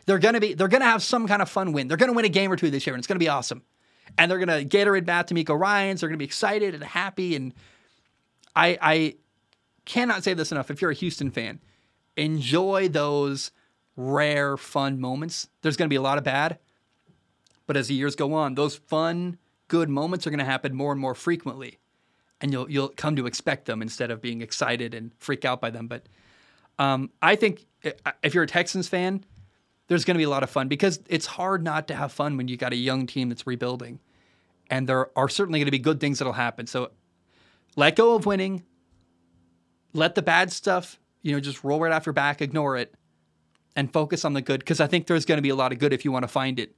They're 0.06 0.18
gonna 0.18 0.40
be 0.40 0.54
they're 0.54 0.68
gonna 0.68 0.84
have 0.84 1.02
some 1.02 1.26
kind 1.26 1.40
of 1.42 1.48
fun 1.48 1.72
win. 1.72 1.88
They're 1.88 1.96
gonna 1.96 2.12
win 2.12 2.24
a 2.24 2.30
game 2.30 2.52
or 2.52 2.56
two 2.56 2.70
this 2.70 2.86
year, 2.86 2.94
and 2.94 3.00
it's 3.00 3.06
gonna 3.06 3.18
be 3.18 3.28
awesome. 3.28 3.62
And 4.18 4.30
they're 4.30 4.38
gonna 4.38 4.64
Gatorade 4.64 5.06
bath 5.06 5.26
DeMeco 5.26 5.58
Ryans. 5.58 6.00
They're 6.00 6.08
gonna 6.08 6.18
be 6.18 6.24
excited 6.24 6.74
and 6.74 6.84
happy. 6.84 7.36
And 7.36 7.54
I 8.54 8.78
I 8.80 9.14
cannot 9.84 10.24
say 10.24 10.34
this 10.34 10.52
enough. 10.52 10.70
If 10.70 10.82
you're 10.82 10.90
a 10.90 10.94
Houston 10.94 11.30
fan, 11.30 11.60
enjoy 12.16 12.88
those 12.88 13.50
rare 13.96 14.56
fun 14.56 15.00
moments. 15.00 15.48
There's 15.62 15.76
gonna 15.76 15.88
be 15.88 15.96
a 15.96 16.02
lot 16.02 16.18
of 16.18 16.24
bad, 16.24 16.58
but 17.66 17.76
as 17.76 17.88
the 17.88 17.94
years 17.94 18.14
go 18.14 18.34
on, 18.34 18.54
those 18.54 18.76
fun 18.76 19.38
good 19.68 19.88
moments 19.88 20.26
are 20.26 20.30
gonna 20.30 20.44
happen 20.44 20.74
more 20.74 20.92
and 20.92 21.00
more 21.00 21.14
frequently, 21.14 21.78
and 22.42 22.52
you'll 22.52 22.70
you'll 22.70 22.88
come 22.88 23.16
to 23.16 23.26
expect 23.26 23.64
them 23.64 23.80
instead 23.80 24.10
of 24.10 24.20
being 24.20 24.42
excited 24.42 24.92
and 24.92 25.12
freak 25.18 25.46
out 25.46 25.62
by 25.62 25.70
them. 25.70 25.88
But 25.88 26.06
um, 26.78 27.10
I 27.22 27.36
think 27.36 27.66
if 28.22 28.34
you're 28.34 28.44
a 28.44 28.48
Texans 28.48 28.88
fan, 28.88 29.24
there's 29.88 30.04
going 30.04 30.14
to 30.14 30.18
be 30.18 30.24
a 30.24 30.30
lot 30.30 30.42
of 30.42 30.50
fun 30.50 30.68
because 30.68 31.00
it's 31.08 31.26
hard 31.26 31.62
not 31.62 31.88
to 31.88 31.94
have 31.94 32.12
fun 32.12 32.36
when 32.36 32.48
you 32.48 32.56
got 32.56 32.72
a 32.72 32.76
young 32.76 33.06
team 33.06 33.28
that's 33.28 33.46
rebuilding. 33.46 34.00
And 34.70 34.88
there 34.88 35.16
are 35.16 35.28
certainly 35.28 35.58
going 35.58 35.66
to 35.66 35.70
be 35.70 35.78
good 35.78 36.00
things 36.00 36.18
that'll 36.18 36.32
happen. 36.32 36.66
So 36.66 36.90
let 37.76 37.96
go 37.96 38.14
of 38.14 38.24
winning. 38.24 38.64
Let 39.92 40.14
the 40.14 40.22
bad 40.22 40.50
stuff, 40.50 40.98
you 41.22 41.32
know, 41.32 41.40
just 41.40 41.62
roll 41.62 41.80
right 41.80 41.92
off 41.92 42.06
your 42.06 42.14
back, 42.14 42.40
ignore 42.40 42.76
it, 42.76 42.94
and 43.76 43.92
focus 43.92 44.24
on 44.24 44.32
the 44.32 44.42
good. 44.42 44.60
Because 44.60 44.80
I 44.80 44.86
think 44.86 45.06
there's 45.06 45.24
going 45.24 45.38
to 45.38 45.42
be 45.42 45.50
a 45.50 45.54
lot 45.54 45.72
of 45.72 45.78
good 45.78 45.92
if 45.92 46.04
you 46.04 46.10
want 46.10 46.24
to 46.24 46.28
find 46.28 46.58
it 46.58 46.74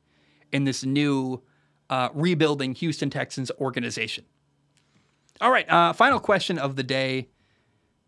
in 0.53 0.65
this 0.65 0.85
new 0.85 1.43
uh, 1.89 2.09
rebuilding 2.13 2.75
Houston 2.75 3.09
Texans 3.09 3.51
organization. 3.59 4.25
All 5.41 5.51
right, 5.51 5.71
uh, 5.71 5.93
final 5.93 6.19
question 6.19 6.59
of 6.59 6.77
the 6.77 6.83
day 6.83 7.29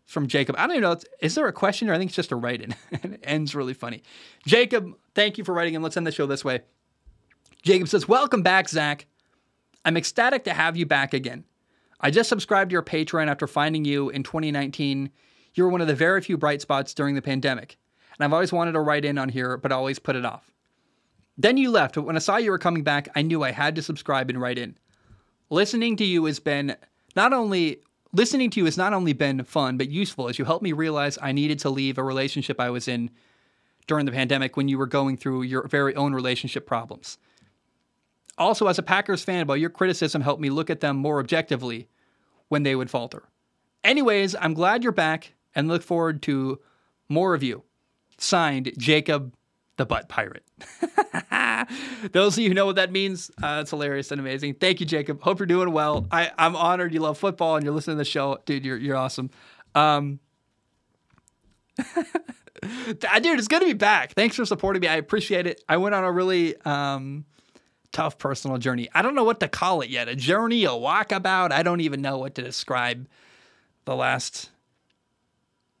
from 0.09 0.27
Jacob. 0.27 0.55
I 0.57 0.65
don't 0.65 0.71
even 0.71 0.81
know. 0.81 0.97
Is 1.21 1.35
there 1.35 1.47
a 1.47 1.53
question 1.53 1.89
or 1.89 1.93
I 1.93 1.99
think 1.99 2.09
it's 2.09 2.15
just 2.15 2.31
a 2.31 2.35
write 2.35 2.61
in? 2.61 2.75
it 2.91 3.19
ends 3.23 3.53
really 3.53 3.75
funny. 3.75 4.01
Jacob, 4.45 4.95
thank 5.13 5.37
you 5.37 5.43
for 5.43 5.53
writing 5.53 5.75
in. 5.75 5.83
Let's 5.83 5.97
end 5.97 6.07
the 6.07 6.11
show 6.11 6.25
this 6.25 6.43
way. 6.43 6.61
Jacob 7.61 7.87
says, 7.87 8.07
Welcome 8.07 8.41
back, 8.41 8.67
Zac. 8.69 9.05
I'm 9.85 9.97
ecstatic 9.97 10.43
to 10.45 10.53
have 10.53 10.75
you 10.75 10.85
back 10.85 11.13
again. 11.13 11.45
I 12.01 12.09
just 12.09 12.27
subscribed 12.27 12.71
to 12.71 12.73
your 12.73 12.81
Patreon 12.81 13.27
after 13.27 13.45
finding 13.45 13.85
you 13.85 14.09
in 14.09 14.23
2019. 14.23 15.11
You 15.53 15.63
were 15.63 15.69
one 15.69 15.81
of 15.81 15.87
the 15.87 15.95
very 15.95 16.21
few 16.21 16.37
bright 16.37 16.61
spots 16.61 16.93
during 16.93 17.15
the 17.15 17.21
pandemic. 17.21 17.77
And 18.17 18.25
I've 18.25 18.33
always 18.33 18.51
wanted 18.51 18.71
to 18.73 18.79
write 18.79 19.05
in 19.05 19.17
on 19.17 19.29
here, 19.29 19.57
but 19.57 19.71
always 19.71 19.99
put 19.99 20.15
it 20.15 20.25
off. 20.25 20.51
Then 21.37 21.57
you 21.57 21.69
left, 21.69 21.95
but 21.95 22.03
when 22.03 22.15
I 22.15 22.19
saw 22.19 22.37
you 22.37 22.51
were 22.51 22.57
coming 22.57 22.83
back, 22.83 23.09
I 23.15 23.21
knew 23.21 23.43
I 23.43 23.51
had 23.51 23.75
to 23.75 23.81
subscribe 23.81 24.29
and 24.29 24.41
write 24.41 24.57
in. 24.57 24.77
Listening 25.49 25.95
to 25.97 26.05
you 26.05 26.25
has 26.25 26.39
been 26.39 26.75
not 27.15 27.31
only 27.31 27.81
Listening 28.11 28.49
to 28.49 28.59
you 28.59 28.65
has 28.65 28.77
not 28.77 28.93
only 28.93 29.13
been 29.13 29.43
fun, 29.43 29.77
but 29.77 29.89
useful 29.89 30.29
as 30.29 30.39
you 30.39 30.45
helped 30.45 30.63
me 30.63 30.71
realize 30.71 31.17
I 31.21 31.31
needed 31.31 31.59
to 31.59 31.69
leave 31.69 31.97
a 31.97 32.03
relationship 32.03 32.59
I 32.59 32.71
was 32.71 32.87
in 32.87 33.11
during 33.85 34.05
the 34.05 34.11
pandemic 34.11 34.57
when 34.57 34.67
you 34.67 34.77
were 34.77 34.87
going 34.87 35.15
through 35.15 35.43
your 35.43 35.67
very 35.67 35.95
own 35.95 36.13
relationship 36.13 36.65
problems. 36.65 37.17
Also, 38.37 38.67
as 38.67 38.79
a 38.79 38.83
Packers 38.83 39.23
fan, 39.23 39.45
while 39.45 39.57
your 39.57 39.69
criticism 39.69 40.21
helped 40.21 40.41
me 40.41 40.49
look 40.49 40.69
at 40.69 40.79
them 40.79 40.97
more 40.97 41.19
objectively 41.19 41.87
when 42.47 42.63
they 42.63 42.75
would 42.75 42.89
falter. 42.89 43.23
Anyways, 43.83 44.35
I'm 44.39 44.53
glad 44.53 44.83
you're 44.83 44.91
back 44.91 45.33
and 45.53 45.67
look 45.67 45.83
forward 45.83 46.21
to 46.23 46.59
more 47.09 47.33
of 47.33 47.43
you. 47.43 47.63
Signed, 48.17 48.71
Jacob 48.77 49.33
the 49.79 49.85
Butt 49.85 50.09
Pirate. 50.09 50.43
Those 52.11 52.37
of 52.37 52.43
you 52.43 52.49
who 52.49 52.53
know 52.53 52.65
what 52.65 52.75
that 52.75 52.91
means, 52.91 53.31
uh, 53.41 53.59
it's 53.61 53.69
hilarious 53.69 54.11
and 54.11 54.19
amazing. 54.19 54.55
Thank 54.55 54.81
you, 54.81 54.85
Jacob. 54.85 55.21
Hope 55.21 55.39
you're 55.39 55.45
doing 55.45 55.71
well. 55.71 56.05
I, 56.11 56.31
I'm 56.37 56.57
honored 56.57 56.93
you 56.93 56.99
love 56.99 57.17
football 57.17 57.55
and 57.55 57.63
you're 57.63 57.73
listening 57.73 57.95
to 57.95 57.99
the 57.99 58.05
show. 58.05 58.37
Dude, 58.45 58.65
you're, 58.65 58.77
you're 58.77 58.97
awesome. 58.97 59.29
Um, 59.75 60.19
dude, 61.77 63.39
it's 63.39 63.47
good 63.47 63.61
to 63.61 63.67
be 63.67 63.73
back. 63.73 64.11
Thanks 64.15 64.35
for 64.35 64.43
supporting 64.43 64.81
me. 64.81 64.89
I 64.89 64.97
appreciate 64.97 65.47
it. 65.47 65.63
I 65.69 65.77
went 65.77 65.95
on 65.95 66.03
a 66.03 66.11
really 66.11 66.59
um, 66.63 67.23
tough 67.93 68.17
personal 68.17 68.57
journey. 68.57 68.89
I 68.93 69.01
don't 69.01 69.15
know 69.15 69.23
what 69.23 69.39
to 69.39 69.47
call 69.47 69.79
it 69.79 69.89
yet. 69.89 70.09
A 70.09 70.15
journey, 70.15 70.65
a 70.65 70.71
walkabout. 70.71 71.53
I 71.53 71.63
don't 71.63 71.79
even 71.79 72.01
know 72.01 72.17
what 72.17 72.35
to 72.35 72.41
describe 72.41 73.07
the 73.85 73.95
last 73.95 74.49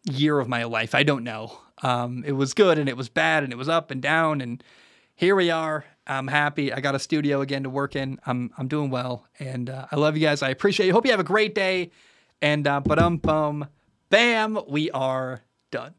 year 0.09 0.39
of 0.39 0.47
my 0.47 0.63
life. 0.63 0.95
I 0.95 1.03
don't 1.03 1.25
know. 1.25 1.59
Um, 1.81 2.23
it 2.25 2.33
was 2.33 2.53
good 2.53 2.77
and 2.77 2.89
it 2.89 2.97
was 2.97 3.09
bad 3.09 3.43
and 3.43 3.53
it 3.53 3.55
was 3.55 3.69
up 3.69 3.91
and 3.91 4.01
down 4.01 4.41
and 4.41 4.63
here 5.19 5.35
we 5.35 5.51
are. 5.51 5.83
I'm 6.07 6.27
happy. 6.27 6.71
I 6.71 6.79
got 6.79 6.95
a 6.95 6.99
studio 6.99 7.41
again 7.41 7.63
to 7.63 7.69
work 7.69 7.95
in. 7.97 8.19
I'm 8.25 8.51
I'm 8.57 8.69
doing 8.69 8.89
well, 8.89 9.27
and 9.37 9.69
uh, 9.69 9.85
I 9.91 9.97
love 9.97 10.15
you 10.15 10.25
guys. 10.25 10.41
I 10.41 10.49
appreciate 10.49 10.87
you. 10.87 10.93
Hope 10.93 11.05
you 11.05 11.11
have 11.11 11.19
a 11.19 11.25
great 11.25 11.53
day. 11.53 11.91
And 12.41 12.65
uh, 12.65 12.79
but 12.79 12.99
um 12.99 13.17
bum, 13.17 13.67
bam, 14.09 14.57
we 14.69 14.89
are 14.91 15.43
done. 15.71 15.93